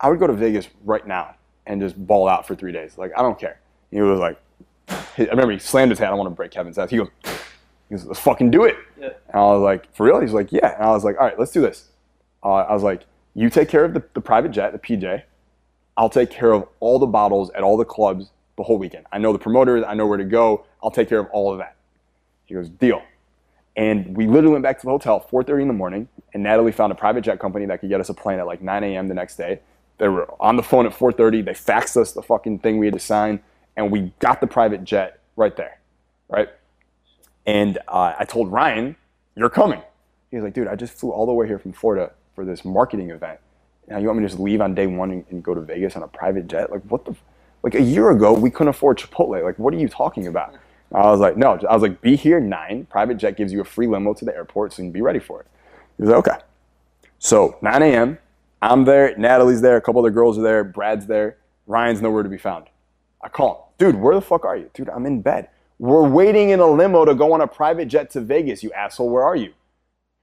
I 0.06 0.10
would 0.10 0.20
go 0.20 0.28
to 0.28 0.34
Vegas 0.34 0.68
right 0.84 1.06
now 1.08 1.34
and 1.66 1.82
just 1.82 1.96
ball 2.06 2.28
out 2.28 2.46
for 2.46 2.54
three 2.54 2.72
days. 2.72 2.96
Like, 2.96 3.12
I 3.18 3.24
don't 3.24 3.40
care. 3.40 3.60
He 3.90 4.00
was 4.02 4.20
like, 4.20 4.40
I 4.88 5.24
remember 5.32 5.52
he 5.52 5.58
slammed 5.58 5.90
his 5.90 5.98
hand. 5.98 6.12
I 6.12 6.14
want 6.14 6.28
to 6.28 6.36
break 6.36 6.52
Kevin's 6.52 6.78
ass. 6.78 6.92
He 6.92 6.98
goes, 6.98 7.08
he 7.24 7.96
goes, 7.96 8.06
let's 8.06 8.20
fucking 8.20 8.52
do 8.52 8.66
it. 8.66 8.76
Yeah. 9.02 9.08
And 9.30 9.34
I 9.34 9.40
was 9.40 9.64
like, 9.64 9.92
for 9.96 10.06
real? 10.06 10.22
He's 10.22 10.32
like, 10.32 10.52
yeah. 10.52 10.76
And 10.76 10.84
I 10.84 10.92
was 10.92 11.04
like, 11.04 11.18
all 11.18 11.26
right, 11.26 11.40
let's 11.40 11.52
do 11.52 11.60
this. 11.60 11.90
Uh, 12.44 12.54
I 12.54 12.74
was 12.74 12.84
like, 12.84 13.08
you 13.34 13.50
take 13.50 13.68
care 13.68 13.84
of 13.84 13.96
the, 13.96 14.04
the 14.14 14.22
private 14.22 14.52
jet, 14.52 14.74
the 14.74 14.78
PJ. 14.78 15.24
I'll 15.98 16.10
take 16.12 16.30
care 16.30 16.52
of 16.52 16.68
all 16.80 17.00
the 17.00 17.08
bottles 17.08 17.50
at 17.56 17.64
all 17.64 17.76
the 17.76 17.84
clubs 17.84 18.30
the 18.58 18.64
whole 18.64 18.78
weekend. 18.78 19.08
I 19.12 19.18
know 19.18 19.34
the 19.34 19.40
promoters, 19.40 19.84
I 19.88 19.96
know 19.96 20.06
where 20.06 20.20
to 20.20 20.24
go. 20.24 20.68
I'll 20.84 20.92
take 20.92 21.10
care 21.10 21.20
of 21.20 21.30
all 21.32 21.52
of 21.52 21.58
that. 21.58 21.78
He 22.46 22.54
goes, 22.54 22.70
deal. 22.70 23.02
And 23.76 24.16
we 24.16 24.28
literally 24.28 24.52
went 24.52 24.64
back 24.64 24.78
to 24.82 24.86
the 24.86 24.92
hotel 24.92 25.28
4:30 25.32 25.64
in 25.64 25.68
the 25.68 25.74
morning, 25.74 26.08
and 26.36 26.44
Natalie 26.44 26.72
found 26.72 26.92
a 26.92 26.96
private 26.96 27.22
jet 27.22 27.40
company 27.40 27.66
that 27.66 27.80
could 27.80 27.90
get 27.90 28.00
us 28.00 28.10
a 28.10 28.14
plane 28.14 28.38
at 28.38 28.46
like 28.46 28.62
9 28.62 28.84
a.m. 28.84 29.08
the 29.08 29.16
next 29.16 29.36
day. 29.36 29.62
They 29.98 30.10
were 30.10 30.28
on 30.42 30.58
the 30.58 30.64
phone 30.64 30.86
at 30.86 30.94
4:30. 30.94 31.46
They 31.46 31.54
faxed 31.54 31.98
us 31.98 32.14
the 32.14 32.24
fucking 32.24 32.60
thing 32.60 32.80
we 32.80 32.88
had 32.88 32.94
to 32.96 33.00
sign, 33.02 33.42
and 33.78 33.92
we 33.92 34.14
got 34.20 34.42
the 34.42 34.48
private 34.48 34.84
jet 34.84 35.22
right 35.38 35.56
there, 35.58 35.80
right? 36.30 36.50
And 37.46 37.80
uh, 37.88 38.14
I 38.20 38.26
told 38.26 38.52
Ryan, 38.52 38.96
"You're 39.36 39.50
coming." 39.52 39.82
He 40.32 40.38
was 40.38 40.46
like, 40.46 40.54
"Dude, 40.54 40.68
I 40.68 40.76
just 40.76 40.94
flew 40.94 41.12
all 41.12 41.26
the 41.26 41.34
way 41.34 41.48
here 41.48 41.60
from 41.60 41.74
Florida 41.74 42.12
for 42.36 42.46
this 42.46 42.66
marketing 42.66 43.12
event. 43.12 43.40
Now 43.88 44.00
you 44.00 44.08
want 44.08 44.20
me 44.20 44.24
to 44.26 44.30
just 44.30 44.42
leave 44.42 44.62
on 44.62 44.76
day 44.76 44.88
one 44.88 45.12
and, 45.12 45.26
and 45.32 45.44
go 45.44 45.54
to 45.54 45.62
Vegas 45.62 45.96
on 45.96 46.04
a 46.04 46.08
private 46.10 46.48
jet? 46.48 46.72
Like 46.72 46.84
what 46.84 47.06
the? 47.06 47.12
f- 47.12 47.24
Like 47.64 47.76
a 47.76 47.82
year 47.82 48.12
ago, 48.12 48.34
we 48.34 48.52
couldn't 48.52 48.70
afford 48.70 49.00
Chipotle. 49.00 49.44
Like 49.44 49.60
what 49.60 49.74
are 49.74 49.78
you 49.80 49.90
talking 49.90 50.28
about?" 50.28 50.56
I 50.94 51.12
was 51.12 51.20
like, 51.22 51.38
"No." 51.38 51.60
I 51.70 51.74
was 51.74 51.84
like, 51.84 52.02
"Be 52.02 52.16
here 52.18 52.40
nine. 52.40 52.86
Private 52.88 53.16
jet 53.18 53.38
gives 53.38 53.54
you 53.54 53.62
a 53.62 53.66
free 53.66 53.88
limo 53.88 54.14
to 54.16 54.26
the 54.26 54.36
airport, 54.36 54.74
so 54.74 54.84
you 54.84 54.88
can 54.88 54.94
be 54.94 55.02
ready 55.02 55.20
for 55.20 55.42
it." 55.42 55.48
He 55.98 56.04
was 56.04 56.12
like, 56.12 56.20
"Okay." 56.28 56.40
So 57.20 57.58
9 57.62 57.84
a.m. 57.84 58.18
I'm 58.62 58.86
there. 58.86 59.16
Natalie's 59.18 59.62
there. 59.62 59.78
A 59.78 59.82
couple 59.82 60.02
other 60.02 60.12
girls 60.12 60.38
are 60.38 60.42
there. 60.42 60.64
Brad's 60.64 61.08
there. 61.08 61.38
Ryan's 61.68 62.02
nowhere 62.02 62.24
to 62.24 62.30
be 62.30 62.38
found. 62.38 62.68
I 63.22 63.30
call 63.30 63.74
him, 63.80 63.92
dude. 63.92 64.02
Where 64.02 64.16
the 64.16 64.22
fuck 64.22 64.46
are 64.46 64.56
you, 64.56 64.70
dude? 64.74 64.90
I'm 64.90 65.06
in 65.06 65.22
bed. 65.22 65.50
We're 65.80 66.08
waiting 66.08 66.52
in 66.52 66.60
a 66.60 66.68
limo 66.68 67.06
to 67.06 67.16
go 67.16 67.34
on 67.34 67.42
a 67.42 67.48
private 67.48 67.88
jet 67.88 68.10
to 68.12 68.22
Vegas. 68.22 68.64
You 68.64 68.72
asshole. 68.72 69.10
Where 69.10 69.24
are 69.24 69.36
you? 69.36 69.54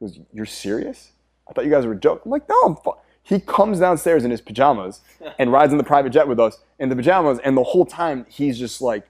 He 0.01 0.07
goes, 0.07 0.19
you're 0.33 0.47
serious? 0.47 1.13
I 1.49 1.53
thought 1.53 1.65
you 1.65 1.71
guys 1.71 1.85
were 1.85 1.95
joking. 1.95 2.23
I'm 2.27 2.31
like, 2.31 2.49
no. 2.49 2.61
I'm 2.63 2.77
fu-. 2.77 2.97
He 3.23 3.39
comes 3.39 3.79
downstairs 3.79 4.25
in 4.25 4.31
his 4.31 4.41
pajamas 4.41 5.01
and 5.39 5.53
rides 5.53 5.73
in 5.73 5.79
the 5.79 5.85
private 5.85 6.11
jet 6.11 6.27
with 6.27 6.41
us 6.41 6.59
in 6.79 6.89
the 6.89 6.97
pajamas, 6.97 7.39
and 7.45 7.57
the 7.57 7.63
whole 7.63 7.87
time 7.87 8.27
he's 8.29 8.59
just 8.59 8.81
like, 8.81 9.09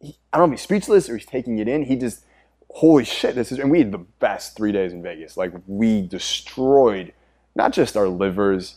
he, 0.00 0.16
I 0.32 0.38
don't 0.38 0.48
know 0.48 0.54
if 0.54 0.60
he's 0.60 0.64
speechless 0.64 1.08
or 1.08 1.16
he's 1.16 1.26
taking 1.26 1.58
it 1.58 1.68
in. 1.68 1.84
He 1.84 1.96
just, 1.96 2.24
holy 2.70 3.04
shit, 3.04 3.34
this 3.34 3.52
is, 3.52 3.58
and 3.58 3.70
we 3.70 3.78
had 3.78 3.92
the 3.92 3.98
best 3.98 4.56
three 4.56 4.72
days 4.72 4.92
in 4.92 5.02
Vegas. 5.02 5.36
Like, 5.36 5.52
we 5.66 6.06
destroyed 6.06 7.12
not 7.60 7.72
just 7.72 7.96
our 7.96 8.08
livers, 8.08 8.76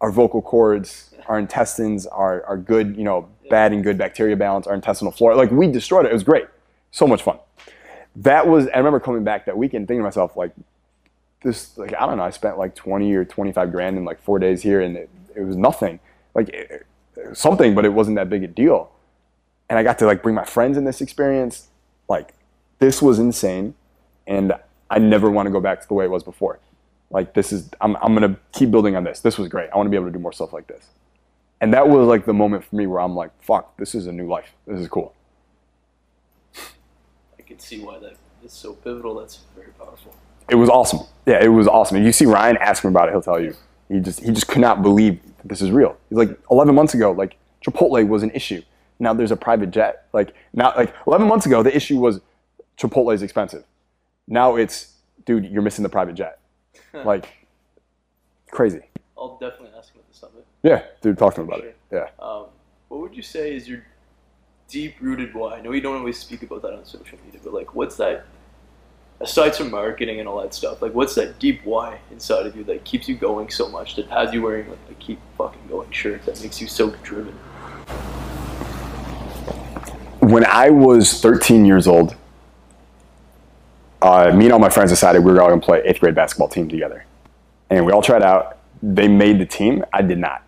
our 0.00 0.10
vocal 0.10 0.42
cords, 0.42 1.14
our 1.28 1.38
intestines, 1.38 2.06
our, 2.06 2.44
our 2.44 2.56
good, 2.56 2.96
you 2.96 3.04
know, 3.04 3.28
bad 3.50 3.72
and 3.72 3.84
good 3.84 3.98
bacteria 3.98 4.36
balance, 4.36 4.66
our 4.66 4.74
intestinal 4.74 5.12
flora. 5.12 5.36
Like, 5.36 5.50
we 5.50 5.66
destroyed 5.66 6.06
it. 6.06 6.10
It 6.10 6.14
was 6.14 6.22
great. 6.22 6.46
So 6.90 7.06
much 7.06 7.22
fun. 7.22 7.38
That 8.16 8.46
was, 8.46 8.68
I 8.68 8.78
remember 8.78 9.00
coming 9.00 9.24
back 9.24 9.46
that 9.46 9.56
weekend 9.56 9.86
thinking 9.86 10.00
to 10.00 10.04
myself, 10.04 10.36
like, 10.36 10.52
this, 11.42 11.76
like, 11.76 11.94
I 11.94 12.06
don't 12.06 12.16
know, 12.16 12.24
I 12.24 12.30
spent 12.30 12.58
like 12.58 12.74
20 12.74 13.12
or 13.14 13.24
25 13.24 13.70
grand 13.70 13.98
in 13.98 14.04
like 14.04 14.20
four 14.22 14.38
days 14.38 14.62
here, 14.62 14.80
and 14.80 14.96
it, 14.96 15.10
it 15.34 15.42
was 15.42 15.56
nothing. 15.56 16.00
Like, 16.34 16.48
it, 16.48 16.86
it 17.16 17.28
was 17.30 17.38
something, 17.38 17.74
but 17.74 17.84
it 17.84 17.90
wasn't 17.90 18.16
that 18.16 18.28
big 18.28 18.42
a 18.42 18.48
deal 18.48 18.90
and 19.68 19.78
I 19.78 19.82
got 19.82 19.98
to 19.98 20.06
like 20.06 20.22
bring 20.22 20.34
my 20.34 20.44
friends 20.44 20.76
in 20.76 20.84
this 20.84 21.00
experience. 21.00 21.68
Like 22.08 22.34
this 22.78 23.02
was 23.02 23.18
insane, 23.18 23.74
and 24.26 24.52
I 24.90 24.98
never 24.98 25.30
want 25.30 25.46
to 25.46 25.50
go 25.50 25.60
back 25.60 25.80
to 25.80 25.88
the 25.88 25.94
way 25.94 26.04
it 26.04 26.10
was 26.10 26.22
before. 26.22 26.58
Like 27.10 27.34
this 27.34 27.52
is 27.52 27.70
I'm 27.80 27.96
I'm 27.96 28.14
gonna 28.14 28.36
keep 28.52 28.70
building 28.70 28.96
on 28.96 29.04
this. 29.04 29.20
This 29.20 29.38
was 29.38 29.48
great. 29.48 29.70
I 29.72 29.76
want 29.76 29.86
to 29.86 29.90
be 29.90 29.96
able 29.96 30.06
to 30.06 30.12
do 30.12 30.18
more 30.18 30.32
stuff 30.32 30.52
like 30.52 30.66
this. 30.66 30.86
And 31.60 31.72
that 31.72 31.88
was 31.88 32.06
like 32.06 32.26
the 32.26 32.34
moment 32.34 32.64
for 32.64 32.76
me 32.76 32.86
where 32.86 33.00
I'm 33.00 33.14
like, 33.14 33.30
fuck, 33.42 33.76
this 33.78 33.94
is 33.94 34.06
a 34.06 34.12
new 34.12 34.28
life. 34.28 34.52
This 34.66 34.80
is 34.80 34.88
cool. 34.88 35.14
I 37.38 37.42
can 37.42 37.58
see 37.58 37.80
why 37.80 37.98
that 38.00 38.16
is 38.44 38.52
so 38.52 38.74
pivotal. 38.74 39.14
That's 39.14 39.40
very 39.54 39.72
powerful. 39.72 40.14
It 40.48 40.56
was 40.56 40.68
awesome. 40.68 41.00
Yeah, 41.24 41.42
it 41.42 41.48
was 41.48 41.66
awesome. 41.66 41.96
If 41.96 42.04
you 42.04 42.12
see 42.12 42.26
Ryan 42.26 42.56
ask 42.58 42.84
him 42.84 42.90
about 42.90 43.08
it, 43.08 43.12
he'll 43.12 43.22
tell 43.22 43.40
you. 43.40 43.54
He 43.88 44.00
just 44.00 44.20
he 44.20 44.32
just 44.32 44.48
could 44.48 44.60
not 44.60 44.82
believe 44.82 45.20
that 45.38 45.48
this 45.48 45.62
is 45.62 45.70
real. 45.70 45.96
He's 46.08 46.18
like 46.18 46.38
11 46.50 46.74
months 46.74 46.94
ago, 46.94 47.12
like 47.12 47.36
Chipotle 47.64 48.06
was 48.06 48.22
an 48.22 48.30
issue. 48.32 48.62
Now 48.98 49.14
there's 49.14 49.30
a 49.30 49.36
private 49.36 49.70
jet. 49.70 50.06
Like 50.12 50.34
now, 50.52 50.72
like 50.76 50.94
11 51.06 51.26
months 51.26 51.46
ago, 51.46 51.62
the 51.62 51.74
issue 51.74 51.98
was 51.98 52.20
Chipotle 52.76 53.14
is 53.14 53.22
expensive. 53.22 53.64
Now 54.28 54.56
it's, 54.56 54.92
dude, 55.24 55.46
you're 55.46 55.62
missing 55.62 55.82
the 55.82 55.88
private 55.88 56.14
jet. 56.14 56.40
Like 57.04 57.28
crazy. 58.50 58.80
I'll 59.18 59.38
definitely 59.38 59.70
ask 59.76 59.92
him 59.92 60.00
at 60.00 60.12
the 60.12 60.18
summit. 60.18 60.46
Yeah, 60.62 60.82
dude, 61.00 61.18
talk 61.18 61.34
to 61.34 61.40
him 61.40 61.48
about 61.48 61.64
it. 61.64 61.76
Yeah. 61.90 62.08
Um, 62.18 62.46
what 62.88 63.00
would 63.00 63.16
you 63.16 63.22
say 63.22 63.54
is 63.54 63.68
your 63.68 63.84
deep-rooted 64.68 65.34
why? 65.34 65.56
I 65.56 65.60
know 65.62 65.72
you 65.72 65.80
don't 65.80 65.96
always 65.96 66.18
speak 66.18 66.42
about 66.42 66.62
that 66.62 66.72
on 66.72 66.84
social 66.84 67.18
media, 67.24 67.40
but 67.42 67.52
like, 67.52 67.74
what's 67.74 67.96
that? 67.96 68.26
Aside 69.18 69.56
from 69.56 69.70
marketing 69.70 70.20
and 70.20 70.28
all 70.28 70.42
that 70.42 70.52
stuff, 70.52 70.82
like, 70.82 70.92
what's 70.92 71.14
that 71.14 71.38
deep 71.38 71.64
why 71.64 71.98
inside 72.10 72.44
of 72.44 72.54
you 72.54 72.64
that 72.64 72.84
keeps 72.84 73.08
you 73.08 73.16
going 73.16 73.48
so 73.48 73.66
much? 73.68 73.96
That 73.96 74.08
has 74.08 74.34
you 74.34 74.42
wearing 74.42 74.68
like 74.68 74.78
a 74.90 74.94
keep 74.94 75.18
fucking 75.38 75.68
going 75.68 75.90
shirt 75.90 76.26
that 76.26 76.40
makes 76.42 76.60
you 76.60 76.66
so 76.66 76.90
driven? 77.02 77.34
when 80.26 80.44
I 80.44 80.70
was 80.70 81.20
13 81.20 81.64
years 81.64 81.86
old, 81.86 82.16
uh, 84.02 84.32
me 84.34 84.44
and 84.46 84.52
all 84.52 84.58
my 84.58 84.68
friends 84.68 84.90
decided 84.90 85.24
we 85.24 85.32
were 85.32 85.40
all 85.40 85.48
going 85.48 85.60
to 85.60 85.64
play 85.64 85.82
eighth 85.84 86.00
grade 86.00 86.14
basketball 86.14 86.48
team 86.48 86.68
together. 86.68 87.04
And 87.70 87.84
we 87.84 87.92
all 87.92 88.02
tried 88.02 88.22
out. 88.22 88.58
They 88.82 89.08
made 89.08 89.38
the 89.38 89.46
team. 89.46 89.84
I 89.92 90.02
did 90.02 90.18
not. 90.18 90.42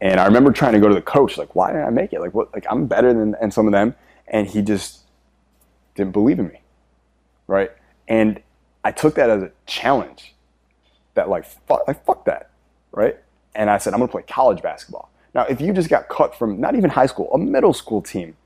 And 0.00 0.20
I 0.20 0.26
remember 0.26 0.52
trying 0.52 0.72
to 0.74 0.80
go 0.80 0.88
to 0.88 0.94
the 0.94 1.00
coach, 1.00 1.38
like, 1.38 1.54
why 1.54 1.68
didn't 1.68 1.86
I 1.86 1.90
make 1.90 2.12
it? 2.12 2.20
Like, 2.20 2.34
what? 2.34 2.52
Like, 2.52 2.66
I'm 2.68 2.86
better 2.86 3.14
than, 3.14 3.34
than 3.40 3.50
some 3.50 3.66
of 3.66 3.72
them. 3.72 3.94
And 4.26 4.46
he 4.46 4.60
just 4.60 5.00
didn't 5.94 6.12
believe 6.12 6.38
in 6.38 6.48
me. 6.48 6.60
Right. 7.46 7.70
And 8.08 8.42
I 8.84 8.92
took 8.92 9.14
that 9.14 9.30
as 9.30 9.42
a 9.42 9.52
challenge 9.66 10.34
that, 11.14 11.28
like, 11.28 11.44
fuck, 11.44 11.86
like, 11.88 12.04
fuck 12.04 12.24
that. 12.26 12.50
Right. 12.92 13.16
And 13.54 13.70
I 13.70 13.78
said, 13.78 13.94
I'm 13.94 14.00
to 14.00 14.08
play 14.08 14.22
college 14.22 14.62
basketball. 14.62 15.10
Now, 15.34 15.42
if 15.44 15.60
you 15.60 15.72
just 15.72 15.88
got 15.88 16.08
cut 16.08 16.36
from 16.36 16.60
not 16.60 16.74
even 16.74 16.90
high 16.90 17.06
school, 17.06 17.30
a 17.32 17.38
middle 17.38 17.72
school 17.72 18.02
team, 18.02 18.36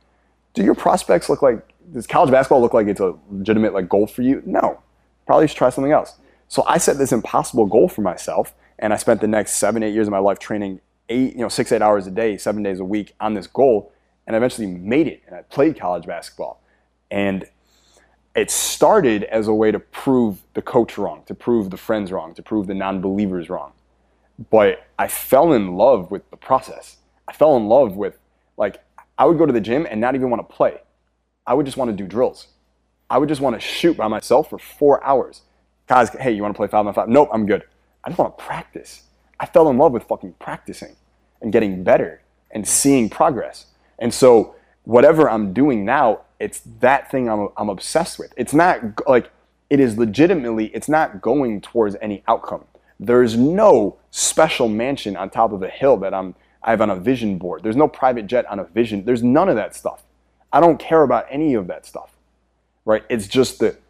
do 0.58 0.64
your 0.64 0.74
prospects 0.74 1.28
look 1.28 1.42
like 1.42 1.74
does 1.92 2.06
college 2.06 2.30
basketball 2.30 2.60
look 2.60 2.74
like 2.74 2.86
it's 2.86 3.00
a 3.00 3.14
legitimate 3.30 3.72
like 3.72 3.88
goal 3.88 4.06
for 4.06 4.22
you 4.22 4.42
no 4.44 4.80
probably 5.26 5.46
should 5.46 5.56
try 5.56 5.70
something 5.70 5.92
else 5.92 6.14
so 6.48 6.64
i 6.66 6.78
set 6.78 6.98
this 6.98 7.12
impossible 7.12 7.66
goal 7.66 7.88
for 7.88 8.02
myself 8.02 8.54
and 8.78 8.92
i 8.92 8.96
spent 8.96 9.20
the 9.20 9.28
next 9.28 9.56
seven 9.56 9.82
eight 9.82 9.94
years 9.94 10.06
of 10.06 10.12
my 10.12 10.18
life 10.18 10.38
training 10.38 10.80
eight 11.08 11.34
you 11.34 11.40
know 11.40 11.48
six 11.48 11.72
eight 11.72 11.82
hours 11.82 12.06
a 12.06 12.10
day 12.10 12.36
seven 12.36 12.62
days 12.62 12.80
a 12.80 12.84
week 12.84 13.14
on 13.20 13.34
this 13.34 13.46
goal 13.46 13.92
and 14.28 14.36
I 14.36 14.38
eventually 14.38 14.66
made 14.66 15.08
it 15.08 15.22
and 15.26 15.34
I 15.34 15.42
played 15.42 15.80
college 15.80 16.04
basketball. 16.06 16.62
And 17.10 17.46
it 18.36 18.50
started 18.50 19.24
as 19.24 19.48
a 19.48 19.54
way 19.54 19.72
to 19.72 19.80
prove 19.80 20.42
the 20.52 20.60
coach 20.60 20.98
wrong, 20.98 21.22
to 21.26 21.34
prove 21.34 21.70
the 21.70 21.78
friends 21.78 22.12
wrong, 22.12 22.34
to 22.34 22.42
prove 22.42 22.66
the 22.66 22.74
non 22.74 23.00
believers 23.00 23.48
wrong. 23.48 23.72
But 24.50 24.86
I 24.98 25.08
fell 25.08 25.54
in 25.54 25.76
love 25.76 26.10
with 26.10 26.30
the 26.30 26.36
process. 26.36 26.98
I 27.26 27.32
fell 27.32 27.56
in 27.56 27.68
love 27.68 27.96
with, 27.96 28.18
like, 28.58 28.84
I 29.18 29.26
would 29.26 29.36
go 29.36 29.44
to 29.44 29.52
the 29.52 29.60
gym 29.60 29.86
and 29.90 30.00
not 30.00 30.14
even 30.14 30.30
want 30.30 30.48
to 30.48 30.54
play. 30.54 30.78
I 31.46 31.54
would 31.54 31.66
just 31.66 31.76
want 31.76 31.90
to 31.90 31.96
do 31.96 32.06
drills. 32.06 32.46
I 33.10 33.18
would 33.18 33.28
just 33.28 33.40
want 33.40 33.56
to 33.56 33.60
shoot 33.60 33.96
by 33.96 34.06
myself 34.06 34.48
for 34.50 34.58
four 34.58 35.04
hours. 35.04 35.42
Guys, 35.88 36.10
hey, 36.10 36.30
you 36.30 36.42
want 36.42 36.54
to 36.54 36.56
play 36.56 36.68
five 36.68 36.86
on 36.86 36.94
five? 36.94 37.08
Nope, 37.08 37.28
I'm 37.32 37.46
good. 37.46 37.64
I 38.04 38.10
just 38.10 38.18
want 38.18 38.38
to 38.38 38.44
practice. 38.44 39.02
I 39.40 39.46
fell 39.46 39.68
in 39.70 39.78
love 39.78 39.92
with 39.92 40.04
fucking 40.04 40.34
practicing 40.38 40.96
and 41.40 41.52
getting 41.52 41.82
better 41.82 42.22
and 42.50 42.66
seeing 42.66 43.10
progress. 43.10 43.66
And 43.98 44.12
so, 44.12 44.54
whatever 44.84 45.28
I'm 45.28 45.52
doing 45.52 45.84
now, 45.84 46.22
it's 46.38 46.60
that 46.80 47.10
thing 47.10 47.28
I'm, 47.28 47.48
I'm 47.56 47.68
obsessed 47.68 48.18
with. 48.18 48.32
It's 48.36 48.54
not 48.54 49.06
like, 49.08 49.30
it 49.70 49.80
is 49.80 49.98
legitimately, 49.98 50.66
it's 50.66 50.88
not 50.88 51.20
going 51.20 51.60
towards 51.60 51.96
any 52.00 52.22
outcome. 52.28 52.64
There's 53.00 53.36
no 53.36 53.98
special 54.10 54.68
mansion 54.68 55.16
on 55.16 55.30
top 55.30 55.52
of 55.52 55.62
a 55.62 55.68
hill 55.68 55.96
that 55.98 56.14
I'm, 56.14 56.34
I 56.62 56.70
have 56.70 56.80
on 56.80 56.90
a 56.90 56.96
vision 56.96 57.38
board. 57.38 57.62
There's 57.62 57.76
no 57.76 57.88
private 57.88 58.26
jet 58.26 58.46
on 58.46 58.58
a 58.58 58.64
vision. 58.64 59.04
There's 59.04 59.22
none 59.22 59.48
of 59.48 59.56
that 59.56 59.74
stuff. 59.74 60.02
I 60.52 60.60
don't 60.60 60.78
care 60.78 61.02
about 61.02 61.26
any 61.30 61.54
of 61.54 61.66
that 61.68 61.86
stuff, 61.86 62.10
right? 62.84 63.04
It's 63.08 63.28
just 63.28 63.58
that 63.60 63.80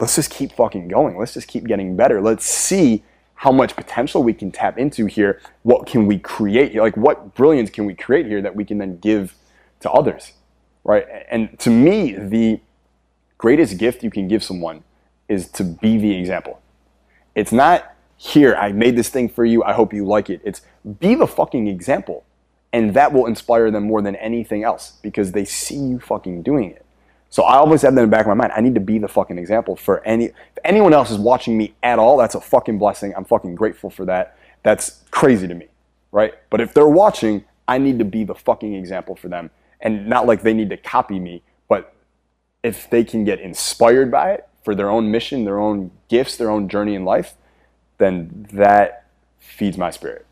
let's 0.00 0.16
just 0.16 0.30
keep 0.30 0.52
fucking 0.52 0.88
going. 0.88 1.18
Let's 1.18 1.34
just 1.34 1.48
keep 1.48 1.64
getting 1.64 1.96
better. 1.96 2.20
Let's 2.20 2.44
see 2.44 3.02
how 3.34 3.52
much 3.52 3.74
potential 3.74 4.22
we 4.22 4.32
can 4.32 4.52
tap 4.52 4.78
into 4.78 5.06
here. 5.06 5.40
What 5.62 5.86
can 5.86 6.06
we 6.06 6.18
create? 6.18 6.74
Like, 6.76 6.96
what 6.96 7.34
brilliance 7.34 7.70
can 7.70 7.86
we 7.86 7.94
create 7.94 8.26
here 8.26 8.40
that 8.40 8.54
we 8.54 8.64
can 8.64 8.78
then 8.78 8.98
give 8.98 9.34
to 9.80 9.90
others, 9.90 10.32
right? 10.84 11.06
And 11.28 11.58
to 11.60 11.70
me, 11.70 12.12
the 12.12 12.60
greatest 13.38 13.78
gift 13.78 14.04
you 14.04 14.10
can 14.10 14.28
give 14.28 14.44
someone 14.44 14.84
is 15.28 15.48
to 15.50 15.64
be 15.64 15.98
the 15.98 16.14
example. 16.16 16.60
It's 17.34 17.52
not 17.52 17.91
here, 18.22 18.54
I 18.54 18.70
made 18.70 18.94
this 18.94 19.08
thing 19.08 19.28
for 19.28 19.44
you, 19.44 19.64
I 19.64 19.72
hope 19.72 19.92
you 19.92 20.06
like 20.06 20.30
it. 20.30 20.40
It's 20.44 20.62
be 21.00 21.16
the 21.16 21.26
fucking 21.26 21.66
example. 21.66 22.24
And 22.72 22.94
that 22.94 23.12
will 23.12 23.26
inspire 23.26 23.68
them 23.72 23.82
more 23.82 24.00
than 24.00 24.14
anything 24.14 24.62
else 24.62 24.92
because 25.02 25.32
they 25.32 25.44
see 25.44 25.76
you 25.76 25.98
fucking 25.98 26.42
doing 26.42 26.70
it. 26.70 26.86
So 27.30 27.42
I 27.42 27.56
always 27.56 27.82
have 27.82 27.96
that 27.96 28.02
in 28.02 28.08
the 28.08 28.16
back 28.16 28.20
of 28.20 28.28
my 28.28 28.34
mind. 28.34 28.52
I 28.54 28.60
need 28.60 28.74
to 28.76 28.80
be 28.80 28.98
the 28.98 29.08
fucking 29.08 29.38
example 29.38 29.74
for 29.74 30.06
any. 30.06 30.26
If 30.26 30.34
anyone 30.64 30.92
else 30.92 31.10
is 31.10 31.18
watching 31.18 31.58
me 31.58 31.74
at 31.82 31.98
all, 31.98 32.16
that's 32.16 32.36
a 32.36 32.40
fucking 32.40 32.78
blessing. 32.78 33.12
I'm 33.16 33.24
fucking 33.24 33.56
grateful 33.56 33.90
for 33.90 34.04
that. 34.04 34.38
That's 34.62 35.02
crazy 35.10 35.48
to 35.48 35.54
me, 35.54 35.66
right? 36.12 36.34
But 36.48 36.60
if 36.60 36.74
they're 36.74 36.86
watching, 36.86 37.44
I 37.66 37.78
need 37.78 37.98
to 37.98 38.04
be 38.04 38.22
the 38.22 38.36
fucking 38.36 38.72
example 38.72 39.16
for 39.16 39.28
them, 39.28 39.50
and 39.80 40.06
not 40.06 40.26
like 40.26 40.42
they 40.42 40.54
need 40.54 40.70
to 40.70 40.76
copy 40.76 41.18
me, 41.18 41.42
but 41.68 41.92
if 42.62 42.88
they 42.88 43.02
can 43.02 43.24
get 43.24 43.40
inspired 43.40 44.12
by 44.12 44.30
it 44.30 44.48
for 44.64 44.76
their 44.76 44.90
own 44.90 45.10
mission, 45.10 45.44
their 45.44 45.58
own 45.58 45.90
gifts, 46.08 46.36
their 46.36 46.50
own 46.50 46.68
journey 46.68 46.94
in 46.94 47.04
life, 47.04 47.34
then 47.98 48.46
that 48.52 49.06
feeds 49.38 49.76
my 49.78 49.90
spirit. 49.90 50.26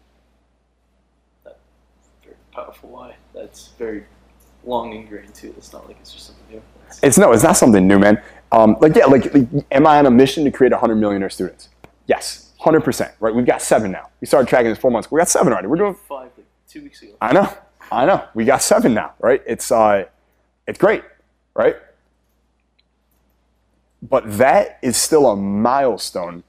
That's 1.45 1.57
very 2.25 2.37
powerful 2.53 2.91
why. 2.91 3.17
That's 3.35 3.69
very 3.79 4.05
long 4.65 4.93
ingrained 4.93 5.35
too. 5.35 5.55
It's 5.57 5.73
not 5.73 5.87
like 5.87 5.97
it's 6.01 6.13
just 6.13 6.27
something 6.27 6.45
new. 6.51 6.63
It's, 6.89 7.01
It's 7.03 7.19
no, 7.19 7.33
it's 7.33 7.43
not 7.43 7.57
something 7.57 7.87
new, 7.87 7.99
man. 7.99 8.23
Um, 8.53 8.77
like 8.81 8.95
yeah, 8.97 9.07
like, 9.07 9.33
like, 9.33 9.47
am 9.71 9.87
I 9.87 9.99
on 9.99 10.07
a 10.07 10.11
mission 10.11 10.45
to 10.45 10.51
create 10.51 10.73
100 10.73 10.97
millionaire 10.97 11.31
students? 11.31 11.69
Yes, 12.07 12.51
100 12.59 12.81
percent. 12.81 13.13
Right? 13.21 13.35
We've 13.35 13.47
got 13.47 13.63
seven 13.63 13.91
now. 13.93 14.09
We 14.21 14.27
started 14.27 14.49
tracking 14.49 14.71
this 14.71 14.79
four 14.79 14.91
months. 14.91 15.07
ago. 15.07 15.17
We 15.17 15.21
got 15.21 15.29
seven 15.29 15.53
already. 15.53 15.69
We're 15.69 15.77
doing. 15.77 15.95
five, 15.95 16.31
like 16.37 16.47
two 16.69 16.83
weeks 16.83 17.03
ago. 17.03 17.13
I 17.21 17.33
know, 17.33 17.53
I 17.93 18.07
know. 18.07 18.25
We 18.35 18.45
got 18.45 18.63
seven 18.63 18.95
now. 18.95 19.15
Right? 19.21 19.43
It's 19.47 19.71
uh, 19.71 20.05
it's 20.67 20.79
great, 20.79 21.03
right? 21.55 21.77
But 24.03 24.39
that 24.39 24.79
is 24.83 24.97
still 24.97 25.29
a 25.31 25.37
milestone. 25.37 26.43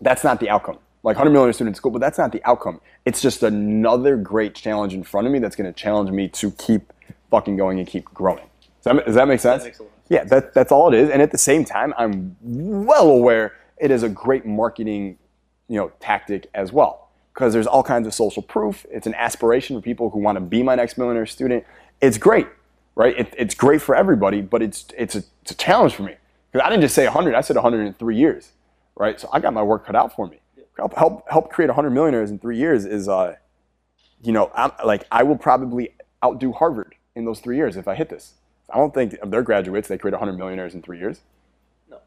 That's 0.00 0.24
not 0.24 0.40
the 0.40 0.48
outcome. 0.48 0.78
Like 1.02 1.16
100 1.16 1.30
million 1.30 1.52
students 1.52 1.78
is 1.78 1.80
cool, 1.80 1.92
but 1.92 2.00
that's 2.00 2.18
not 2.18 2.32
the 2.32 2.42
outcome. 2.44 2.80
It's 3.06 3.22
just 3.22 3.42
another 3.42 4.16
great 4.16 4.54
challenge 4.54 4.92
in 4.92 5.02
front 5.02 5.26
of 5.26 5.32
me 5.32 5.38
that's 5.38 5.56
going 5.56 5.72
to 5.72 5.78
challenge 5.78 6.10
me 6.10 6.28
to 6.28 6.50
keep 6.52 6.92
fucking 7.30 7.56
going 7.56 7.78
and 7.78 7.88
keep 7.88 8.04
growing. 8.06 8.44
Does 8.82 8.96
that, 8.96 9.06
does 9.06 9.14
that 9.14 9.28
make 9.28 9.40
sense? 9.40 9.64
makes 9.64 9.78
a 9.78 9.82
lot 9.82 9.88
of 9.88 9.94
sense. 9.94 10.06
Yeah, 10.10 10.24
that, 10.24 10.52
that's 10.52 10.72
all 10.72 10.92
it 10.92 10.94
is. 10.94 11.08
And 11.08 11.22
at 11.22 11.30
the 11.30 11.38
same 11.38 11.64
time, 11.64 11.94
I'm 11.96 12.36
well 12.42 13.08
aware 13.08 13.54
it 13.78 13.90
is 13.90 14.02
a 14.02 14.08
great 14.08 14.44
marketing, 14.44 15.18
you 15.68 15.76
know, 15.76 15.90
tactic 16.00 16.50
as 16.54 16.72
well 16.72 17.10
because 17.32 17.52
there's 17.54 17.66
all 17.66 17.82
kinds 17.82 18.06
of 18.06 18.12
social 18.12 18.42
proof. 18.42 18.84
It's 18.90 19.06
an 19.06 19.14
aspiration 19.14 19.76
for 19.76 19.82
people 19.82 20.10
who 20.10 20.18
want 20.18 20.36
to 20.36 20.40
be 20.40 20.62
my 20.62 20.74
next 20.74 20.98
millionaire 20.98 21.26
student. 21.26 21.64
It's 22.00 22.18
great, 22.18 22.46
right? 22.94 23.18
It, 23.18 23.34
it's 23.38 23.54
great 23.54 23.80
for 23.80 23.94
everybody, 23.94 24.42
but 24.42 24.62
it's 24.62 24.86
it's 24.96 25.14
a, 25.14 25.22
it's 25.42 25.52
a 25.52 25.54
challenge 25.54 25.94
for 25.94 26.02
me 26.02 26.16
because 26.52 26.66
I 26.66 26.68
didn't 26.68 26.82
just 26.82 26.94
say 26.94 27.04
100. 27.04 27.34
I 27.34 27.40
said 27.40 27.56
103 27.56 28.16
years, 28.16 28.52
right? 28.96 29.18
So 29.20 29.28
I 29.32 29.40
got 29.40 29.52
my 29.52 29.62
work 29.62 29.86
cut 29.86 29.96
out 29.96 30.14
for 30.14 30.26
me. 30.26 30.40
Help 30.76 30.94
help 30.94 31.28
help 31.28 31.50
create 31.50 31.68
100 31.68 31.90
millionaires 31.90 32.30
in 32.30 32.38
three 32.38 32.56
years 32.56 32.86
is, 32.86 33.08
uh, 33.08 33.36
you 34.22 34.32
know, 34.32 34.50
I'm, 34.54 34.72
like 34.84 35.04
I 35.10 35.22
will 35.22 35.36
probably 35.36 35.94
outdo 36.24 36.52
Harvard 36.52 36.94
in 37.14 37.24
those 37.24 37.40
three 37.40 37.56
years 37.56 37.76
if 37.76 37.88
I 37.88 37.94
hit 37.94 38.08
this. 38.08 38.34
I 38.72 38.76
don't 38.76 38.94
think 38.94 39.14
of 39.14 39.30
their 39.30 39.42
graduates 39.42 39.88
they 39.88 39.98
create 39.98 40.12
100 40.12 40.38
millionaires 40.38 40.74
in 40.74 40.82
three 40.82 40.98
years. 40.98 41.20
No. 41.90 41.98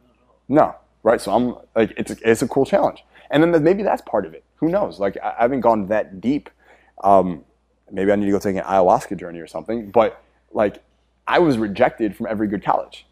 No, 0.48 0.76
right? 1.04 1.20
So 1.20 1.34
I'm 1.34 1.58
like, 1.76 1.94
it's 1.98 2.12
a, 2.12 2.18
it's 2.30 2.42
a 2.42 2.48
cool 2.48 2.66
challenge, 2.66 3.04
and 3.30 3.44
then 3.44 3.52
th- 3.52 3.62
maybe 3.62 3.84
that's 3.84 4.02
part 4.02 4.26
of 4.26 4.34
it. 4.34 4.44
Who 4.56 4.70
knows? 4.70 5.00
Like 5.00 5.18
I, 5.22 5.36
I 5.38 5.42
haven't 5.42 5.62
gone 5.62 5.88
that 5.88 6.22
deep. 6.22 6.50
Um, 7.04 7.44
maybe 7.92 8.12
I 8.12 8.16
need 8.16 8.26
to 8.26 8.32
go 8.32 8.40
take 8.40 8.56
an 8.56 8.64
ayahuasca 8.64 9.18
journey 9.18 9.40
or 9.40 9.48
something. 9.48 9.92
But 9.92 10.22
like, 10.52 10.82
I 11.28 11.40
was 11.40 11.58
rejected 11.58 12.16
from 12.16 12.28
every 12.28 12.48
good 12.48 12.64
college. 12.64 13.06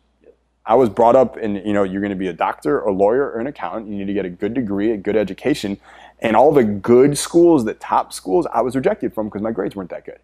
I 0.66 0.76
was 0.76 0.90
brought 0.90 1.16
up 1.16 1.38
in, 1.38 1.56
you 1.56 1.74
know, 1.74 1.84
you're 1.84 2.02
going 2.02 2.12
to 2.12 2.16
be 2.16 2.28
a 2.28 2.34
doctor, 2.34 2.82
a 2.82 2.92
lawyer, 2.92 3.32
or 3.32 3.40
an 3.40 3.48
accountant. 3.48 3.88
You 3.88 3.98
need 3.98 4.06
to 4.06 4.14
get 4.14 4.26
a 4.26 4.30
good 4.30 4.54
degree, 4.54 4.92
a 4.92 4.98
good 4.98 5.16
education, 5.16 5.80
and 6.20 6.36
all 6.36 6.52
the 6.52 6.64
good 6.64 7.18
schools, 7.18 7.66
the 7.66 7.74
top 7.74 8.14
schools, 8.14 8.46
I 8.54 8.62
was 8.62 8.76
rejected 8.76 9.14
from 9.14 9.28
because 9.28 9.42
my 9.42 9.52
grades 9.52 9.76
weren't 9.76 9.90
that 9.90 10.06
good. 10.06 10.20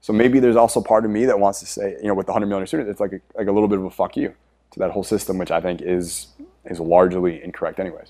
So 0.00 0.12
maybe 0.12 0.40
there's 0.40 0.56
also 0.56 0.80
part 0.80 1.04
of 1.04 1.10
me 1.10 1.26
that 1.26 1.38
wants 1.38 1.60
to 1.60 1.66
say, 1.66 1.96
you 2.00 2.08
know, 2.08 2.14
with 2.14 2.26
the 2.26 2.32
100 2.32 2.46
million 2.46 2.66
students, 2.66 2.90
it's 2.90 3.00
like 3.00 3.12
a, 3.12 3.20
like 3.36 3.46
a 3.46 3.52
little 3.52 3.68
bit 3.68 3.78
of 3.78 3.84
a 3.84 3.90
fuck 3.90 4.16
you 4.16 4.34
to 4.72 4.78
that 4.78 4.90
whole 4.90 5.04
system, 5.04 5.38
which 5.38 5.50
I 5.50 5.60
think 5.60 5.80
is 5.80 6.28
is 6.66 6.80
largely 6.80 7.42
incorrect, 7.42 7.78
anyways. 7.78 8.08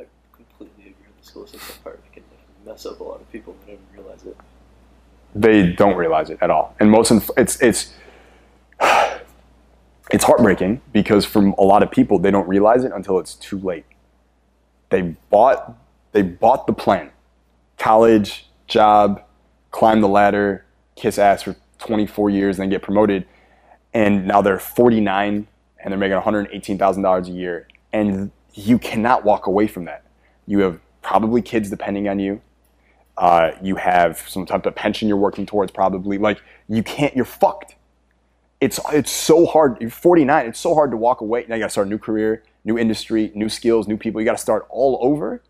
I 0.00 0.04
completely 0.32 0.90
agree 0.90 1.06
with 1.06 1.20
the 1.20 1.26
school 1.26 1.46
system 1.46 1.76
part. 1.82 2.00
It 2.06 2.12
can 2.14 2.24
mess 2.64 2.86
up 2.86 3.00
a 3.00 3.04
lot 3.04 3.20
of 3.20 3.30
people 3.30 3.54
that 3.60 3.72
don't 3.72 4.04
realize 4.04 4.24
it. 4.24 4.36
They 5.34 5.72
don't 5.72 5.96
realize 5.96 6.30
it 6.30 6.38
at 6.40 6.50
all, 6.50 6.74
and 6.80 6.90
most 6.90 7.10
inf- 7.10 7.30
it's 7.36 7.60
it's 7.60 7.92
it's 10.10 10.24
heartbreaking 10.24 10.80
because 10.92 11.24
from 11.24 11.54
a 11.58 11.62
lot 11.62 11.82
of 11.82 11.90
people 11.90 12.18
they 12.18 12.30
don't 12.30 12.48
realize 12.48 12.84
it 12.84 12.92
until 12.92 13.18
it's 13.18 13.34
too 13.34 13.58
late. 13.58 13.84
They 14.90 15.02
bought 15.30 15.76
they 16.12 16.22
bought 16.22 16.66
the 16.66 16.72
plan, 16.72 17.10
college, 17.78 18.48
job, 18.66 19.22
climb 19.70 20.00
the 20.00 20.08
ladder, 20.08 20.64
kiss 20.96 21.18
ass 21.18 21.42
for 21.42 21.56
24 21.78 22.30
years, 22.30 22.58
and 22.58 22.64
then 22.64 22.70
get 22.70 22.82
promoted, 22.82 23.26
and 23.94 24.26
now 24.26 24.42
they're 24.42 24.58
49 24.58 25.46
and 25.84 25.90
they're 25.90 25.98
making 25.98 26.16
$118,000 26.18 27.26
a 27.26 27.30
year, 27.32 27.66
and 27.92 28.30
you 28.54 28.78
cannot 28.78 29.24
walk 29.24 29.46
away 29.46 29.66
from 29.66 29.84
that. 29.86 30.04
You 30.46 30.60
have 30.60 30.78
probably 31.02 31.42
kids 31.42 31.70
depending 31.70 32.08
on 32.08 32.20
you. 32.20 32.40
Uh, 33.16 33.52
you 33.60 33.76
have 33.76 34.18
some 34.28 34.46
type 34.46 34.64
of 34.64 34.74
pension 34.74 35.08
you're 35.08 35.16
working 35.16 35.44
towards, 35.44 35.72
probably. 35.72 36.18
Like 36.18 36.40
you 36.68 36.82
can't. 36.82 37.14
You're 37.14 37.24
fucked 37.24 37.74
it's 38.62 38.78
it's 38.92 39.10
so 39.10 39.44
hard. 39.44 39.76
You're 39.80 39.90
49. 39.90 40.46
It's 40.46 40.60
so 40.60 40.72
hard 40.72 40.92
to 40.92 40.96
walk 40.96 41.20
away. 41.20 41.44
Now 41.48 41.56
you 41.56 41.60
got 41.62 41.66
to 41.66 41.70
start 41.70 41.88
a 41.88 41.90
new 41.90 41.98
career, 41.98 42.44
new 42.64 42.78
industry, 42.78 43.32
new 43.34 43.48
skills, 43.48 43.88
new 43.88 43.96
people. 43.96 44.20
You 44.20 44.24
got 44.24 44.36
to 44.36 44.38
start 44.38 44.68
all 44.70 45.00
over, 45.02 45.42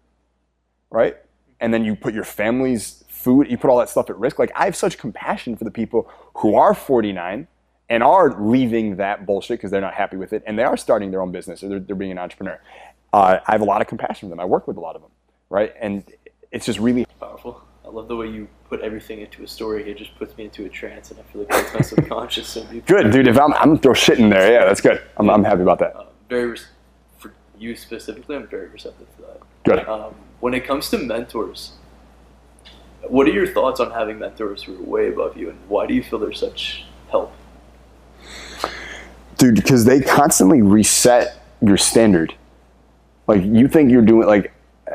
right? 0.91 1.19
And 1.61 1.75
then 1.75 1.85
you 1.85 1.95
put 1.95 2.15
your 2.15 2.25
family's 2.25 3.05
food, 3.09 3.51
you 3.51 3.59
put 3.59 3.69
all 3.69 3.79
that 3.81 3.91
stuff 3.91 4.09
at 4.09 4.19
risk. 4.19 4.39
Like 4.39 4.51
I 4.57 4.65
have 4.65 4.75
such 4.75 4.97
compassion 4.97 5.59
for 5.59 5.65
the 5.65 5.71
people 5.71 6.11
who 6.37 6.57
are 6.57 6.73
49 6.73 7.47
and 7.91 8.03
are 8.03 8.35
leaving 8.41 8.97
that 8.97 9.27
bullshit 9.27 9.59
because 9.59 9.71
they're 9.71 9.83
not 9.83 9.93
happy 9.93 10.17
with 10.17 10.33
it, 10.33 10.43
and 10.47 10.59
they 10.59 10.65
are 10.65 10.79
starting 10.79 11.11
their 11.11 11.21
own 11.21 11.33
business 11.33 11.63
or 11.63 11.69
they're, 11.69 11.81
they're 11.81 11.97
being 11.97 12.13
an 12.13 12.19
entrepreneur. 12.19 12.59
Uh, 13.13 13.41
I 13.47 13.53
have 13.53 13.61
a 13.61 13.67
lot 13.67 13.83
of 13.83 13.89
compassion 13.89 14.27
for 14.27 14.31
them. 14.31 14.41
I 14.41 14.47
work 14.47 14.67
with 14.67 14.79
a 14.79 14.81
lot 14.81 14.97
of 14.97 15.03
them, 15.03 15.11
right? 15.51 15.75
And 15.79 16.03
it's 16.51 16.65
just 16.65 16.79
really 16.79 17.05
Powerful. 17.21 17.63
I 17.85 17.89
love 17.89 18.09
the 18.09 18.17
way 18.17 18.29
you 18.29 18.49
put 18.69 18.81
everything 18.81 19.21
into 19.21 19.43
a 19.43 19.49
story. 19.49 19.91
It 19.91 19.99
just 19.99 20.17
puts 20.17 20.37
me 20.37 20.45
into 20.45 20.65
a 20.65 20.69
trance, 20.69 21.11
and 21.11 21.19
I 21.19 21.23
feel 21.25 21.43
like 21.43 21.51
that's 21.51 21.75
my 21.75 21.81
subconscious. 21.81 22.57
Be- 22.57 22.81
good, 22.81 23.11
dude. 23.11 23.27
If 23.27 23.39
I'm, 23.39 23.53
I'm 23.55 23.71
gonna 23.71 23.79
throw 23.79 23.95
shit 23.95 24.19
in 24.19 24.29
there, 24.31 24.53
yeah, 24.53 24.65
that's 24.65 24.81
good. 24.81 25.03
I'm, 25.17 25.29
I'm 25.29 25.45
happy 25.45 25.63
about 25.63 25.79
that. 25.81 25.97
Uh, 25.97 26.05
very 26.29 26.51
res- 26.51 26.67
for 27.19 27.33
you 27.59 27.75
specifically, 27.75 28.37
I'm 28.37 28.47
very 28.47 28.69
receptive 28.69 29.09
to 29.17 29.23
that. 29.23 29.41
Good. 29.65 29.89
Um, 29.89 30.15
when 30.41 30.55
it 30.55 30.65
comes 30.65 30.91
to 30.91 30.99
mentors, 30.99 31.73
what 33.03 33.27
are 33.27 33.33
your 33.33 33.47
thoughts 33.47 33.81
on 33.81 33.91
having 33.91 34.19
mentors 34.19 34.63
who 34.63 34.77
are 34.77 34.83
way 34.83 35.09
above 35.09 35.37
you, 35.37 35.51
and 35.51 35.59
why 35.69 35.87
do 35.87 35.95
you 35.95 36.03
feel 36.03 36.19
they're 36.19 36.33
such 36.33 36.85
help? 37.11 37.33
dude 39.43 39.57
because 39.57 39.85
they 39.85 40.01
constantly 40.01 40.63
reset 40.63 41.43
your 41.61 41.77
standard 41.77 42.33
like 43.27 43.43
you 43.43 43.67
think 43.67 43.91
you're 43.91 44.01
doing 44.03 44.27
like 44.27 44.53
uh, 44.91 44.95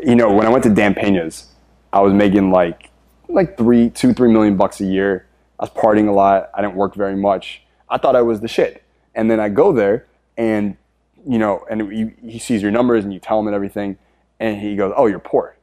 you 0.00 0.16
know 0.16 0.32
when 0.32 0.44
i 0.44 0.48
went 0.48 0.64
to 0.64 0.70
Dan 0.70 0.92
Pena's 0.92 1.46
i 1.92 2.00
was 2.00 2.12
making 2.12 2.50
like 2.50 2.90
like 3.28 3.56
three 3.56 3.90
two 3.90 4.12
three 4.12 4.30
million 4.32 4.56
bucks 4.56 4.80
a 4.80 4.84
year 4.84 5.28
I 5.58 5.64
was 5.64 5.70
partying 5.70 6.08
a 6.08 6.12
lot. 6.12 6.50
I 6.54 6.62
didn't 6.62 6.76
work 6.76 6.94
very 6.94 7.16
much. 7.16 7.62
I 7.88 7.98
thought 7.98 8.14
I 8.14 8.22
was 8.22 8.40
the 8.40 8.48
shit. 8.48 8.84
And 9.14 9.30
then 9.30 9.40
I 9.40 9.48
go 9.48 9.72
there, 9.72 10.06
and 10.36 10.76
you 11.26 11.38
know, 11.38 11.64
and 11.68 11.92
you, 11.92 12.14
he 12.22 12.38
sees 12.38 12.62
your 12.62 12.70
numbers, 12.70 13.04
and 13.04 13.12
you 13.12 13.18
tell 13.18 13.40
him 13.40 13.46
and 13.46 13.54
everything, 13.54 13.98
and 14.38 14.60
he 14.60 14.76
goes, 14.76 14.92
"Oh, 14.96 15.06
you're 15.06 15.18
poor." 15.18 15.56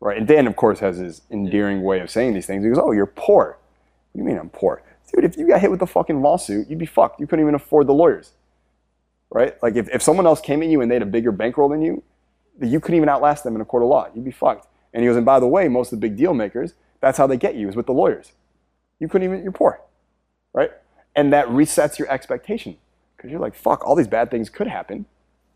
Right. 0.00 0.18
And 0.18 0.26
Dan, 0.26 0.46
of 0.46 0.54
course, 0.56 0.80
has 0.80 0.98
his 0.98 1.22
endearing 1.30 1.82
way 1.82 2.00
of 2.00 2.10
saying 2.10 2.34
these 2.34 2.46
things. 2.46 2.62
He 2.62 2.68
goes, 2.68 2.78
"Oh, 2.78 2.92
you're 2.92 3.06
poor." 3.06 3.58
What 4.12 4.18
do 4.18 4.22
you 4.22 4.24
mean 4.24 4.38
I'm 4.38 4.50
poor? 4.50 4.82
Dude, 5.12 5.24
if 5.24 5.36
you 5.36 5.46
got 5.46 5.60
hit 5.60 5.70
with 5.70 5.80
a 5.82 5.86
fucking 5.86 6.22
lawsuit, 6.22 6.68
you'd 6.68 6.78
be 6.78 6.86
fucked. 6.86 7.20
You 7.20 7.26
couldn't 7.26 7.44
even 7.44 7.54
afford 7.54 7.86
the 7.86 7.94
lawyers. 7.94 8.32
Right? 9.30 9.60
Like 9.62 9.76
if, 9.76 9.88
if 9.88 10.02
someone 10.02 10.26
else 10.26 10.40
came 10.40 10.62
at 10.62 10.68
you 10.68 10.80
and 10.80 10.90
they 10.90 10.96
had 10.96 11.02
a 11.02 11.06
bigger 11.06 11.32
bankroll 11.32 11.68
than 11.68 11.82
you, 11.82 12.02
you 12.60 12.80
couldn't 12.80 12.96
even 12.96 13.08
outlast 13.08 13.42
them 13.44 13.54
in 13.54 13.60
a 13.60 13.64
court 13.64 13.82
of 13.82 13.88
law. 13.88 14.08
You'd 14.14 14.24
be 14.24 14.30
fucked. 14.30 14.66
And 14.94 15.02
he 15.02 15.08
goes, 15.08 15.16
and 15.16 15.26
by 15.26 15.38
the 15.40 15.46
way, 15.46 15.68
most 15.68 15.92
of 15.92 16.00
the 16.00 16.08
big 16.08 16.16
deal 16.16 16.32
makers, 16.32 16.72
that's 17.00 17.18
how 17.18 17.26
they 17.26 17.36
get 17.36 17.56
you, 17.56 17.68
is 17.68 17.76
with 17.76 17.84
the 17.84 17.92
lawyers. 17.92 18.32
You 18.98 19.08
couldn't 19.08 19.28
even, 19.28 19.42
you're 19.42 19.52
poor. 19.52 19.82
Right? 20.54 20.70
And 21.14 21.32
that 21.34 21.46
resets 21.48 21.98
your 21.98 22.10
expectation. 22.10 22.78
Because 23.16 23.30
you're 23.30 23.40
like, 23.40 23.54
fuck, 23.54 23.86
all 23.86 23.94
these 23.94 24.08
bad 24.08 24.30
things 24.30 24.48
could 24.48 24.68
happen. 24.68 25.04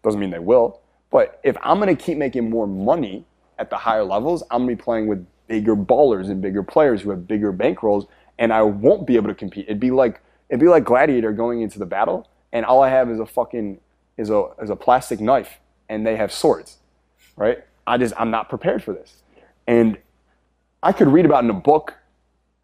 Doesn't 0.03 0.21
mean 0.21 0.31
they 0.31 0.39
will. 0.39 0.81
But 1.11 1.41
if 1.43 1.57
I'm 1.63 1.79
gonna 1.79 1.97
keep 1.97 2.19
making 2.19 2.51
more 2.51 2.67
money 2.67 3.25
at 3.59 3.71
the 3.71 3.77
higher 3.77 4.05
levels, 4.05 4.43
I'm 4.51 4.63
gonna 4.63 4.77
be 4.77 4.83
playing 4.83 5.07
with 5.07 5.27
bigger 5.47 5.75
ballers 5.75 6.31
and 6.31 6.41
bigger 6.43 6.63
players 6.63 7.03
who 7.03 7.11
have 7.11 7.27
bigger 7.27 7.53
bankrolls, 7.53 8.07
and 8.39 8.53
I 8.53 8.63
won't 8.63 9.07
be 9.07 9.17
able 9.17 9.29
to 9.29 9.35
compete. 9.35 9.65
It'd 9.67 9.81
be 9.81 9.91
like 9.91 10.21
it'd 10.49 10.61
be 10.61 10.69
like 10.69 10.85
Gladiator 10.85 11.33
going 11.33 11.63
into 11.63 11.79
the 11.79 11.87
battle, 11.87 12.29
and 12.53 12.65
all 12.65 12.83
I 12.83 12.91
have 12.91 13.11
is 13.11 13.19
a 13.19 13.27
fucking 13.27 13.81
is 14.17 14.31
a 14.31 14.49
is 14.63 14.71
a 14.71 14.77
plastic 14.77 15.21
knife, 15.21 15.59
and 15.89 16.07
they 16.07 16.17
have 16.17 16.33
swords, 16.33 16.79
right? 17.37 17.65
I 17.87 17.97
just 17.97 18.15
I'm 18.19 18.31
not 18.31 18.49
prepared 18.49 18.85
for 18.85 18.93
this, 18.93 19.23
and 19.69 19.99
I 20.83 20.93
could 20.93 21.09
read 21.09 21.27
about 21.27 21.45
in 21.45 21.51
a 21.51 21.55
book. 21.55 21.95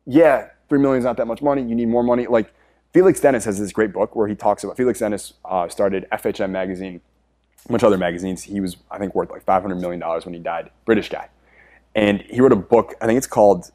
Yeah, 0.06 0.48
three 0.68 0.80
million 0.80 0.98
is 0.98 1.04
not 1.04 1.18
that 1.18 1.26
much 1.26 1.42
money. 1.42 1.62
You 1.62 1.74
need 1.76 1.88
more 1.88 2.02
money. 2.02 2.26
Like 2.26 2.52
Felix 2.92 3.20
Dennis 3.20 3.44
has 3.44 3.58
this 3.58 3.72
great 3.72 3.92
book 3.92 4.16
where 4.16 4.26
he 4.26 4.34
talks 4.34 4.64
about 4.64 4.76
Felix 4.76 4.98
Dennis 4.98 5.34
uh, 5.44 5.68
started 5.68 6.06
FHM 6.10 6.50
magazine, 6.50 7.00
a 7.66 7.72
bunch 7.72 7.82
of 7.82 7.88
other 7.88 7.98
magazines. 7.98 8.42
He 8.42 8.60
was 8.60 8.78
I 8.90 8.98
think 8.98 9.14
worth 9.14 9.30
like 9.30 9.44
five 9.44 9.62
hundred 9.62 9.76
million 9.76 10.00
dollars 10.00 10.24
when 10.24 10.34
he 10.34 10.40
died. 10.40 10.70
British 10.86 11.10
guy, 11.10 11.28
and 11.94 12.22
he 12.22 12.40
wrote 12.40 12.52
a 12.52 12.56
book. 12.56 12.94
I 13.00 13.06
think 13.06 13.18
it's 13.18 13.26
called 13.26 13.70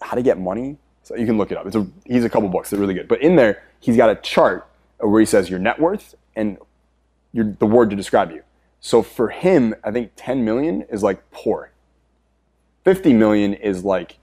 How 0.00 0.14
to 0.14 0.22
Get 0.22 0.38
Money. 0.38 0.78
So 1.02 1.14
you 1.16 1.26
can 1.26 1.38
look 1.38 1.52
it 1.52 1.58
up. 1.58 1.66
It's 1.66 1.76
a, 1.76 1.86
he's 2.04 2.24
a 2.24 2.28
couple 2.28 2.48
books. 2.48 2.70
They're 2.70 2.80
really 2.80 2.94
good. 2.94 3.06
But 3.06 3.22
in 3.22 3.36
there, 3.36 3.62
he's 3.78 3.96
got 3.96 4.10
a 4.10 4.16
chart 4.16 4.66
where 4.98 5.20
he 5.20 5.26
says 5.26 5.48
your 5.48 5.60
net 5.60 5.78
worth 5.78 6.16
and 6.34 6.58
your, 7.32 7.44
the 7.60 7.66
word 7.66 7.90
to 7.90 7.96
describe 7.96 8.32
you. 8.32 8.42
So 8.80 9.02
for 9.02 9.28
him, 9.28 9.76
I 9.84 9.92
think 9.92 10.10
10 10.16 10.44
million 10.44 10.82
is 10.90 11.04
like 11.04 11.30
poor. 11.30 11.70
50 12.86 13.14
million 13.14 13.52
is 13.52 13.84
like 13.84 14.16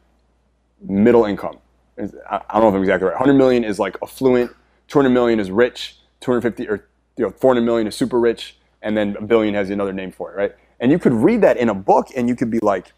middle 0.82 1.26
income. 1.26 1.58
I 1.98 2.40
don't 2.54 2.62
know 2.62 2.70
if 2.70 2.76
I'm 2.76 2.80
exactly 2.80 3.10
right. 3.10 3.20
100 3.20 3.34
million 3.34 3.66
is 3.66 3.78
like 3.78 3.98
affluent. 4.02 4.52
200 4.88 5.10
million 5.10 5.42
is 5.42 5.52
rich. 5.52 5.98
250 6.22 6.70
or 6.70 6.88
you 7.18 7.26
know 7.26 7.32
400 7.32 7.60
million 7.60 7.88
is 7.88 7.96
super 7.98 8.18
rich, 8.22 8.56
and 8.82 8.96
then 8.96 9.18
a 9.18 9.22
billion 9.22 9.54
has 9.54 9.70
another 9.70 9.92
name 9.92 10.14
for 10.14 10.32
it, 10.32 10.38
right? 10.38 10.56
And 10.80 10.94
you 10.94 10.98
could 10.98 11.12
read 11.12 11.42
that 11.42 11.58
in 11.58 11.68
a 11.68 11.74
book, 11.74 12.08
and 12.16 12.30
you 12.30 12.38
could 12.38 12.50
be 12.50 12.60
like, 12.62 12.94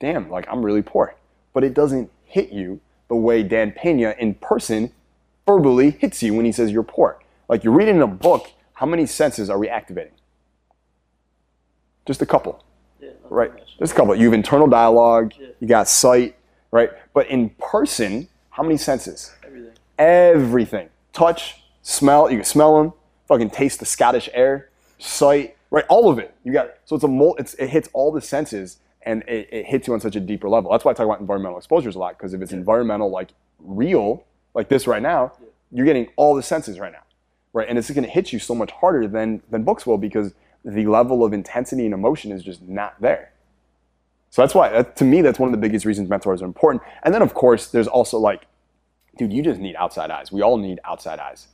"Damn, 0.00 0.28
like 0.28 0.44
I'm 0.50 0.66
really 0.66 0.82
poor," 0.82 1.14
but 1.52 1.62
it 1.62 1.72
doesn't 1.72 2.10
hit 2.24 2.50
you 2.50 2.80
the 3.06 3.14
way 3.14 3.44
Dan 3.44 3.70
Pena 3.70 4.16
in 4.18 4.34
person 4.34 4.90
verbally 5.46 5.90
hits 5.90 6.20
you 6.20 6.34
when 6.34 6.44
he 6.44 6.50
says 6.50 6.72
you're 6.72 6.82
poor. 6.82 7.20
Like 7.48 7.62
you're 7.62 7.72
reading 7.72 8.02
a 8.02 8.08
book, 8.08 8.50
how 8.72 8.86
many 8.86 9.06
senses 9.06 9.48
are 9.48 9.58
we 9.58 9.68
activating? 9.68 10.14
Just 12.06 12.20
a 12.20 12.26
couple, 12.26 12.64
Yeah, 13.04 13.10
right? 13.28 13.52
Just 13.78 13.92
a 13.92 13.96
couple. 13.96 14.14
You 14.14 14.24
have 14.26 14.34
internal 14.34 14.66
dialogue, 14.66 15.32
Yeah. 15.38 15.48
you 15.60 15.68
got 15.68 15.88
sight, 15.88 16.36
right? 16.70 16.90
But 17.12 17.28
in 17.28 17.50
person, 17.58 18.28
how 18.50 18.62
many 18.62 18.76
senses? 18.76 19.32
Everything. 19.44 19.72
Everything. 19.98 20.88
Touch, 21.12 21.62
smell, 21.82 22.30
you 22.30 22.38
can 22.38 22.44
smell 22.44 22.78
them, 22.78 22.92
fucking 23.28 23.50
taste 23.50 23.80
the 23.80 23.86
Scottish 23.86 24.28
air, 24.32 24.70
sight, 24.98 25.56
right? 25.70 25.84
All 25.88 26.08
of 26.10 26.18
it. 26.18 26.34
You 26.44 26.52
got 26.52 26.70
so 26.84 26.94
it's 26.96 27.04
a 27.04 27.08
mul- 27.08 27.36
it's, 27.38 27.54
it 27.54 27.68
hits 27.68 27.88
all 27.92 28.12
the 28.12 28.20
senses 28.20 28.78
and 29.02 29.22
it, 29.28 29.48
it 29.52 29.66
hits 29.66 29.86
you 29.86 29.94
on 29.94 30.00
such 30.00 30.16
a 30.16 30.20
deeper 30.20 30.48
level. 30.48 30.70
That's 30.70 30.84
why 30.84 30.92
I 30.92 30.94
talk 30.94 31.06
about 31.06 31.20
environmental 31.20 31.58
exposures 31.58 31.94
a 31.94 31.98
lot, 31.98 32.16
because 32.16 32.32
if 32.34 32.40
it's 32.40 32.52
environmental 32.52 33.10
like 33.10 33.30
real, 33.58 34.24
like 34.54 34.68
this 34.68 34.86
right 34.86 35.02
now, 35.02 35.32
you're 35.70 35.86
getting 35.86 36.08
all 36.16 36.34
the 36.34 36.42
senses 36.42 36.78
right 36.78 36.92
now. 36.92 37.00
Right? 37.52 37.68
And 37.68 37.78
it's 37.78 37.90
gonna 37.90 38.06
hit 38.08 38.32
you 38.32 38.38
so 38.38 38.54
much 38.54 38.70
harder 38.72 39.06
than 39.06 39.42
than 39.50 39.62
books 39.62 39.86
will 39.86 39.98
because 39.98 40.32
the 40.64 40.86
level 40.86 41.24
of 41.24 41.32
intensity 41.32 41.84
and 41.84 41.94
emotion 41.94 42.32
is 42.32 42.42
just 42.42 42.62
not 42.62 43.00
there. 43.00 43.32
So 44.30 44.42
that's 44.42 44.54
why, 44.54 44.68
that, 44.70 44.96
to 44.96 45.04
me, 45.04 45.22
that's 45.22 45.38
one 45.38 45.48
of 45.48 45.52
the 45.52 45.58
biggest 45.58 45.84
reasons 45.84 46.08
mentors 46.08 46.42
are 46.42 46.46
important. 46.46 46.82
And 47.02 47.14
then, 47.14 47.22
of 47.22 47.34
course, 47.34 47.68
there's 47.68 47.86
also 47.86 48.18
like, 48.18 48.46
dude, 49.16 49.32
you 49.32 49.42
just 49.42 49.60
need 49.60 49.76
outside 49.76 50.10
eyes. 50.10 50.32
We 50.32 50.42
all 50.42 50.56
need 50.56 50.80
outside 50.84 51.20
eyes. 51.20 51.48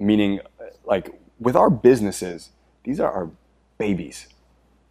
Meaning, 0.00 0.40
like, 0.84 1.14
with 1.38 1.54
our 1.54 1.70
businesses, 1.70 2.50
these 2.82 2.98
are 2.98 3.10
our 3.10 3.30
babies. 3.78 4.26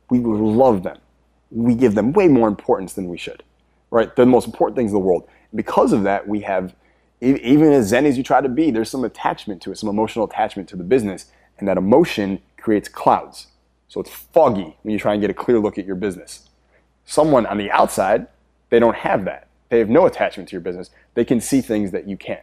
We 0.09 0.19
love 0.19 0.83
them. 0.83 0.99
We 1.51 1.75
give 1.75 1.95
them 1.95 2.13
way 2.13 2.27
more 2.27 2.47
importance 2.47 2.93
than 2.93 3.09
we 3.09 3.17
should, 3.17 3.43
right? 3.89 4.15
They're 4.15 4.25
the 4.25 4.31
most 4.31 4.45
important 4.45 4.77
things 4.77 4.91
in 4.91 4.93
the 4.93 4.99
world. 4.99 5.27
Because 5.53 5.91
of 5.91 6.03
that, 6.03 6.27
we 6.27 6.41
have, 6.41 6.75
even 7.19 7.73
as 7.73 7.87
zen 7.87 8.05
as 8.05 8.17
you 8.17 8.23
try 8.23 8.39
to 8.39 8.49
be, 8.49 8.71
there's 8.71 8.89
some 8.89 9.03
attachment 9.03 9.61
to 9.63 9.71
it, 9.71 9.77
some 9.77 9.89
emotional 9.89 10.25
attachment 10.25 10.69
to 10.69 10.75
the 10.75 10.83
business. 10.83 11.25
And 11.59 11.67
that 11.67 11.77
emotion 11.77 12.41
creates 12.57 12.89
clouds. 12.89 13.47
So 13.87 14.01
it's 14.01 14.09
foggy 14.09 14.77
when 14.81 14.91
you 14.91 14.99
try 14.99 15.13
and 15.13 15.21
get 15.21 15.29
a 15.29 15.33
clear 15.33 15.59
look 15.59 15.77
at 15.77 15.85
your 15.85 15.95
business 15.95 16.47
someone 17.07 17.45
on 17.47 17.57
the 17.57 17.71
outside, 17.71 18.27
they 18.69 18.77
don't 18.77 18.95
have 18.95 19.25
that. 19.25 19.47
They 19.69 19.79
have 19.79 19.89
no 19.89 20.05
attachment 20.05 20.49
to 20.49 20.53
your 20.53 20.61
business. 20.61 20.91
They 21.15 21.25
can 21.25 21.41
see 21.41 21.61
things 21.61 21.91
that 21.91 22.07
you 22.07 22.15
can't. 22.15 22.41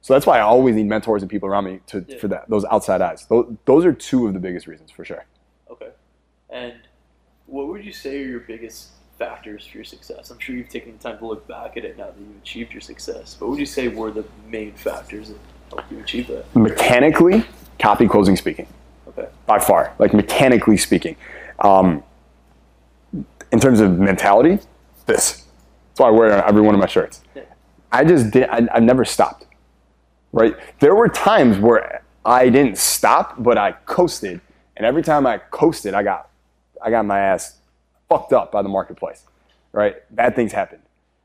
So 0.00 0.14
that's 0.14 0.24
why 0.24 0.38
I 0.38 0.42
always 0.42 0.76
need 0.76 0.86
mentors 0.86 1.22
and 1.22 1.30
people 1.30 1.48
around 1.48 1.64
me 1.64 1.80
to, 1.88 2.02
for 2.18 2.28
that, 2.28 2.48
those 2.48 2.64
outside 2.66 3.02
eyes. 3.02 3.26
Those, 3.26 3.52
those 3.64 3.84
are 3.84 3.92
two 3.92 4.26
of 4.26 4.34
the 4.34 4.40
biggest 4.40 4.66
reasons 4.66 4.90
for 4.90 5.04
sure. 5.04 5.26
Okay. 5.70 5.90
And 6.48 6.74
what 7.46 7.66
would 7.66 7.84
you 7.84 7.92
say 7.92 8.22
are 8.22 8.26
your 8.26 8.40
biggest 8.40 8.90
factors 9.18 9.66
for 9.66 9.78
your 9.78 9.84
success? 9.84 10.30
I'm 10.30 10.38
sure 10.38 10.54
you've 10.54 10.68
taken 10.68 10.92
the 10.96 10.98
time 10.98 11.18
to 11.18 11.26
look 11.26 11.46
back 11.48 11.76
at 11.76 11.84
it 11.84 11.98
now 11.98 12.06
that 12.06 12.14
you've 12.18 12.40
achieved 12.40 12.72
your 12.72 12.80
success. 12.80 13.36
But 13.38 13.46
what 13.46 13.52
would 13.52 13.60
you 13.60 13.66
say 13.66 13.88
were 13.88 14.12
the 14.12 14.24
main 14.48 14.74
factors 14.74 15.30
that 15.30 15.38
helped 15.70 15.90
you 15.90 15.98
achieve 15.98 16.28
that? 16.28 16.54
Mechanically, 16.54 17.44
copy, 17.80 18.06
closing, 18.06 18.36
speaking, 18.36 18.68
By 19.46 19.58
far, 19.58 19.94
like 19.98 20.12
mechanically 20.12 20.76
speaking. 20.76 21.16
Um, 21.60 22.02
in 23.52 23.60
terms 23.60 23.80
of 23.80 23.98
mentality, 23.98 24.58
this. 25.06 25.46
That's 25.88 26.00
why 26.00 26.08
I 26.08 26.10
wear 26.10 26.28
it 26.28 26.32
on 26.32 26.44
every 26.48 26.60
one 26.60 26.74
of 26.74 26.80
my 26.80 26.86
shirts. 26.86 27.22
I 27.92 28.04
just 28.04 28.30
did. 28.30 28.48
I, 28.50 28.68
I 28.74 28.80
never 28.80 29.04
stopped. 29.04 29.46
Right? 30.32 30.54
There 30.80 30.94
were 30.94 31.08
times 31.08 31.58
where 31.58 32.02
I 32.24 32.50
didn't 32.50 32.76
stop, 32.76 33.42
but 33.42 33.56
I 33.56 33.72
coasted, 33.72 34.40
and 34.76 34.84
every 34.84 35.02
time 35.02 35.26
I 35.26 35.38
coasted, 35.38 35.94
I 35.94 36.02
got, 36.02 36.28
I 36.82 36.90
got 36.90 37.06
my 37.06 37.18
ass 37.18 37.58
fucked 38.08 38.32
up 38.32 38.52
by 38.52 38.62
the 38.62 38.68
marketplace. 38.68 39.24
Right? 39.72 39.96
Bad 40.14 40.36
things 40.36 40.52
happened. 40.52 40.82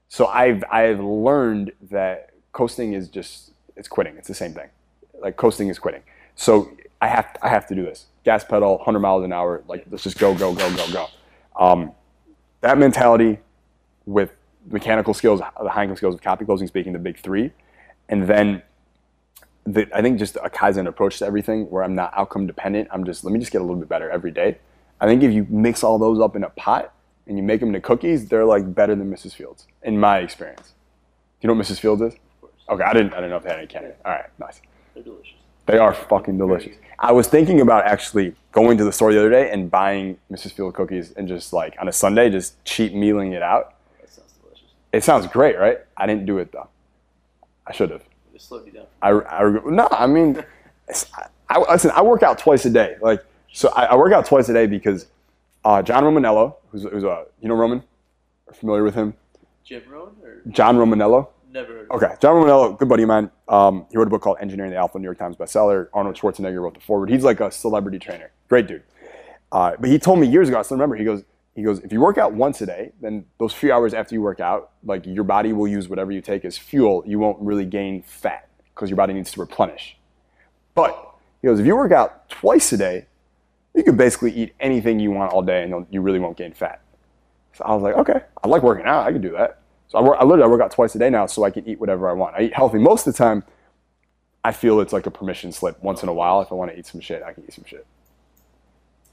So 0.07 0.27
I've 0.27 0.63
I've 0.71 0.99
learned 0.99 1.71
that 1.89 2.31
coasting 2.53 2.93
is 2.93 3.09
just 3.09 3.51
it's 3.75 3.87
quitting. 3.87 4.15
It's 4.17 4.27
the 4.27 4.33
same 4.33 4.53
thing. 4.53 4.69
Like 5.19 5.37
coasting 5.37 5.69
is 5.69 5.79
quitting. 5.79 6.03
So 6.35 6.71
I 7.01 7.07
have 7.07 7.35
I 7.41 7.49
have 7.49 7.67
to 7.67 7.75
do 7.75 7.83
this. 7.83 8.05
Gas 8.23 8.43
pedal, 8.43 8.77
100 8.77 8.99
miles 8.99 9.25
an 9.25 9.33
hour. 9.33 9.63
Like 9.67 9.85
let's 9.89 10.03
just 10.03 10.19
go 10.19 10.33
go 10.35 10.53
go 10.53 10.73
go 10.75 10.91
go. 10.91 11.07
Um, 11.55 11.91
that 12.61 12.77
mentality 12.77 13.39
with 14.05 14.31
mechanical 14.69 15.13
skills, 15.13 15.39
the 15.39 15.69
high 15.69 15.83
income 15.83 15.97
skills 15.97 16.15
of 16.15 16.21
copy 16.21 16.45
closing, 16.45 16.67
speaking, 16.67 16.93
the 16.93 16.99
big 16.99 17.17
three, 17.19 17.51
and 18.09 18.27
then 18.27 18.61
the, 19.65 19.87
I 19.95 20.01
think 20.01 20.19
just 20.19 20.35
a 20.37 20.49
Kaizen 20.49 20.87
approach 20.87 21.19
to 21.19 21.25
everything 21.25 21.69
where 21.69 21.83
I'm 21.83 21.95
not 21.95 22.13
outcome 22.15 22.47
dependent. 22.47 22.87
I'm 22.91 23.03
just, 23.03 23.23
let 23.23 23.31
me 23.33 23.39
just 23.39 23.51
get 23.51 23.61
a 23.61 23.63
little 23.63 23.79
bit 23.79 23.89
better 23.89 24.09
every 24.09 24.31
day. 24.31 24.57
I 24.99 25.07
think 25.07 25.23
if 25.23 25.31
you 25.31 25.45
mix 25.49 25.83
all 25.83 25.97
those 25.97 26.19
up 26.19 26.35
in 26.35 26.43
a 26.43 26.49
pot 26.49 26.93
and 27.27 27.37
you 27.37 27.43
make 27.43 27.59
them 27.59 27.69
into 27.69 27.81
cookies, 27.81 28.27
they're 28.27 28.45
like 28.45 28.73
better 28.73 28.95
than 28.95 29.11
Mrs. 29.11 29.33
Fields, 29.35 29.67
in 29.83 29.99
my 29.99 30.19
experience. 30.19 30.73
Do 31.39 31.47
you 31.47 31.47
know 31.47 31.55
what 31.55 31.65
Mrs. 31.65 31.79
Fields 31.79 32.01
is? 32.01 32.13
Okay, 32.69 32.83
I 32.83 32.93
didn't, 32.93 33.13
I 33.13 33.17
didn't 33.17 33.31
know 33.31 33.37
if 33.37 33.43
they 33.43 33.49
had 33.49 33.59
any 33.59 33.67
candy. 33.67 33.89
All 34.05 34.11
right, 34.11 34.25
nice. 34.39 34.61
They're 34.93 35.03
delicious. 35.03 35.40
They 35.65 35.77
are 35.77 35.93
fucking 35.93 36.37
delicious. 36.37 36.75
I 36.99 37.11
was 37.11 37.27
thinking 37.27 37.61
about 37.61 37.85
actually 37.85 38.35
going 38.51 38.77
to 38.77 38.83
the 38.83 38.91
store 38.91 39.11
the 39.11 39.19
other 39.19 39.29
day 39.29 39.49
and 39.51 39.71
buying 39.71 40.17
Mrs. 40.31 40.51
Field 40.53 40.73
cookies 40.73 41.11
and 41.13 41.27
just 41.27 41.53
like 41.53 41.75
on 41.79 41.87
a 41.87 41.91
Sunday, 41.91 42.29
just 42.29 42.63
cheap 42.65 42.93
mealing 42.93 43.31
it 43.33 43.41
out. 43.41 43.73
That 43.99 44.09
sounds 44.09 44.33
delicious. 44.43 44.67
It 44.91 45.03
sounds 45.03 45.27
great, 45.27 45.57
right? 45.57 45.79
I 45.97 46.05
didn't 46.05 46.25
do 46.25 46.37
it 46.37 46.51
though. 46.51 46.67
I 47.65 47.73
should 47.73 47.89
have. 47.91 48.03
It 48.33 48.41
slowed 48.41 48.65
you 48.65 48.71
down. 48.73 48.85
I, 49.01 49.09
I 49.11 49.59
no, 49.69 49.87
I 49.91 50.07
mean, 50.07 50.43
I, 50.89 51.25
I- 51.57 51.71
listen. 51.71 51.91
I 51.91 52.01
work 52.01 52.23
out 52.23 52.37
twice 52.37 52.65
a 52.65 52.69
day. 52.69 52.97
Like, 53.01 53.23
so 53.53 53.69
I, 53.69 53.85
I 53.85 53.95
work 53.95 54.13
out 54.13 54.25
twice 54.25 54.49
a 54.49 54.53
day 54.53 54.67
because 54.67 55.07
uh, 55.65 55.81
John 55.81 56.03
Romaniello, 56.03 56.55
who's, 56.71 56.83
who's 56.83 57.03
a 57.03 57.25
you 57.41 57.47
know 57.49 57.55
Roman, 57.55 57.83
familiar 58.53 58.83
with 58.83 58.95
him? 58.95 59.13
Jim 59.63 59.83
Rohn 59.89 60.15
or 60.23 60.41
John 60.49 60.75
Romaniello. 60.77 61.27
Never 61.51 61.73
heard 61.73 61.91
Okay, 61.91 62.13
John 62.21 62.35
Romaniello, 62.35 62.77
good 62.77 62.87
buddy 62.87 63.03
of 63.03 63.09
mine. 63.09 63.29
Um, 63.49 63.85
he 63.91 63.97
wrote 63.97 64.07
a 64.07 64.09
book 64.09 64.21
called 64.21 64.37
Engineering 64.39 64.71
the 64.71 64.77
Alpha, 64.77 64.97
New 64.97 65.03
York 65.03 65.19
Times 65.19 65.35
bestseller. 65.35 65.89
Arnold 65.93 66.15
Schwarzenegger 66.15 66.61
wrote 66.61 66.75
the 66.75 66.79
foreword. 66.79 67.09
He's 67.09 67.25
like 67.25 67.41
a 67.41 67.51
celebrity 67.51 67.99
trainer, 67.99 68.31
great 68.47 68.67
dude. 68.67 68.83
Uh, 69.51 69.73
but 69.77 69.89
he 69.89 69.99
told 69.99 70.19
me 70.19 70.27
years 70.27 70.47
ago, 70.47 70.59
I 70.59 70.61
still 70.61 70.77
remember. 70.77 70.95
He 70.95 71.03
goes, 71.03 71.23
He 71.55 71.63
goes, 71.63 71.79
if 71.79 71.91
you 71.91 71.99
work 71.99 72.17
out 72.17 72.33
once 72.33 72.61
a 72.61 72.65
day, 72.65 72.93
then 73.01 73.25
those 73.37 73.53
few 73.53 73.73
hours 73.73 73.93
after 73.93 74.15
you 74.15 74.21
work 74.21 74.39
out, 74.39 74.71
like 74.85 75.05
your 75.05 75.25
body 75.25 75.51
will 75.51 75.67
use 75.67 75.89
whatever 75.89 76.13
you 76.13 76.21
take 76.21 76.45
as 76.45 76.57
fuel. 76.57 77.03
You 77.05 77.19
won't 77.19 77.41
really 77.41 77.65
gain 77.65 78.01
fat 78.03 78.47
because 78.73 78.89
your 78.89 78.97
body 78.97 79.13
needs 79.13 79.31
to 79.33 79.41
replenish. 79.41 79.97
But 80.73 81.15
he 81.41 81.47
goes, 81.47 81.59
if 81.59 81.65
you 81.65 81.75
work 81.75 81.91
out 81.91 82.29
twice 82.29 82.71
a 82.71 82.77
day, 82.77 83.07
you 83.75 83.83
can 83.83 83.97
basically 83.97 84.31
eat 84.31 84.53
anything 84.61 84.99
you 85.01 85.11
want 85.11 85.33
all 85.33 85.41
day 85.41 85.63
and 85.63 85.85
you 85.91 86.01
really 86.01 86.19
won't 86.19 86.37
gain 86.37 86.53
fat. 86.53 86.81
So 87.53 87.65
I 87.65 87.73
was 87.73 87.83
like, 87.83 87.95
okay, 87.95 88.21
I 88.41 88.47
like 88.47 88.63
working 88.63 88.85
out. 88.85 89.05
I 89.05 89.11
can 89.11 89.21
do 89.21 89.31
that. 89.31 89.60
So 89.91 89.97
I, 89.97 90.01
work, 90.01 90.17
I 90.21 90.23
literally 90.23 90.43
I 90.43 90.47
work 90.47 90.61
out 90.61 90.71
twice 90.71 90.95
a 90.95 90.99
day 90.99 91.09
now 91.09 91.25
so 91.25 91.43
I 91.43 91.51
can 91.51 91.67
eat 91.67 91.77
whatever 91.77 92.09
I 92.09 92.13
want. 92.13 92.35
I 92.37 92.43
eat 92.43 92.53
healthy 92.53 92.77
most 92.77 93.05
of 93.05 93.13
the 93.13 93.17
time. 93.17 93.43
I 94.41 94.53
feel 94.53 94.79
it's 94.79 94.93
like 94.93 95.05
a 95.05 95.11
permission 95.11 95.51
slip 95.51 95.83
once 95.83 96.01
in 96.01 96.07
a 96.07 96.13
while. 96.13 96.39
If 96.41 96.49
I 96.49 96.55
want 96.55 96.71
to 96.71 96.79
eat 96.79 96.85
some 96.87 97.01
shit, 97.01 97.21
I 97.21 97.33
can 97.33 97.43
eat 97.43 97.53
some 97.53 97.65
shit. 97.65 97.85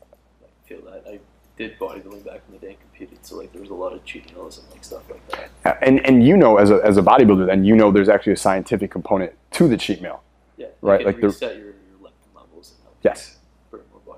I 0.00 0.68
feel 0.68 0.80
that 0.82 1.02
I 1.04 1.18
did 1.56 1.76
bodybuilding 1.80 2.24
back 2.24 2.42
in 2.46 2.54
the 2.54 2.58
day 2.60 2.68
and 2.68 2.80
competed, 2.80 3.26
so 3.26 3.38
like 3.38 3.52
there 3.52 3.60
was 3.60 3.70
a 3.70 3.74
lot 3.74 3.92
of 3.92 4.04
cheat 4.04 4.32
meals 4.32 4.58
and 4.58 4.70
like 4.70 4.84
stuff 4.84 5.02
like 5.10 5.28
that. 5.30 5.50
Uh, 5.64 5.74
and, 5.82 6.06
and 6.06 6.24
you 6.24 6.36
know, 6.36 6.58
as 6.58 6.70
a, 6.70 6.76
as 6.84 6.96
a 6.96 7.02
bodybuilder, 7.02 7.46
then 7.46 7.64
you 7.64 7.74
know 7.74 7.90
there's 7.90 8.08
actually 8.08 8.34
a 8.34 8.36
scientific 8.36 8.92
component 8.92 9.32
to 9.50 9.66
the 9.66 9.76
cheat 9.76 10.00
meal. 10.00 10.22
Yeah, 10.56 10.68
Right, 10.80 11.04
like 11.04 11.16
the- 11.16 11.36
your, 11.40 11.50
your 11.58 11.74
leptin 12.00 12.36
levels 12.36 12.74
Yes, 13.02 13.36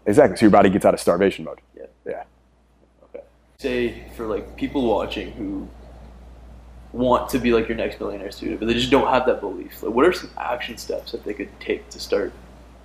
exactly. 0.04 0.36
So 0.36 0.42
your 0.42 0.50
body 0.50 0.68
gets 0.68 0.84
out 0.84 0.92
of 0.92 1.00
starvation 1.00 1.46
mode. 1.46 1.62
Yeah. 1.74 1.86
Yeah. 2.06 2.24
Okay. 3.04 3.24
Say 3.58 4.04
for 4.14 4.26
like 4.26 4.56
people 4.56 4.86
watching 4.86 5.32
who 5.32 5.66
want 6.92 7.28
to 7.30 7.38
be 7.38 7.52
like 7.52 7.68
your 7.68 7.76
next 7.76 8.00
millionaire 8.00 8.30
student, 8.30 8.60
but 8.60 8.66
they 8.66 8.74
just 8.74 8.90
don't 8.90 9.08
have 9.08 9.26
that 9.26 9.40
belief. 9.40 9.82
Like, 9.82 9.94
what 9.94 10.04
are 10.04 10.12
some 10.12 10.30
action 10.36 10.76
steps 10.76 11.12
that 11.12 11.24
they 11.24 11.34
could 11.34 11.48
take 11.60 11.88
to 11.90 12.00
start 12.00 12.32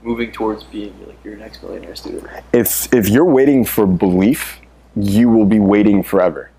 moving 0.01 0.31
towards 0.31 0.63
being 0.63 0.93
like 1.07 1.23
your 1.23 1.35
next 1.35 1.63
millionaire 1.63 1.95
student? 1.95 2.27
If 2.53 2.93
if 2.93 3.09
you're 3.09 3.25
waiting 3.25 3.65
for 3.65 3.85
belief, 3.85 4.59
you 4.95 5.29
will 5.29 5.45
be 5.45 5.59
waiting 5.59 6.03
forever. 6.03 6.51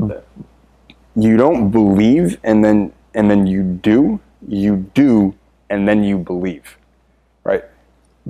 Okay. 0.00 0.20
You 1.16 1.36
don't 1.36 1.70
believe 1.70 2.38
and 2.44 2.64
then 2.64 2.92
and 3.14 3.30
then 3.30 3.46
you 3.46 3.62
do, 3.62 4.20
you 4.46 4.76
do 4.94 5.34
and 5.70 5.88
then 5.88 6.04
you 6.04 6.18
believe. 6.18 6.78
Right? 7.44 7.64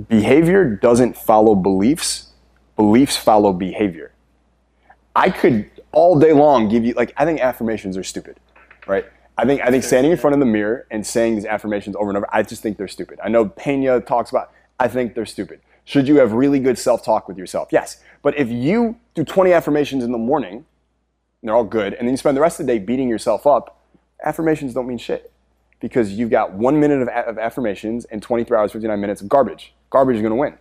Behavior 0.07 0.65
doesn't 0.65 1.17
follow 1.17 1.55
beliefs. 1.55 2.31
Beliefs 2.75 3.17
follow 3.17 3.51
behavior. 3.51 4.13
I 5.15 5.29
could 5.29 5.69
all 5.91 6.19
day 6.19 6.33
long 6.33 6.69
give 6.69 6.85
you 6.85 6.93
like 6.93 7.13
I 7.17 7.25
think 7.25 7.39
affirmations 7.39 7.97
are 7.97 8.03
stupid, 8.03 8.37
right? 8.87 9.05
I 9.37 9.45
think 9.45 9.61
I 9.61 9.69
think 9.69 9.83
standing 9.83 10.11
in 10.11 10.17
front 10.17 10.33
of 10.33 10.39
the 10.39 10.45
mirror 10.45 10.85
and 10.91 11.05
saying 11.05 11.35
these 11.35 11.45
affirmations 11.45 11.95
over 11.95 12.09
and 12.09 12.17
over, 12.17 12.27
I 12.31 12.43
just 12.43 12.61
think 12.61 12.77
they're 12.77 12.87
stupid. 12.87 13.19
I 13.23 13.29
know 13.29 13.47
Pena 13.47 14.01
talks 14.01 14.29
about 14.29 14.51
I 14.79 14.87
think 14.87 15.15
they're 15.15 15.25
stupid. 15.25 15.61
Should 15.85 16.07
you 16.07 16.17
have 16.17 16.33
really 16.33 16.59
good 16.59 16.77
self-talk 16.77 17.27
with 17.27 17.37
yourself? 17.37 17.69
Yes. 17.71 18.01
But 18.21 18.37
if 18.37 18.49
you 18.49 18.97
do 19.15 19.23
20 19.23 19.51
affirmations 19.53 20.03
in 20.03 20.11
the 20.11 20.19
morning, 20.19 20.53
and 20.53 20.65
they're 21.41 21.55
all 21.55 21.63
good, 21.63 21.95
and 21.95 22.07
then 22.07 22.13
you 22.13 22.17
spend 22.17 22.37
the 22.37 22.41
rest 22.41 22.59
of 22.59 22.67
the 22.67 22.73
day 22.73 22.79
beating 22.79 23.09
yourself 23.09 23.47
up, 23.47 23.81
affirmations 24.23 24.75
don't 24.75 24.87
mean 24.87 24.99
shit. 24.99 25.31
Because 25.79 26.11
you've 26.11 26.29
got 26.29 26.53
one 26.53 26.79
minute 26.79 27.01
of, 27.01 27.07
of 27.07 27.39
affirmations 27.39 28.05
and 28.05 28.21
23 28.21 28.55
hours, 28.55 28.71
59 28.71 29.01
minutes 29.01 29.21
of 29.21 29.29
garbage. 29.29 29.73
Garbage 29.89 30.17
is 30.17 30.21
going 30.21 30.31
to 30.31 30.35
win 30.35 30.57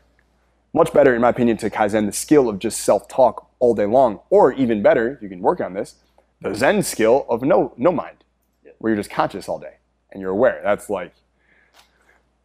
much 0.73 0.93
better, 0.93 1.15
in 1.15 1.21
my 1.21 1.31
opinion, 1.31 1.57
to 1.59 1.71
Kaizen 1.71 2.07
the 2.07 2.13
skill 2.13 2.49
of 2.49 2.59
just 2.59 2.81
self-talk 2.81 3.48
all 3.61 3.75
day 3.75 3.87
long, 3.87 4.21
or 4.31 4.53
even 4.53 4.83
better, 4.83 5.19
you 5.21 5.29
can 5.29 5.41
work 5.41 5.61
on 5.61 5.75
this, 5.75 5.97
the 6.41 6.55
Zen 6.55 6.83
skill 6.83 7.27
of 7.29 7.43
no 7.43 7.73
no 7.77 7.91
mind, 7.93 8.25
where 8.79 8.93
you're 8.93 9.03
just 9.03 9.11
conscious 9.11 9.49
all 9.49 9.59
day 9.59 9.75
and 10.13 10.21
you're 10.21 10.31
aware. 10.31 10.61
That's 10.63 10.89
like, 10.89 11.13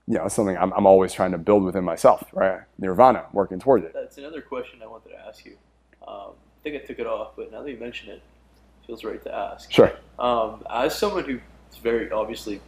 you 0.07 0.16
know, 0.16 0.28
something 0.28 0.57
I'm, 0.57 0.74
I'm 0.74 0.86
always 0.86 1.14
trying 1.14 1.32
to 1.32 1.38
build 1.38 1.64
within 1.64 1.84
myself, 1.84 2.26
right? 2.34 2.61
Nirvana, 2.80 3.26
working 3.32 3.59
towards 3.59 3.86
it. 3.86 3.93
That's 3.93 4.18
another 4.18 4.41
question 4.41 4.82
I 4.82 4.88
wanted 4.88 5.09
to 5.09 5.20
ask 5.28 5.45
you. 5.45 5.57
Um, 6.07 6.32
I 6.32 6.64
think 6.64 6.82
I 6.82 6.86
took 6.86 6.99
it 6.99 7.07
off, 7.07 7.36
but 7.36 7.51
now 7.51 7.61
that 7.61 7.70
you 7.70 7.78
mention 7.78 8.09
it, 8.09 8.16
it 8.16 8.88
feels 8.88 9.03
right 9.03 9.22
to 9.24 9.34
ask. 9.34 9.72
Sure. 9.72 9.93
Um, 10.20 10.66
as 10.70 10.97
someone 10.97 11.24
who's 11.26 11.41
very 11.82 12.11
obviously 12.11 12.59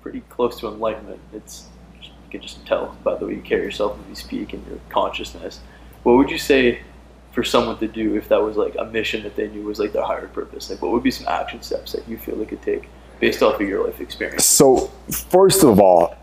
pretty 0.00 0.20
close 0.28 0.60
to 0.60 0.68
enlightenment, 0.68 1.20
it's 1.32 1.66
you 2.00 2.10
can 2.30 2.40
just 2.40 2.64
tell 2.66 2.96
by 3.02 3.16
the 3.16 3.26
way 3.26 3.34
you 3.34 3.40
carry 3.40 3.62
yourself 3.62 3.98
when 3.98 4.08
you 4.08 4.14
speak 4.14 4.52
and 4.52 4.66
your 4.66 4.78
consciousness. 4.90 5.60
What 6.02 6.16
would 6.18 6.30
you 6.30 6.38
say 6.38 6.82
for 7.38 7.44
someone 7.44 7.78
to 7.78 7.86
do 7.86 8.16
if 8.16 8.28
that 8.28 8.42
was 8.42 8.56
like 8.56 8.74
a 8.80 8.84
mission 8.86 9.22
that 9.22 9.36
they 9.36 9.46
knew 9.46 9.62
was 9.62 9.78
like 9.78 9.92
their 9.92 10.02
higher 10.02 10.26
purpose? 10.26 10.70
Like, 10.70 10.82
what 10.82 10.90
would 10.90 11.04
be 11.04 11.12
some 11.12 11.28
action 11.28 11.62
steps 11.62 11.92
that 11.92 12.08
you 12.08 12.18
feel 12.18 12.34
they 12.34 12.44
could 12.44 12.62
take 12.62 12.88
based 13.20 13.44
off 13.44 13.60
of 13.60 13.68
your 13.68 13.86
life 13.86 14.00
experience? 14.00 14.44
So, 14.44 14.90
first 15.30 15.62
of 15.62 15.78
all, 15.78 16.16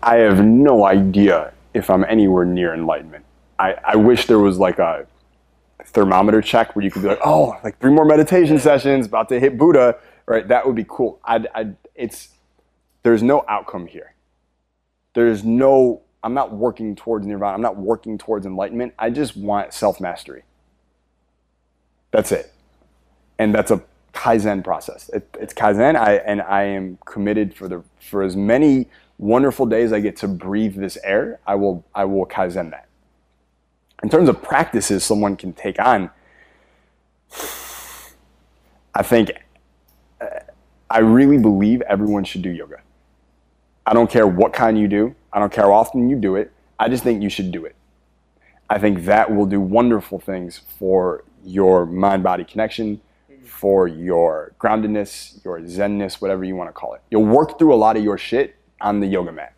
I 0.00 0.18
have 0.18 0.44
no 0.44 0.84
idea 0.84 1.52
if 1.74 1.90
I'm 1.90 2.04
anywhere 2.04 2.44
near 2.44 2.72
enlightenment. 2.72 3.24
I, 3.58 3.74
I 3.84 3.96
wish 3.96 4.26
there 4.26 4.38
was 4.38 4.58
like 4.58 4.78
a 4.78 5.08
thermometer 5.86 6.40
check 6.40 6.76
where 6.76 6.84
you 6.84 6.90
could 6.92 7.02
be 7.02 7.08
like, 7.08 7.20
oh, 7.24 7.58
like 7.64 7.80
three 7.80 7.90
more 7.90 8.04
meditation 8.04 8.60
sessions, 8.60 9.06
about 9.06 9.28
to 9.30 9.40
hit 9.40 9.58
Buddha, 9.58 9.98
right? 10.26 10.46
That 10.46 10.64
would 10.68 10.76
be 10.76 10.86
cool. 10.88 11.18
I'd, 11.24 11.48
I'd, 11.52 11.76
it's, 11.96 12.28
there's 13.02 13.24
no 13.24 13.44
outcome 13.48 13.88
here. 13.88 14.14
There's 15.14 15.42
no, 15.42 16.02
I'm 16.22 16.34
not 16.34 16.52
working 16.52 16.94
towards 16.94 17.26
nirvana. 17.26 17.54
I'm 17.54 17.60
not 17.60 17.76
working 17.76 18.18
towards 18.18 18.46
enlightenment. 18.46 18.94
I 19.00 19.10
just 19.10 19.36
want 19.36 19.74
self 19.74 20.00
mastery. 20.00 20.44
That's 22.10 22.32
it. 22.32 22.52
And 23.38 23.54
that's 23.54 23.70
a 23.70 23.82
Kaizen 24.12 24.62
process. 24.64 25.08
It, 25.10 25.28
it's 25.40 25.54
Kaizen, 25.54 25.96
I, 25.96 26.16
and 26.16 26.42
I 26.42 26.64
am 26.64 26.98
committed 27.06 27.54
for 27.54 27.68
the 27.68 27.82
for 28.00 28.22
as 28.22 28.36
many 28.36 28.86
wonderful 29.18 29.66
days 29.66 29.92
I 29.92 30.00
get 30.00 30.16
to 30.18 30.28
breathe 30.28 30.76
this 30.76 30.98
air. 31.04 31.38
I 31.46 31.54
will 31.54 31.84
I 31.94 32.04
will 32.04 32.26
Kaizen 32.26 32.70
that. 32.70 32.88
In 34.02 34.08
terms 34.08 34.28
of 34.28 34.42
practices 34.42 35.04
someone 35.04 35.36
can 35.36 35.52
take 35.52 35.78
on, 35.78 36.10
I 38.94 39.02
think 39.02 39.30
uh, 40.20 40.26
I 40.88 40.98
really 40.98 41.38
believe 41.38 41.82
everyone 41.82 42.24
should 42.24 42.42
do 42.42 42.50
yoga. 42.50 42.80
I 43.86 43.92
don't 43.92 44.10
care 44.10 44.26
what 44.26 44.52
kind 44.52 44.78
you 44.78 44.88
do. 44.88 45.14
I 45.32 45.38
don't 45.38 45.52
care 45.52 45.64
how 45.64 45.72
often 45.72 46.08
you 46.10 46.16
do 46.16 46.36
it. 46.36 46.52
I 46.78 46.88
just 46.88 47.04
think 47.04 47.22
you 47.22 47.30
should 47.30 47.52
do 47.52 47.64
it. 47.64 47.76
I 48.68 48.78
think 48.78 49.04
that 49.04 49.34
will 49.34 49.46
do 49.46 49.60
wonderful 49.60 50.18
things 50.18 50.60
for 50.78 51.24
your 51.44 51.86
mind 51.86 52.22
body 52.22 52.44
connection, 52.44 53.00
mm-hmm. 53.30 53.44
for 53.44 53.88
your 53.88 54.52
groundedness, 54.60 55.44
your 55.44 55.60
zenness, 55.60 56.20
whatever 56.20 56.44
you 56.44 56.56
want 56.56 56.68
to 56.68 56.72
call 56.72 56.94
it. 56.94 57.02
You'll 57.10 57.24
work 57.24 57.58
through 57.58 57.74
a 57.74 57.76
lot 57.76 57.96
of 57.96 58.04
your 58.04 58.18
shit 58.18 58.56
on 58.80 59.00
the 59.00 59.06
yoga 59.06 59.32
mat. 59.32 59.54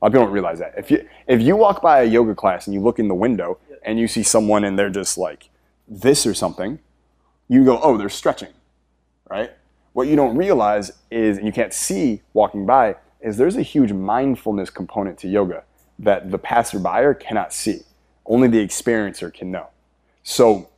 A 0.00 0.04
lot 0.04 0.08
of 0.08 0.12
people 0.12 0.26
don't 0.26 0.32
realize 0.32 0.58
that. 0.58 0.74
If 0.76 0.90
you 0.90 1.08
if 1.26 1.40
you 1.40 1.56
walk 1.56 1.82
by 1.82 2.02
a 2.02 2.04
yoga 2.04 2.34
class 2.34 2.66
and 2.66 2.74
you 2.74 2.80
look 2.80 2.98
in 2.98 3.08
the 3.08 3.14
window 3.14 3.58
and 3.82 3.98
you 3.98 4.08
see 4.08 4.22
someone 4.22 4.64
and 4.64 4.78
they're 4.78 4.90
just 4.90 5.16
like 5.16 5.50
this 5.88 6.26
or 6.26 6.34
something, 6.34 6.78
you 7.48 7.64
go, 7.64 7.78
oh, 7.82 7.96
they're 7.96 8.08
stretching, 8.08 8.52
right? 9.28 9.50
What 9.92 10.08
you 10.08 10.16
don't 10.16 10.36
realize 10.36 10.92
is, 11.10 11.38
and 11.38 11.46
you 11.46 11.52
can't 11.52 11.72
see 11.72 12.22
walking 12.32 12.66
by, 12.66 12.96
is 13.20 13.36
there's 13.36 13.56
a 13.56 13.62
huge 13.62 13.92
mindfulness 13.92 14.70
component 14.70 15.18
to 15.18 15.28
yoga 15.28 15.64
that 15.98 16.30
the 16.30 16.38
passerby 16.38 17.14
cannot 17.20 17.52
see. 17.52 17.80
Only 18.26 18.48
the 18.48 18.66
experiencer 18.66 19.32
can 19.32 19.50
know. 19.50 19.68
So, 20.22 20.68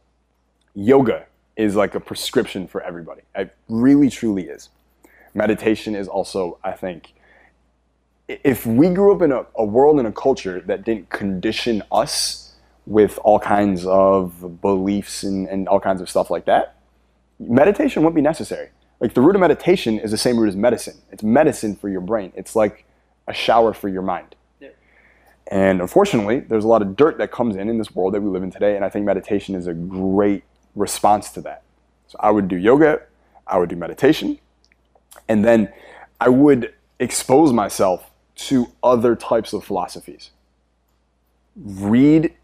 yoga 0.76 1.26
is 1.56 1.74
like 1.74 1.94
a 1.94 2.00
prescription 2.00 2.68
for 2.68 2.82
everybody. 2.82 3.22
It 3.34 3.56
really, 3.68 4.10
truly 4.10 4.44
is. 4.44 4.68
Meditation 5.34 5.96
is 5.96 6.06
also, 6.06 6.58
I 6.62 6.72
think, 6.72 7.14
if 8.28 8.66
we 8.66 8.90
grew 8.90 9.14
up 9.14 9.22
in 9.22 9.32
a, 9.32 9.46
a 9.56 9.64
world 9.64 9.98
and 9.98 10.06
a 10.06 10.12
culture 10.12 10.60
that 10.60 10.84
didn't 10.84 11.10
condition 11.10 11.82
us 11.90 12.54
with 12.86 13.18
all 13.24 13.38
kinds 13.38 13.86
of 13.86 14.60
beliefs 14.60 15.22
and, 15.22 15.48
and 15.48 15.68
all 15.68 15.80
kinds 15.80 16.00
of 16.00 16.08
stuff 16.08 16.30
like 16.30 16.44
that, 16.44 16.76
meditation 17.38 18.02
wouldn't 18.02 18.14
be 18.16 18.22
necessary. 18.22 18.68
Like 19.00 19.14
the 19.14 19.20
root 19.20 19.34
of 19.34 19.40
meditation 19.40 19.98
is 19.98 20.10
the 20.10 20.18
same 20.18 20.38
root 20.38 20.48
as 20.48 20.56
medicine. 20.56 20.96
It's 21.10 21.22
medicine 21.22 21.76
for 21.76 21.88
your 21.88 22.00
brain. 22.00 22.32
It's 22.34 22.56
like 22.56 22.84
a 23.26 23.34
shower 23.34 23.72
for 23.72 23.88
your 23.88 24.02
mind. 24.02 24.34
Yeah. 24.60 24.68
And 25.48 25.80
unfortunately, 25.80 26.40
there's 26.40 26.64
a 26.64 26.68
lot 26.68 26.82
of 26.82 26.96
dirt 26.96 27.18
that 27.18 27.30
comes 27.30 27.56
in 27.56 27.68
in 27.68 27.78
this 27.78 27.94
world 27.94 28.14
that 28.14 28.20
we 28.20 28.30
live 28.30 28.42
in 28.42 28.50
today, 28.50 28.76
and 28.76 28.84
I 28.84 28.88
think 28.88 29.04
meditation 29.04 29.54
is 29.54 29.66
a 29.66 29.74
great 29.74 30.44
response 30.76 31.30
to 31.30 31.40
that. 31.40 31.62
So 32.06 32.16
I 32.20 32.30
would 32.30 32.46
do 32.46 32.56
yoga, 32.56 33.02
I 33.46 33.58
would 33.58 33.68
do 33.68 33.76
meditation, 33.76 34.38
and 35.28 35.44
then 35.44 35.72
I 36.20 36.28
would 36.28 36.72
expose 37.00 37.52
myself 37.52 38.10
to 38.36 38.68
other 38.82 39.16
types 39.16 39.52
of 39.52 39.64
philosophies. 39.64 40.30
Read 41.56 42.34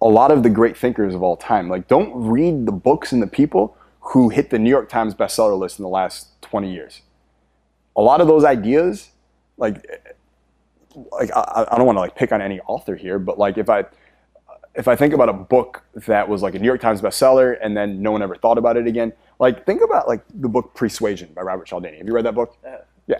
a 0.00 0.06
lot 0.06 0.30
of 0.30 0.42
the 0.42 0.50
great 0.50 0.76
thinkers 0.76 1.14
of 1.14 1.22
all 1.22 1.36
time. 1.36 1.68
Like, 1.68 1.88
don't 1.88 2.12
read 2.14 2.66
the 2.66 2.72
books 2.72 3.12
and 3.12 3.22
the 3.22 3.26
people 3.26 3.76
who 4.00 4.28
hit 4.28 4.50
the 4.50 4.58
New 4.58 4.70
York 4.70 4.88
Times 4.88 5.14
bestseller 5.14 5.58
list 5.58 5.78
in 5.78 5.82
the 5.82 5.88
last 5.88 6.40
20 6.42 6.72
years. 6.72 7.00
A 7.96 8.02
lot 8.02 8.20
of 8.20 8.28
those 8.28 8.44
ideas, 8.44 9.10
like, 9.56 9.84
like 11.12 11.30
I, 11.34 11.66
I 11.70 11.76
don't 11.76 11.86
want 11.86 11.96
to 11.96 12.00
like 12.00 12.14
pick 12.14 12.32
on 12.32 12.40
any 12.40 12.60
author 12.60 12.94
here, 12.94 13.18
but 13.18 13.38
like 13.38 13.58
if 13.58 13.68
I 13.68 13.84
if 14.76 14.88
I 14.88 14.96
think 14.96 15.14
about 15.14 15.28
a 15.28 15.32
book 15.32 15.82
that 16.06 16.28
was 16.28 16.42
like 16.42 16.54
a 16.54 16.58
New 16.58 16.66
York 16.66 16.80
Times 16.80 17.00
bestseller 17.00 17.56
and 17.62 17.76
then 17.76 18.02
no 18.02 18.12
one 18.12 18.22
ever 18.22 18.36
thought 18.36 18.58
about 18.58 18.76
it 18.76 18.86
again, 18.86 19.12
like 19.38 19.64
think 19.66 19.82
about 19.82 20.06
like 20.08 20.22
the 20.34 20.48
book 20.48 20.74
Pre-Suasion 20.74 21.32
by 21.34 21.42
Robert 21.42 21.66
Cialdini. 21.66 21.98
Have 21.98 22.06
you 22.06 22.14
read 22.14 22.26
that 22.26 22.34
book? 22.34 22.56
Yeah. 22.62 22.78
Yeah. 23.06 23.18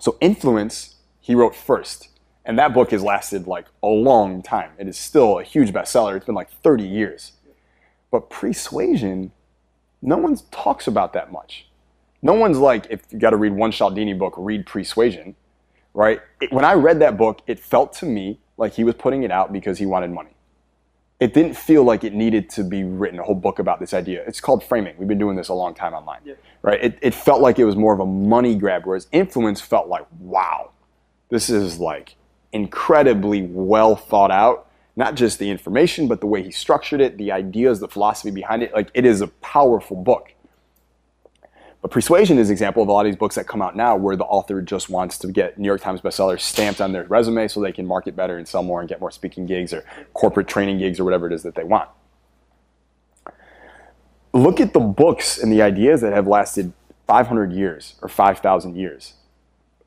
So 0.00 0.16
influence 0.20 0.96
he 1.20 1.34
wrote 1.34 1.56
first, 1.56 2.08
And 2.44 2.56
that 2.58 2.72
book 2.72 2.92
has 2.92 3.02
lasted 3.02 3.48
like 3.48 3.66
a 3.82 3.88
long 3.88 4.42
time. 4.42 4.70
It 4.78 4.86
is 4.86 4.96
still 4.96 5.40
a 5.40 5.42
huge 5.42 5.72
bestseller. 5.72 6.16
It's 6.16 6.26
been 6.26 6.36
like 6.36 6.50
30 6.62 6.84
years. 6.84 7.32
But 8.12 8.30
Pre-Suasion, 8.30 9.32
no 10.00 10.16
one 10.16 10.36
talks 10.52 10.86
about 10.86 11.12
that 11.14 11.32
much. 11.32 11.68
No 12.22 12.34
one's 12.34 12.58
like, 12.58 12.86
if 12.90 13.02
you 13.10 13.18
got 13.18 13.30
to 13.30 13.36
read 13.36 13.52
one 13.54 13.72
Cialdini 13.72 14.14
book, 14.14 14.34
read 14.36 14.66
Pre-Suasion, 14.66 15.34
right? 15.94 16.20
It- 16.40 16.52
when 16.52 16.64
I 16.64 16.74
read 16.74 17.00
that 17.00 17.16
book, 17.16 17.40
it 17.48 17.58
felt 17.58 17.92
to 17.94 18.06
me 18.06 18.38
like 18.56 18.74
he 18.74 18.84
was 18.84 18.94
putting 18.94 19.24
it 19.24 19.32
out 19.32 19.52
because 19.52 19.78
he 19.78 19.86
wanted 19.86 20.10
money. 20.12 20.35
It 21.18 21.32
didn't 21.32 21.54
feel 21.56 21.82
like 21.82 22.04
it 22.04 22.12
needed 22.12 22.50
to 22.50 22.62
be 22.62 22.84
written 22.84 23.18
a 23.18 23.22
whole 23.22 23.34
book 23.34 23.58
about 23.58 23.80
this 23.80 23.94
idea. 23.94 24.22
It's 24.26 24.40
called 24.40 24.62
framing. 24.62 24.94
We've 24.98 25.08
been 25.08 25.18
doing 25.18 25.36
this 25.36 25.48
a 25.48 25.54
long 25.54 25.74
time 25.74 25.94
online, 25.94 26.20
right? 26.60 26.82
It, 26.82 26.98
it 27.00 27.14
felt 27.14 27.40
like 27.40 27.58
it 27.58 27.64
was 27.64 27.74
more 27.74 27.94
of 27.94 28.00
a 28.00 28.06
money 28.06 28.54
grab, 28.54 28.84
whereas 28.84 29.08
influence 29.12 29.60
felt 29.60 29.88
like, 29.88 30.06
wow, 30.20 30.72
this 31.30 31.48
is 31.48 31.78
like 31.78 32.16
incredibly 32.52 33.42
well 33.42 33.96
thought 33.96 34.30
out. 34.30 34.68
Not 34.94 35.14
just 35.14 35.38
the 35.38 35.50
information, 35.50 36.08
but 36.08 36.20
the 36.20 36.26
way 36.26 36.42
he 36.42 36.50
structured 36.50 37.00
it, 37.02 37.18
the 37.18 37.32
ideas, 37.32 37.80
the 37.80 37.88
philosophy 37.88 38.30
behind 38.30 38.62
it. 38.62 38.72
Like 38.74 38.90
it 38.94 39.04
is 39.04 39.20
a 39.20 39.28
powerful 39.28 39.96
book. 39.96 40.32
Pre-Suasion 41.88 42.38
is 42.38 42.48
an 42.48 42.52
example 42.52 42.82
of 42.82 42.88
a 42.88 42.92
lot 42.92 43.06
of 43.06 43.12
these 43.12 43.18
books 43.18 43.34
that 43.34 43.46
come 43.46 43.60
out 43.60 43.76
now 43.76 43.96
where 43.96 44.16
the 44.16 44.24
author 44.24 44.62
just 44.62 44.88
wants 44.88 45.18
to 45.18 45.28
get 45.28 45.58
New 45.58 45.66
York 45.66 45.80
Times 45.80 46.00
bestsellers 46.00 46.40
stamped 46.40 46.80
on 46.80 46.92
their 46.92 47.04
resume 47.04 47.48
so 47.48 47.60
they 47.60 47.72
can 47.72 47.86
market 47.86 48.16
better 48.16 48.38
and 48.38 48.48
sell 48.48 48.62
more 48.62 48.80
and 48.80 48.88
get 48.88 49.00
more 49.00 49.10
speaking 49.10 49.46
gigs 49.46 49.72
or 49.72 49.84
corporate 50.14 50.48
training 50.48 50.78
gigs 50.78 50.98
or 50.98 51.04
whatever 51.04 51.26
it 51.26 51.32
is 51.32 51.42
that 51.42 51.54
they 51.54 51.64
want. 51.64 51.88
Look 54.32 54.60
at 54.60 54.72
the 54.72 54.80
books 54.80 55.38
and 55.38 55.52
the 55.52 55.62
ideas 55.62 56.00
that 56.00 56.12
have 56.12 56.26
lasted 56.26 56.72
500 57.06 57.52
years 57.52 57.94
or 58.02 58.08
5,000 58.08 58.76
years. 58.76 59.14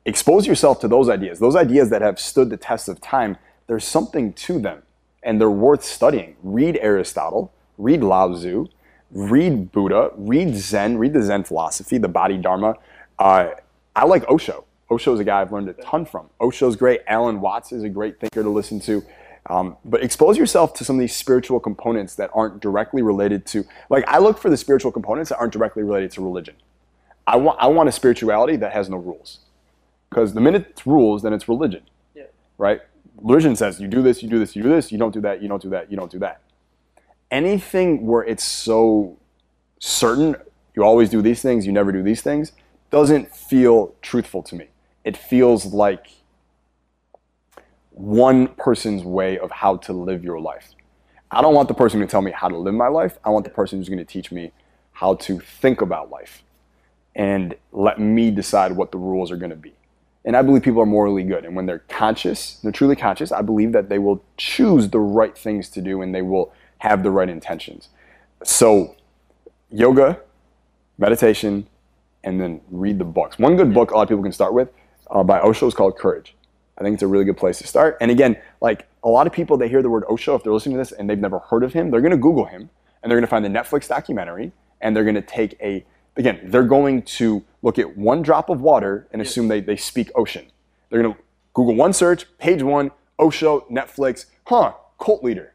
Expose 0.06 0.48
yourself 0.48 0.80
to 0.82 0.88
those 0.88 1.10
ideas. 1.10 1.40
Those 1.40 1.56
ideas 1.56 1.90
that 1.90 2.02
have 2.02 2.20
stood 2.20 2.50
the 2.50 2.58
test 2.58 2.88
of 2.88 3.02
time, 3.02 3.38
there's 3.68 3.86
something 3.86 4.34
to 4.34 4.60
them 4.60 4.84
and 5.22 5.40
they're 5.40 5.52
worth 5.52 5.84
studying. 5.84 6.36
Read 6.42 6.78
Aristotle, 6.82 7.52
read 7.78 8.02
Lao 8.02 8.34
Tzu, 8.34 8.68
read 9.12 9.72
Buddha, 9.72 10.12
read 10.16 10.56
Zen, 10.56 10.98
read 10.98 11.14
the 11.14 11.22
Zen 11.22 11.44
philosophy, 11.44 11.98
the 11.98 12.08
Bodhidharma. 12.08 12.76
Uh, 13.18 13.50
I 13.96 14.06
like 14.06 14.28
Osho. 14.30 14.66
Osho 14.90 15.14
is 15.14 15.20
a 15.20 15.24
guy 15.24 15.42
I've 15.42 15.52
learned 15.52 15.70
a 15.70 15.74
ton 15.74 16.06
from. 16.06 16.30
Osho's 16.40 16.76
great. 16.76 17.02
Alan 17.08 17.42
Watts 17.42 17.72
is 17.72 17.84
a 17.84 17.90
great 17.90 18.20
thinker 18.20 18.44
to 18.44 18.50
listen 18.50 18.80
to. 18.82 19.04
Um, 19.50 19.78
but 19.86 20.04
expose 20.04 20.38
yourself 20.38 20.74
to 20.76 20.86
some 20.86 20.98
of 20.98 21.00
these 21.00 21.16
spiritual 21.16 21.60
components 21.60 22.16
that 22.16 22.30
aren't 22.34 22.60
directly 22.60 23.02
related 23.02 23.46
to, 23.48 23.66
like, 23.90 24.08
I 24.08 24.20
look 24.20 24.38
for 24.38 24.50
the 24.50 24.58
spiritual 24.58 24.92
components 24.92 25.30
that 25.30 25.38
aren't 25.38 25.54
directly 25.54 25.84
related 25.84 26.12
to 26.12 26.24
religion. 26.24 26.56
I 27.26 27.38
want, 27.38 27.60
I 27.60 27.68
want 27.68 27.90
a 27.90 27.92
spirituality 27.92 28.58
that 28.58 28.74
has 28.74 28.90
no 28.90 28.98
rules. 28.98 29.40
Because 30.10 30.34
the 30.34 30.42
minute 30.42 30.68
it's 30.72 30.88
rules, 30.88 31.22
then 31.22 31.34
it's 31.34 31.48
religion. 31.48 31.84
Yeah. 32.16 32.24
Right? 32.58 32.82
Religion 33.22 33.56
says 33.56 33.80
you 33.80 33.88
do 33.88 34.02
this, 34.02 34.24
you 34.24 34.30
do 34.30 34.40
this, 34.40 34.56
you 34.56 34.64
do 34.64 34.70
this, 34.70 34.92
you 34.92 34.98
don't 34.98 35.14
do 35.14 35.22
that, 35.22 35.42
you 35.42 35.48
don't 35.48 35.62
do 35.62 35.70
that, 35.70 35.92
you 35.92 35.98
don't 35.98 36.12
do 36.12 36.20
that. 36.20 36.42
Anything 37.32 38.06
where 38.06 38.24
it's 38.24 38.44
so 38.44 39.18
certain, 39.80 40.36
you 40.76 40.84
always 40.84 41.10
do 41.10 41.22
these 41.22 41.42
things, 41.42 41.66
you 41.66 41.72
never 41.72 41.92
do 41.92 42.02
these 42.02 42.22
things, 42.22 42.54
doesn't 42.90 43.36
feel 43.36 43.94
truthful 44.02 44.42
to 44.44 44.56
me. 44.56 44.68
It 45.04 45.16
feels 45.16 45.68
like 45.68 46.08
one 47.92 48.48
person's 48.48 49.04
way 49.04 49.38
of 49.38 49.52
how 49.52 49.78
to 49.78 49.94
live 49.94 50.24
your 50.24 50.40
life. 50.40 50.74
I 51.32 51.42
don't 51.42 51.54
want 51.54 51.68
the 51.68 51.74
person 51.74 52.00
to 52.00 52.08
tell 52.08 52.22
me 52.22 52.32
how 52.32 52.48
to 52.48 52.58
live 52.58 52.74
my 52.74 52.88
life. 52.88 53.20
I 53.24 53.30
want 53.30 53.46
the 53.46 53.52
person 53.52 53.78
who's 53.78 53.90
going 53.90 54.00
to 54.00 54.06
teach 54.06 54.32
me 54.32 54.52
how 54.94 55.16
to 55.16 55.40
think 55.40 55.82
about 55.82 56.10
life 56.10 56.44
and 57.16 57.56
let 57.72 58.00
me 58.00 58.32
decide 58.32 58.72
what 58.72 58.92
the 58.92 58.98
rules 58.98 59.32
are 59.32 59.38
going 59.38 59.50
to 59.50 59.56
be. 59.56 59.74
And 60.26 60.36
I 60.36 60.42
believe 60.42 60.64
people 60.64 60.82
are 60.82 60.88
morally 60.88 61.24
good. 61.24 61.46
And 61.46 61.56
when 61.56 61.66
they're 61.66 61.84
conscious, 61.88 62.60
they're 62.62 62.72
truly 62.72 62.96
conscious, 62.96 63.32
I 63.32 63.42
believe 63.42 63.72
that 63.74 63.90
they 63.90 64.00
will 64.00 64.24
choose 64.38 64.90
the 64.90 65.00
right 65.00 65.38
things 65.38 65.70
to 65.70 65.82
do 65.82 66.02
and 66.02 66.14
they 66.14 66.22
will 66.22 66.54
have 66.80 67.04
the 67.04 67.12
right 67.12 67.30
intentions. 67.30 67.90
So, 68.44 68.96
yoga, 69.72 70.20
meditation, 70.98 71.68
and 72.24 72.40
then 72.40 72.62
read 72.70 73.00
the 73.00 73.06
books. 73.06 73.40
One 73.40 73.56
good 73.56 73.74
book 73.74 73.92
a 73.92 73.96
lot 73.96 74.04
of 74.04 74.10
people 74.10 74.24
can 74.24 74.32
start 74.32 74.54
with 74.54 74.70
uh, 75.10 75.24
by 75.24 75.40
Osho 75.40 75.68
is 75.68 75.74
called 75.74 75.98
Courage. 75.98 76.36
I 76.78 76.84
think 76.84 76.94
it's 76.94 77.04
a 77.04 77.08
really 77.08 77.26
good 77.26 77.38
place 77.38 77.58
to 77.60 77.68
start. 77.68 77.98
And 78.00 78.10
again, 78.10 78.38
like 78.62 78.88
a 79.04 79.10
lot 79.10 79.28
of 79.28 79.34
people, 79.34 79.58
they 79.58 79.68
hear 79.68 79.82
the 79.82 79.90
word 79.90 80.04
Osho 80.10 80.36
if 80.36 80.44
they're 80.44 80.54
listening 80.54 80.76
to 80.76 80.80
this 80.80 80.92
and 80.94 81.10
they've 81.10 81.20
never 81.20 81.40
heard 81.40 81.64
of 81.64 81.74
him, 81.74 81.92
they're 81.92 82.02
going 82.02 82.12
to 82.12 82.18
Google 82.18 82.46
him 82.46 82.70
and 83.02 83.12
they're 83.12 83.18
going 83.18 83.22
to 83.22 83.28
find 83.28 83.44
the 83.44 83.50
Netflix 83.50 83.88
documentary 83.88 84.52
and 84.82 84.96
they're 84.96 85.04
going 85.04 85.16
to 85.16 85.22
take 85.22 85.58
a, 85.62 85.86
again, 86.16 86.40
they're 86.46 86.64
going 86.64 87.02
to 87.02 87.44
look 87.62 87.78
at 87.78 87.98
one 87.98 88.22
drop 88.22 88.50
of 88.50 88.62
water 88.62 89.08
and 89.12 89.22
assume 89.22 89.50
they, 89.50 89.60
they 89.60 89.76
speak 89.76 90.10
ocean. 90.16 90.46
They're 90.90 91.02
going 91.02 91.14
to 91.14 91.20
Google 91.54 91.76
one 91.76 91.92
search, 91.92 92.26
page 92.38 92.64
one, 92.64 92.92
Osho, 93.20 93.66
Netflix, 93.70 94.26
huh, 94.46 94.74
cult 95.00 95.24
leader. 95.24 95.54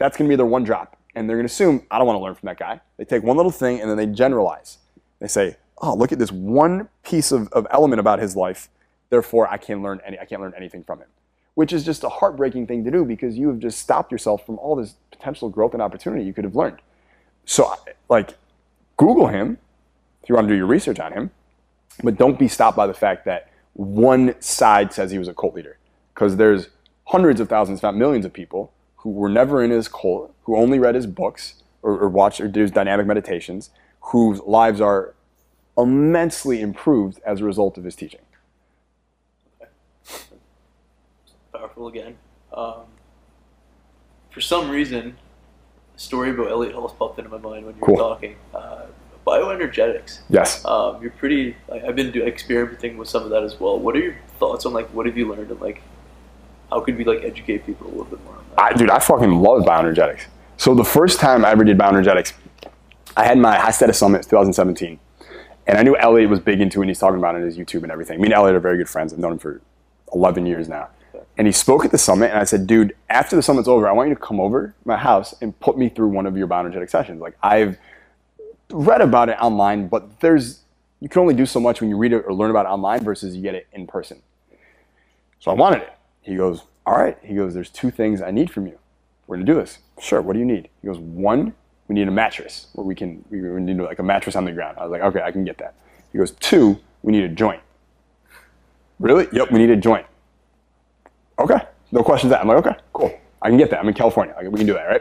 That's 0.00 0.16
going 0.16 0.28
to 0.28 0.32
be 0.32 0.36
their 0.36 0.46
one 0.46 0.64
drop. 0.64 0.96
And 1.14 1.28
they're 1.28 1.36
going 1.36 1.46
to 1.46 1.52
assume, 1.52 1.86
I 1.90 1.98
don't 1.98 2.06
want 2.06 2.16
to 2.16 2.22
learn 2.22 2.34
from 2.34 2.46
that 2.46 2.58
guy. 2.58 2.80
They 2.96 3.04
take 3.04 3.22
one 3.22 3.36
little 3.36 3.52
thing 3.52 3.80
and 3.80 3.90
then 3.90 3.96
they 3.96 4.06
generalize. 4.06 4.78
They 5.20 5.28
say, 5.28 5.56
oh, 5.78 5.94
look 5.94 6.10
at 6.10 6.18
this 6.18 6.32
one 6.32 6.88
piece 7.04 7.32
of, 7.32 7.48
of 7.52 7.66
element 7.70 8.00
about 8.00 8.18
his 8.18 8.34
life. 8.34 8.70
Therefore, 9.10 9.46
I 9.48 9.58
can't 9.58 9.82
learn 9.82 10.00
any, 10.04 10.18
I 10.18 10.24
can't 10.24 10.40
learn 10.40 10.54
anything 10.56 10.84
from 10.84 11.00
him. 11.00 11.08
Which 11.54 11.72
is 11.72 11.84
just 11.84 12.02
a 12.02 12.08
heartbreaking 12.08 12.66
thing 12.66 12.82
to 12.84 12.90
do 12.90 13.04
because 13.04 13.36
you 13.36 13.48
have 13.48 13.58
just 13.58 13.78
stopped 13.78 14.10
yourself 14.10 14.46
from 14.46 14.58
all 14.58 14.74
this 14.74 14.94
potential 15.10 15.50
growth 15.50 15.74
and 15.74 15.82
opportunity 15.82 16.24
you 16.24 16.32
could 16.32 16.44
have 16.44 16.56
learned. 16.56 16.78
So, 17.44 17.74
like, 18.08 18.38
Google 18.96 19.26
him 19.26 19.58
if 20.22 20.30
you 20.30 20.34
want 20.34 20.48
to 20.48 20.54
do 20.54 20.56
your 20.56 20.66
research 20.66 20.98
on 20.98 21.12
him, 21.12 21.30
but 22.02 22.16
don't 22.16 22.38
be 22.38 22.48
stopped 22.48 22.76
by 22.76 22.86
the 22.86 22.94
fact 22.94 23.26
that 23.26 23.50
one 23.74 24.40
side 24.40 24.94
says 24.94 25.10
he 25.10 25.18
was 25.18 25.28
a 25.28 25.34
cult 25.34 25.54
leader. 25.54 25.76
Because 26.14 26.36
there's 26.36 26.68
hundreds 27.08 27.40
of 27.40 27.50
thousands, 27.50 27.80
if 27.80 27.82
not 27.82 27.96
millions 27.96 28.24
of 28.24 28.32
people 28.32 28.72
who 29.00 29.10
were 29.10 29.28
never 29.28 29.62
in 29.62 29.70
his 29.70 29.88
cult, 29.88 30.34
who 30.44 30.56
only 30.56 30.78
read 30.78 30.94
his 30.94 31.06
books 31.06 31.62
or, 31.82 31.98
or 31.98 32.08
watched 32.08 32.40
or 32.40 32.48
did 32.48 32.60
his 32.60 32.70
dynamic 32.70 33.06
meditations, 33.06 33.70
whose 34.00 34.40
lives 34.40 34.80
are 34.80 35.14
immensely 35.78 36.60
improved 36.60 37.20
as 37.24 37.40
a 37.40 37.44
result 37.44 37.78
of 37.78 37.84
his 37.84 37.96
teaching. 37.96 38.20
Powerful 41.52 41.88
again. 41.88 42.16
Um, 42.52 42.82
for 44.30 44.40
some 44.40 44.70
reason, 44.70 45.16
a 45.96 45.98
story 45.98 46.30
about 46.30 46.48
Elliot 46.50 46.74
Hulse 46.74 46.96
popped 46.96 47.18
into 47.18 47.30
my 47.30 47.38
mind 47.38 47.66
when 47.66 47.74
you 47.76 47.80
Cool. 47.82 47.96
were 47.96 48.00
talking. 48.02 48.36
Uh, 48.54 48.86
bioenergetics. 49.26 50.20
Yes. 50.28 50.64
Um, 50.64 51.00
you're 51.02 51.10
pretty. 51.12 51.56
Like, 51.68 51.84
I've 51.84 51.96
been 51.96 52.10
do, 52.10 52.24
experimenting 52.24 52.96
with 52.98 53.08
some 53.08 53.22
of 53.24 53.30
that 53.30 53.42
as 53.42 53.58
well. 53.58 53.78
What 53.78 53.96
are 53.96 54.00
your 54.00 54.16
thoughts 54.38 54.66
on 54.66 54.72
like 54.72 54.88
what 54.88 55.06
have 55.06 55.16
you 55.16 55.28
learned 55.28 55.50
and 55.50 55.60
like 55.60 55.82
how 56.70 56.80
could 56.80 56.96
we 56.96 57.04
like 57.04 57.22
educate 57.24 57.66
people 57.66 57.86
a 57.86 57.90
little 57.90 58.04
bit 58.04 58.24
more? 58.24 58.38
I, 58.56 58.72
dude, 58.72 58.90
I 58.90 58.98
fucking 58.98 59.30
love 59.30 59.62
bioenergetics. 59.62 60.22
So 60.56 60.74
the 60.74 60.84
first 60.84 61.20
time 61.20 61.44
I 61.44 61.50
ever 61.50 61.64
did 61.64 61.78
bioenergetics, 61.78 62.32
I 63.16 63.24
had 63.24 63.38
my 63.38 63.56
High 63.56 63.70
Status 63.70 63.98
Summit 63.98 64.22
2017. 64.22 64.98
And 65.66 65.78
I 65.78 65.82
knew 65.82 65.96
Elliot 65.96 66.28
was 66.30 66.40
big 66.40 66.60
into 66.60 66.80
it 66.80 66.84
and 66.84 66.90
he's 66.90 66.98
talking 66.98 67.18
about 67.18 67.34
it 67.34 67.38
on 67.38 67.44
his 67.44 67.56
YouTube 67.56 67.82
and 67.82 67.92
everything. 67.92 68.20
Me 68.20 68.26
and 68.26 68.34
Elliot 68.34 68.56
are 68.56 68.60
very 68.60 68.76
good 68.76 68.88
friends. 68.88 69.12
I've 69.12 69.18
known 69.18 69.32
him 69.32 69.38
for 69.38 69.60
11 70.12 70.46
years 70.46 70.68
now. 70.68 70.88
And 71.38 71.46
he 71.46 71.52
spoke 71.52 71.84
at 71.84 71.90
the 71.90 71.98
summit 71.98 72.30
and 72.30 72.38
I 72.38 72.44
said, 72.44 72.66
dude, 72.66 72.94
after 73.08 73.36
the 73.36 73.42
summit's 73.42 73.68
over, 73.68 73.88
I 73.88 73.92
want 73.92 74.08
you 74.08 74.14
to 74.14 74.20
come 74.20 74.40
over 74.40 74.68
to 74.68 74.74
my 74.88 74.96
house 74.96 75.34
and 75.40 75.58
put 75.60 75.78
me 75.78 75.88
through 75.88 76.08
one 76.08 76.26
of 76.26 76.36
your 76.36 76.48
bioenergetic 76.48 76.90
sessions. 76.90 77.20
Like 77.20 77.36
I've 77.42 77.78
read 78.70 79.00
about 79.00 79.28
it 79.28 79.36
online, 79.40 79.88
but 79.88 80.20
there's 80.20 80.60
you 81.00 81.08
can 81.08 81.22
only 81.22 81.34
do 81.34 81.46
so 81.46 81.60
much 81.60 81.80
when 81.80 81.88
you 81.88 81.96
read 81.96 82.12
it 82.12 82.24
or 82.26 82.34
learn 82.34 82.50
about 82.50 82.66
it 82.66 82.68
online 82.68 83.02
versus 83.02 83.34
you 83.34 83.42
get 83.42 83.54
it 83.54 83.66
in 83.72 83.86
person. 83.86 84.20
So 85.38 85.50
I 85.50 85.54
wanted 85.54 85.82
it. 85.82 85.92
He 86.22 86.36
goes, 86.36 86.64
All 86.86 86.96
right. 86.96 87.18
He 87.22 87.34
goes, 87.34 87.54
There's 87.54 87.70
two 87.70 87.90
things 87.90 88.22
I 88.22 88.30
need 88.30 88.50
from 88.50 88.66
you. 88.66 88.78
We're 89.26 89.36
gonna 89.36 89.46
do 89.46 89.54
this. 89.54 89.78
Sure, 90.00 90.20
what 90.20 90.34
do 90.34 90.38
you 90.38 90.44
need? 90.44 90.68
He 90.80 90.88
goes, 90.88 90.98
One, 90.98 91.54
we 91.90 91.94
need 91.94 92.06
a 92.06 92.12
mattress 92.12 92.68
where 92.74 92.84
we 92.84 92.94
can 92.94 93.24
we 93.30 93.40
need 93.40 93.76
like 93.78 93.98
a 93.98 94.02
mattress 94.04 94.36
on 94.36 94.44
the 94.44 94.52
ground. 94.52 94.78
I 94.78 94.84
was 94.84 94.92
like, 94.92 95.02
okay, 95.02 95.22
I 95.22 95.32
can 95.32 95.44
get 95.44 95.58
that. 95.58 95.74
He 96.12 96.18
goes, 96.18 96.30
two, 96.30 96.78
we 97.02 97.10
need 97.10 97.24
a 97.24 97.28
joint. 97.28 97.60
Really? 99.00 99.26
Yep, 99.32 99.50
we 99.50 99.58
need 99.58 99.70
a 99.70 99.76
joint. 99.76 100.06
Okay. 101.40 101.58
No 101.90 102.04
questions. 102.04 102.32
I'm 102.32 102.46
like, 102.46 102.58
okay, 102.58 102.76
cool. 102.92 103.12
I 103.42 103.48
can 103.48 103.58
get 103.58 103.70
that. 103.70 103.80
I'm 103.80 103.88
in 103.88 103.94
California. 103.94 104.36
We 104.40 104.56
can 104.56 104.68
do 104.68 104.74
that, 104.74 104.84
right? 104.84 105.00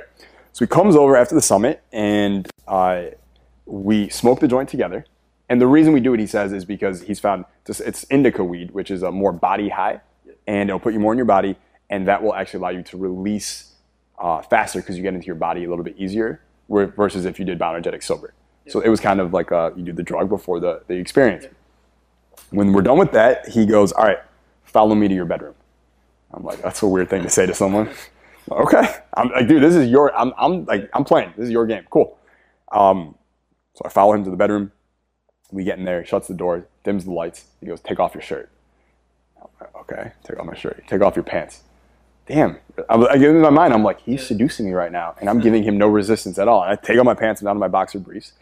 So 0.52 0.66
he 0.66 0.68
comes 0.68 0.96
over 0.96 1.16
after 1.16 1.36
the 1.36 1.44
summit 1.44 1.84
and 1.92 2.50
uh, 2.68 3.04
we 3.68 4.10
smoke 4.10 4.40
the 4.40 4.48
joint 4.48 4.68
together. 4.68 5.06
And 5.48 5.62
the 5.62 5.68
reason 5.68 5.94
we 5.94 6.00
do 6.00 6.16
it, 6.16 6.20
he 6.20 6.26
says, 6.26 6.52
is 6.54 6.66
because 6.66 7.04
he's 7.04 7.20
found 7.20 7.46
it's 7.68 8.04
indica 8.06 8.44
weed, 8.44 8.72
which 8.72 8.90
is 8.90 9.04
a 9.04 9.12
more 9.12 9.32
body 9.32 9.70
high, 9.70 10.02
and 10.50 10.68
it'll 10.68 10.80
put 10.80 10.94
you 10.94 11.00
more 11.00 11.14
in 11.14 11.18
your 11.18 11.26
body, 11.26 11.56
and 11.92 12.08
that 12.08 12.24
will 12.24 12.34
actually 12.34 12.58
allow 12.58 12.70
you 12.70 12.82
to 12.82 12.98
release 12.98 13.76
uh, 14.18 14.42
faster 14.42 14.82
because 14.82 14.98
you 14.98 15.04
get 15.04 15.14
into 15.14 15.28
your 15.28 15.36
body 15.36 15.64
a 15.64 15.70
little 15.70 15.84
bit 15.86 15.96
easier, 15.96 16.42
versus 16.68 17.26
if 17.26 17.38
you 17.38 17.46
did 17.46 17.60
bioenergetic 17.60 18.02
sober. 18.04 18.34
So 18.68 18.80
it 18.80 18.90
was 18.90 19.00
kind 19.00 19.20
of 19.20 19.32
like 19.32 19.52
uh, 19.52 19.72
you 19.76 19.84
do 19.84 19.94
the 19.94 20.02
drug 20.02 20.28
before 20.28 20.60
the, 20.60 20.82
the 20.88 20.96
experience. 20.96 21.46
When 22.50 22.74
we're 22.74 22.82
done 22.82 22.98
with 22.98 23.12
that, 23.12 23.48
he 23.50 23.68
goes, 23.68 23.92
"All 23.92 24.06
right, 24.06 24.18
follow 24.64 24.96
me 24.96 25.08
to 25.08 25.14
your 25.14 25.26
bedroom." 25.26 25.54
I'm 26.32 26.44
like, 26.44 26.62
"That's 26.64 26.82
a 26.82 26.88
weird 26.88 27.12
thing 27.12 27.22
to 27.22 27.30
say 27.30 27.46
to 27.46 27.54
someone." 27.54 27.88
okay, 28.52 28.88
I'm 29.16 29.30
like, 29.30 29.48
"Dude, 29.48 29.62
this 29.62 29.76
is 29.76 29.88
your. 29.88 30.16
I'm, 30.16 30.34
I'm 30.36 30.66
like, 30.66 30.90
I'm 30.94 31.04
playing. 31.04 31.34
This 31.38 31.46
is 31.46 31.52
your 31.52 31.68
game. 31.68 31.86
Cool." 31.92 32.18
Um, 32.72 33.16
so 33.76 33.84
I 33.86 33.90
follow 33.90 34.14
him 34.14 34.24
to 34.24 34.32
the 34.32 34.38
bedroom. 34.38 34.72
We 35.52 35.64
get 35.64 35.78
in 35.78 35.86
there. 35.86 36.02
He 36.02 36.08
shuts 36.08 36.28
the 36.28 36.34
door, 36.34 36.68
dims 36.84 37.06
the 37.06 37.12
lights. 37.12 37.46
He 37.60 37.68
goes, 37.68 37.82
"Take 37.82 38.00
off 38.00 38.16
your 38.16 38.24
shirt." 38.24 38.52
Okay, 39.76 40.12
take 40.24 40.40
off 40.40 40.46
my 40.46 40.56
shirt. 40.56 40.84
Take 40.88 41.02
off 41.02 41.16
your 41.16 41.24
pants. 41.24 41.64
Damn. 42.28 42.58
I, 42.90 42.96
I, 42.96 43.16
in 43.16 43.42
my 43.42 43.50
mind, 43.50 43.74
I'm 43.74 43.84
like, 43.84 44.02
he's 44.02 44.26
seducing 44.26 44.68
me 44.68 44.74
right 44.74 44.92
now, 44.92 45.16
and 45.20 45.30
I'm 45.30 45.40
giving 45.42 45.64
him 45.64 45.78
no 45.78 45.88
resistance 45.88 46.38
at 46.38 46.48
all. 46.48 46.64
And 46.64 46.72
I 46.72 46.76
take 46.76 46.98
off 46.98 47.06
my 47.06 47.16
pants 47.16 47.42
and 47.42 47.48
down 47.48 47.56
to 47.56 47.60
my 47.60 47.68
boxer 47.68 48.00
briefs, 48.00 48.34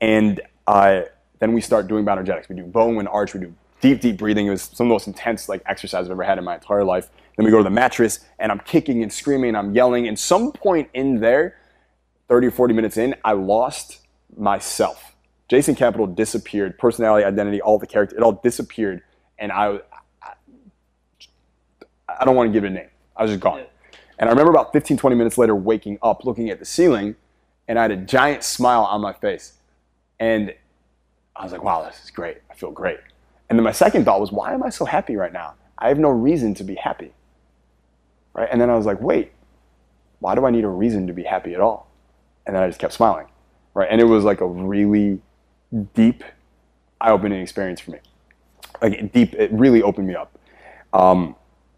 and 0.00 0.40
uh, 0.66 1.02
then 1.38 1.52
we 1.52 1.60
start 1.60 1.86
doing 1.86 2.04
bioenergetics. 2.04 2.48
We 2.48 2.56
do 2.56 2.64
bow 2.64 2.98
and 2.98 3.08
arch. 3.08 3.34
We 3.34 3.40
do 3.40 3.54
deep, 3.80 4.00
deep 4.00 4.16
breathing. 4.16 4.46
It 4.46 4.50
was 4.50 4.62
some 4.62 4.86
of 4.86 4.88
the 4.88 4.94
most 4.94 5.06
intense 5.06 5.48
like 5.48 5.62
exercise 5.66 6.06
I've 6.06 6.12
ever 6.12 6.22
had 6.22 6.38
in 6.38 6.44
my 6.44 6.54
entire 6.54 6.84
life. 6.84 7.10
Then 7.36 7.44
we 7.44 7.50
go 7.50 7.58
to 7.58 7.64
the 7.64 7.70
mattress, 7.70 8.20
and 8.38 8.50
I'm 8.50 8.60
kicking 8.60 9.02
and 9.02 9.12
screaming, 9.12 9.48
and 9.48 9.56
I'm 9.56 9.74
yelling. 9.74 10.08
And 10.08 10.18
some 10.18 10.52
point 10.52 10.88
in 10.94 11.20
there, 11.20 11.58
30 12.28 12.46
or 12.48 12.50
40 12.50 12.74
minutes 12.74 12.96
in, 12.96 13.14
I 13.24 13.32
lost 13.32 14.00
myself. 14.36 15.14
Jason 15.48 15.74
Capital 15.74 16.06
disappeared. 16.06 16.78
Personality, 16.78 17.24
identity, 17.24 17.60
all 17.60 17.78
the 17.78 17.86
character, 17.86 18.16
it 18.16 18.22
all 18.22 18.32
disappeared, 18.32 19.02
and 19.38 19.52
I, 19.52 19.80
I, 22.18 22.24
don't 22.24 22.36
want 22.36 22.48
to 22.48 22.52
give 22.52 22.64
it 22.64 22.68
a 22.68 22.70
name. 22.70 22.88
I 23.16 23.22
was 23.22 23.30
just 23.30 23.40
gone. 23.40 23.64
And 24.18 24.28
I 24.28 24.32
remember 24.32 24.50
about 24.50 24.72
15, 24.72 24.96
20 24.96 25.16
minutes 25.16 25.38
later 25.38 25.54
waking 25.54 25.98
up, 26.02 26.24
looking 26.24 26.50
at 26.50 26.58
the 26.58 26.64
ceiling, 26.64 27.16
and 27.68 27.78
I 27.78 27.82
had 27.82 27.90
a 27.90 27.96
giant 27.96 28.42
smile 28.42 28.82
on 28.84 29.00
my 29.00 29.12
face. 29.12 29.54
And 30.18 30.54
I 31.34 31.42
was 31.42 31.52
like, 31.52 31.62
wow, 31.62 31.84
this 31.84 32.02
is 32.02 32.10
great. 32.10 32.38
I 32.50 32.54
feel 32.54 32.70
great. 32.70 32.98
And 33.48 33.58
then 33.58 33.64
my 33.64 33.72
second 33.72 34.04
thought 34.04 34.20
was, 34.20 34.32
why 34.32 34.54
am 34.54 34.62
I 34.62 34.70
so 34.70 34.84
happy 34.84 35.16
right 35.16 35.32
now? 35.32 35.54
I 35.78 35.88
have 35.88 35.98
no 35.98 36.08
reason 36.08 36.54
to 36.54 36.64
be 36.64 36.74
happy. 36.74 37.12
Right? 38.32 38.48
And 38.50 38.60
then 38.60 38.70
I 38.70 38.76
was 38.76 38.86
like, 38.86 39.00
wait, 39.00 39.32
why 40.20 40.34
do 40.34 40.46
I 40.46 40.50
need 40.50 40.64
a 40.64 40.68
reason 40.68 41.06
to 41.06 41.12
be 41.12 41.22
happy 41.22 41.54
at 41.54 41.60
all? 41.60 41.90
And 42.46 42.56
then 42.56 42.62
I 42.62 42.66
just 42.66 42.78
kept 42.78 42.92
smiling. 42.92 43.26
Right? 43.74 43.88
And 43.90 44.00
it 44.00 44.04
was 44.04 44.24
like 44.24 44.40
a 44.40 44.46
really 44.46 45.20
deep, 45.94 46.24
eye 47.00 47.10
opening 47.10 47.40
experience 47.42 47.80
for 47.80 47.92
me. 47.92 47.98
Like 48.80 49.12
deep, 49.12 49.34
it 49.34 49.52
really 49.52 49.82
opened 49.82 50.06
me 50.06 50.14
up. 50.14 50.38
Um, 50.92 51.36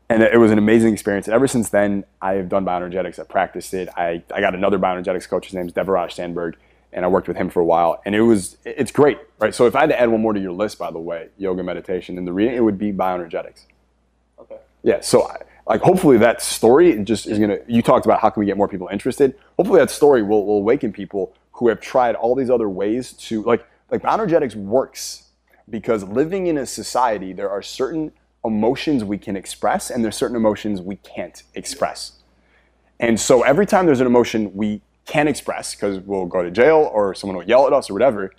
and 0.08 0.22
it 0.22 0.38
was 0.38 0.50
an 0.50 0.58
amazing 0.58 0.92
experience. 0.92 1.26
And 1.26 1.34
ever 1.34 1.46
since 1.46 1.68
then, 1.68 2.04
I 2.22 2.34
have 2.34 2.48
done 2.48 2.64
bioenergetics. 2.64 3.18
I 3.18 3.24
practiced 3.24 3.74
it. 3.74 3.88
I, 3.96 4.22
I 4.32 4.40
got 4.40 4.54
another 4.54 4.78
bioenergetics 4.78 5.28
coach. 5.28 5.46
His 5.46 5.54
name 5.54 5.66
is 5.66 5.72
Devaraj 5.74 6.12
Sandberg, 6.12 6.56
and 6.92 7.04
I 7.04 7.08
worked 7.08 7.28
with 7.28 7.36
him 7.36 7.50
for 7.50 7.60
a 7.60 7.64
while. 7.64 8.00
And 8.06 8.14
it 8.14 8.22
was 8.22 8.56
it's 8.64 8.90
great, 8.90 9.18
right? 9.38 9.54
So 9.54 9.66
if 9.66 9.76
I 9.76 9.80
had 9.80 9.90
to 9.90 10.00
add 10.00 10.08
one 10.08 10.22
more 10.22 10.32
to 10.32 10.40
your 10.40 10.52
list, 10.52 10.78
by 10.78 10.90
the 10.90 10.98
way, 10.98 11.28
yoga, 11.36 11.62
meditation, 11.62 12.16
and 12.16 12.26
the 12.26 12.32
reading, 12.32 12.54
it 12.54 12.64
would 12.64 12.78
be 12.78 12.92
bioenergetics. 12.92 13.64
Okay. 14.40 14.56
Yeah. 14.82 15.00
So 15.00 15.30
like 15.66 15.82
hopefully 15.82 16.16
that 16.18 16.40
story 16.40 16.98
just 17.04 17.26
is 17.26 17.38
gonna. 17.38 17.58
You 17.66 17.82
talked 17.82 18.06
about 18.06 18.20
how 18.20 18.30
can 18.30 18.40
we 18.40 18.46
get 18.46 18.56
more 18.56 18.68
people 18.68 18.88
interested. 18.90 19.34
Hopefully 19.58 19.80
that 19.80 19.90
story 19.90 20.22
will, 20.22 20.46
will 20.46 20.58
awaken 20.58 20.90
people 20.90 21.34
who 21.52 21.68
have 21.68 21.80
tried 21.80 22.14
all 22.14 22.34
these 22.34 22.48
other 22.48 22.70
ways 22.70 23.12
to 23.12 23.42
like 23.42 23.66
like 23.90 24.00
bioenergetics 24.00 24.54
works 24.54 25.24
because 25.68 26.02
living 26.02 26.46
in 26.46 26.56
a 26.56 26.64
society 26.64 27.34
there 27.34 27.50
are 27.50 27.60
certain 27.60 28.10
emotions 28.44 29.04
we 29.04 29.18
can 29.18 29.36
express 29.36 29.90
and 29.90 30.04
there's 30.04 30.16
certain 30.16 30.36
emotions 30.36 30.80
we 30.80 30.96
can't 30.96 31.42
express. 31.54 32.12
And 33.00 33.18
so 33.18 33.42
every 33.42 33.66
time 33.66 33.86
there's 33.86 34.00
an 34.00 34.06
emotion 34.06 34.54
we 34.54 34.80
can't 35.06 35.28
express 35.28 35.74
because 35.74 36.00
we'll 36.00 36.26
go 36.26 36.42
to 36.42 36.50
jail 36.50 36.90
or 36.92 37.14
someone 37.14 37.36
will 37.36 37.44
yell 37.44 37.66
at 37.66 37.72
us 37.72 37.90
or 37.90 37.94
whatever, 37.94 38.32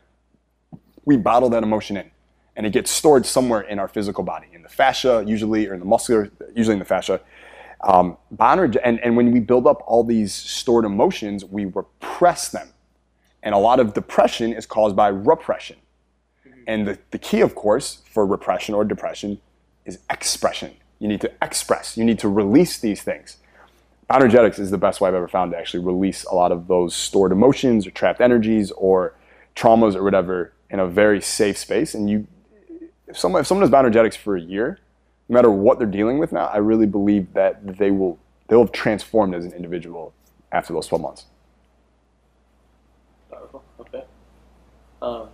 we 1.05 1.17
bottle 1.17 1.49
that 1.49 1.63
emotion 1.63 1.97
in. 1.97 2.11
And 2.55 2.65
it 2.65 2.73
gets 2.73 2.91
stored 2.91 3.25
somewhere 3.25 3.61
in 3.61 3.79
our 3.79 3.87
physical 3.87 4.23
body, 4.23 4.47
in 4.53 4.63
the 4.63 4.69
fascia 4.69 5.23
usually, 5.25 5.67
or 5.67 5.73
in 5.73 5.79
the 5.79 5.85
muscular, 5.85 6.29
usually 6.53 6.73
in 6.73 6.79
the 6.79 6.85
fascia. 6.85 7.21
Um, 7.81 8.17
and, 8.37 8.99
and 8.99 9.15
when 9.15 9.31
we 9.31 9.39
build 9.39 9.65
up 9.65 9.81
all 9.87 10.03
these 10.03 10.33
stored 10.33 10.83
emotions, 10.83 11.45
we 11.45 11.65
repress 11.65 12.49
them. 12.49 12.69
And 13.41 13.55
a 13.55 13.57
lot 13.57 13.79
of 13.79 13.93
depression 13.93 14.51
is 14.51 14.65
caused 14.65 14.95
by 14.95 15.07
repression. 15.07 15.77
And 16.67 16.85
the, 16.85 16.99
the 17.11 17.17
key, 17.17 17.39
of 17.39 17.55
course, 17.55 18.01
for 18.11 18.25
repression 18.25 18.75
or 18.75 18.83
depression 18.83 19.39
is 19.89 19.99
expression. 20.09 20.75
You 20.99 21.07
need 21.07 21.21
to 21.21 21.31
express, 21.41 21.97
you 21.97 22.05
need 22.05 22.19
to 22.19 22.29
release 22.29 22.79
these 22.79 23.01
things. 23.01 23.37
Energetics 24.11 24.57
is 24.57 24.71
the 24.71 24.77
best 24.77 25.01
way 25.01 25.07
I've 25.09 25.15
ever 25.15 25.27
found 25.27 25.51
to 25.51 25.57
actually 25.57 25.83
release 25.83 26.23
a 26.23 26.33
lot 26.33 26.51
of 26.51 26.67
those 26.67 26.95
stored 26.95 27.31
emotions 27.31 27.85
or 27.85 27.91
trapped 27.91 28.21
energies 28.21 28.71
or 28.71 29.15
traumas 29.55 29.95
or 29.95 30.03
whatever 30.03 30.53
in 30.69 30.79
a 30.79 30.87
very 30.87 31.21
safe 31.21 31.57
space. 31.57 31.93
And 31.93 32.09
you, 32.09 32.27
if 33.07 33.17
someone, 33.17 33.41
if 33.41 33.47
someone 33.47 33.69
does 33.69 33.73
bioenergetics 33.73 34.17
for 34.17 34.35
a 34.35 34.41
year, 34.41 34.79
no 35.27 35.35
matter 35.35 35.51
what 35.51 35.77
they're 35.77 35.87
dealing 35.87 36.17
with 36.17 36.31
now, 36.31 36.45
I 36.45 36.57
really 36.57 36.87
believe 36.87 37.33
that 37.33 37.77
they 37.77 37.91
will 37.91 38.17
they'll 38.47 38.61
have 38.61 38.71
transformed 38.71 39.35
as 39.35 39.45
an 39.45 39.53
individual 39.53 40.13
after 40.51 40.73
those 40.73 40.87
12 40.87 41.01
months. 41.01 41.25
Powerful. 43.29 43.63
Okay. 43.79 44.03
Um, 45.03 45.29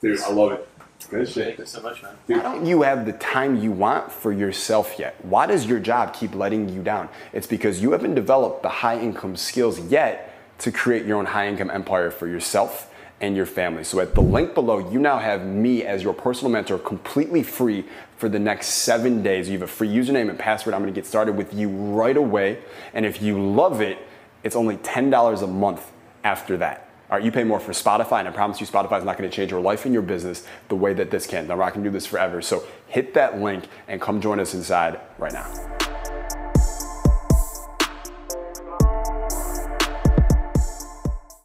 Dude, 0.00 0.20
I 0.20 0.30
love 0.32 0.52
it. 0.52 0.68
Thank 1.04 1.58
you 1.58 1.66
so 1.66 1.82
much, 1.82 2.02
man. 2.02 2.14
Why 2.26 2.42
don't 2.42 2.66
you 2.66 2.82
have 2.82 3.06
the 3.06 3.12
time 3.14 3.60
you 3.60 3.72
want 3.72 4.10
for 4.10 4.32
yourself 4.32 4.98
yet? 4.98 5.16
Why 5.24 5.46
does 5.46 5.66
your 5.66 5.80
job 5.80 6.14
keep 6.14 6.34
letting 6.34 6.68
you 6.68 6.82
down? 6.82 7.08
It's 7.32 7.46
because 7.46 7.82
you 7.82 7.92
haven't 7.92 8.14
developed 8.14 8.62
the 8.62 8.68
high 8.68 8.98
income 8.98 9.36
skills 9.36 9.78
yet 9.80 10.34
to 10.58 10.70
create 10.70 11.06
your 11.06 11.18
own 11.18 11.26
high 11.26 11.48
income 11.48 11.70
empire 11.70 12.10
for 12.10 12.26
yourself 12.26 12.88
and 13.20 13.36
your 13.36 13.46
family. 13.46 13.84
So 13.84 14.00
at 14.00 14.14
the 14.14 14.20
link 14.20 14.54
below, 14.54 14.90
you 14.90 14.98
now 14.98 15.18
have 15.18 15.46
me 15.46 15.84
as 15.84 16.02
your 16.02 16.12
personal 16.12 16.50
mentor 16.50 16.78
completely 16.78 17.42
free 17.42 17.84
for 18.16 18.28
the 18.28 18.38
next 18.38 18.68
seven 18.68 19.22
days. 19.22 19.48
You 19.48 19.54
have 19.54 19.62
a 19.62 19.72
free 19.72 19.88
username 19.88 20.28
and 20.28 20.38
password. 20.38 20.74
I'm 20.74 20.82
gonna 20.82 20.92
get 20.92 21.06
started 21.06 21.36
with 21.36 21.54
you 21.54 21.68
right 21.68 22.16
away. 22.16 22.58
And 22.92 23.06
if 23.06 23.22
you 23.22 23.40
love 23.40 23.80
it, 23.80 23.98
it's 24.42 24.56
only 24.56 24.76
$10 24.76 25.42
a 25.42 25.46
month 25.46 25.90
after 26.24 26.56
that. 26.58 26.88
All 27.12 27.18
right, 27.18 27.24
you 27.26 27.30
pay 27.30 27.44
more 27.44 27.60
for 27.60 27.72
Spotify, 27.72 28.20
and 28.20 28.28
I 28.28 28.30
promise 28.30 28.58
you, 28.58 28.66
Spotify 28.66 28.98
is 28.98 29.04
not 29.04 29.18
going 29.18 29.28
to 29.28 29.36
change 29.36 29.50
your 29.50 29.60
life 29.60 29.84
and 29.84 29.92
your 29.92 30.02
business 30.02 30.46
the 30.68 30.76
way 30.76 30.94
that 30.94 31.10
this 31.10 31.26
can. 31.26 31.46
Not 31.46 31.58
going 31.58 31.74
to 31.74 31.82
do 31.82 31.90
this 31.90 32.06
forever. 32.06 32.40
So 32.40 32.64
hit 32.86 33.12
that 33.12 33.38
link 33.38 33.64
and 33.86 34.00
come 34.00 34.18
join 34.18 34.40
us 34.40 34.54
inside 34.54 34.98
right 35.18 35.30
now. 35.30 35.44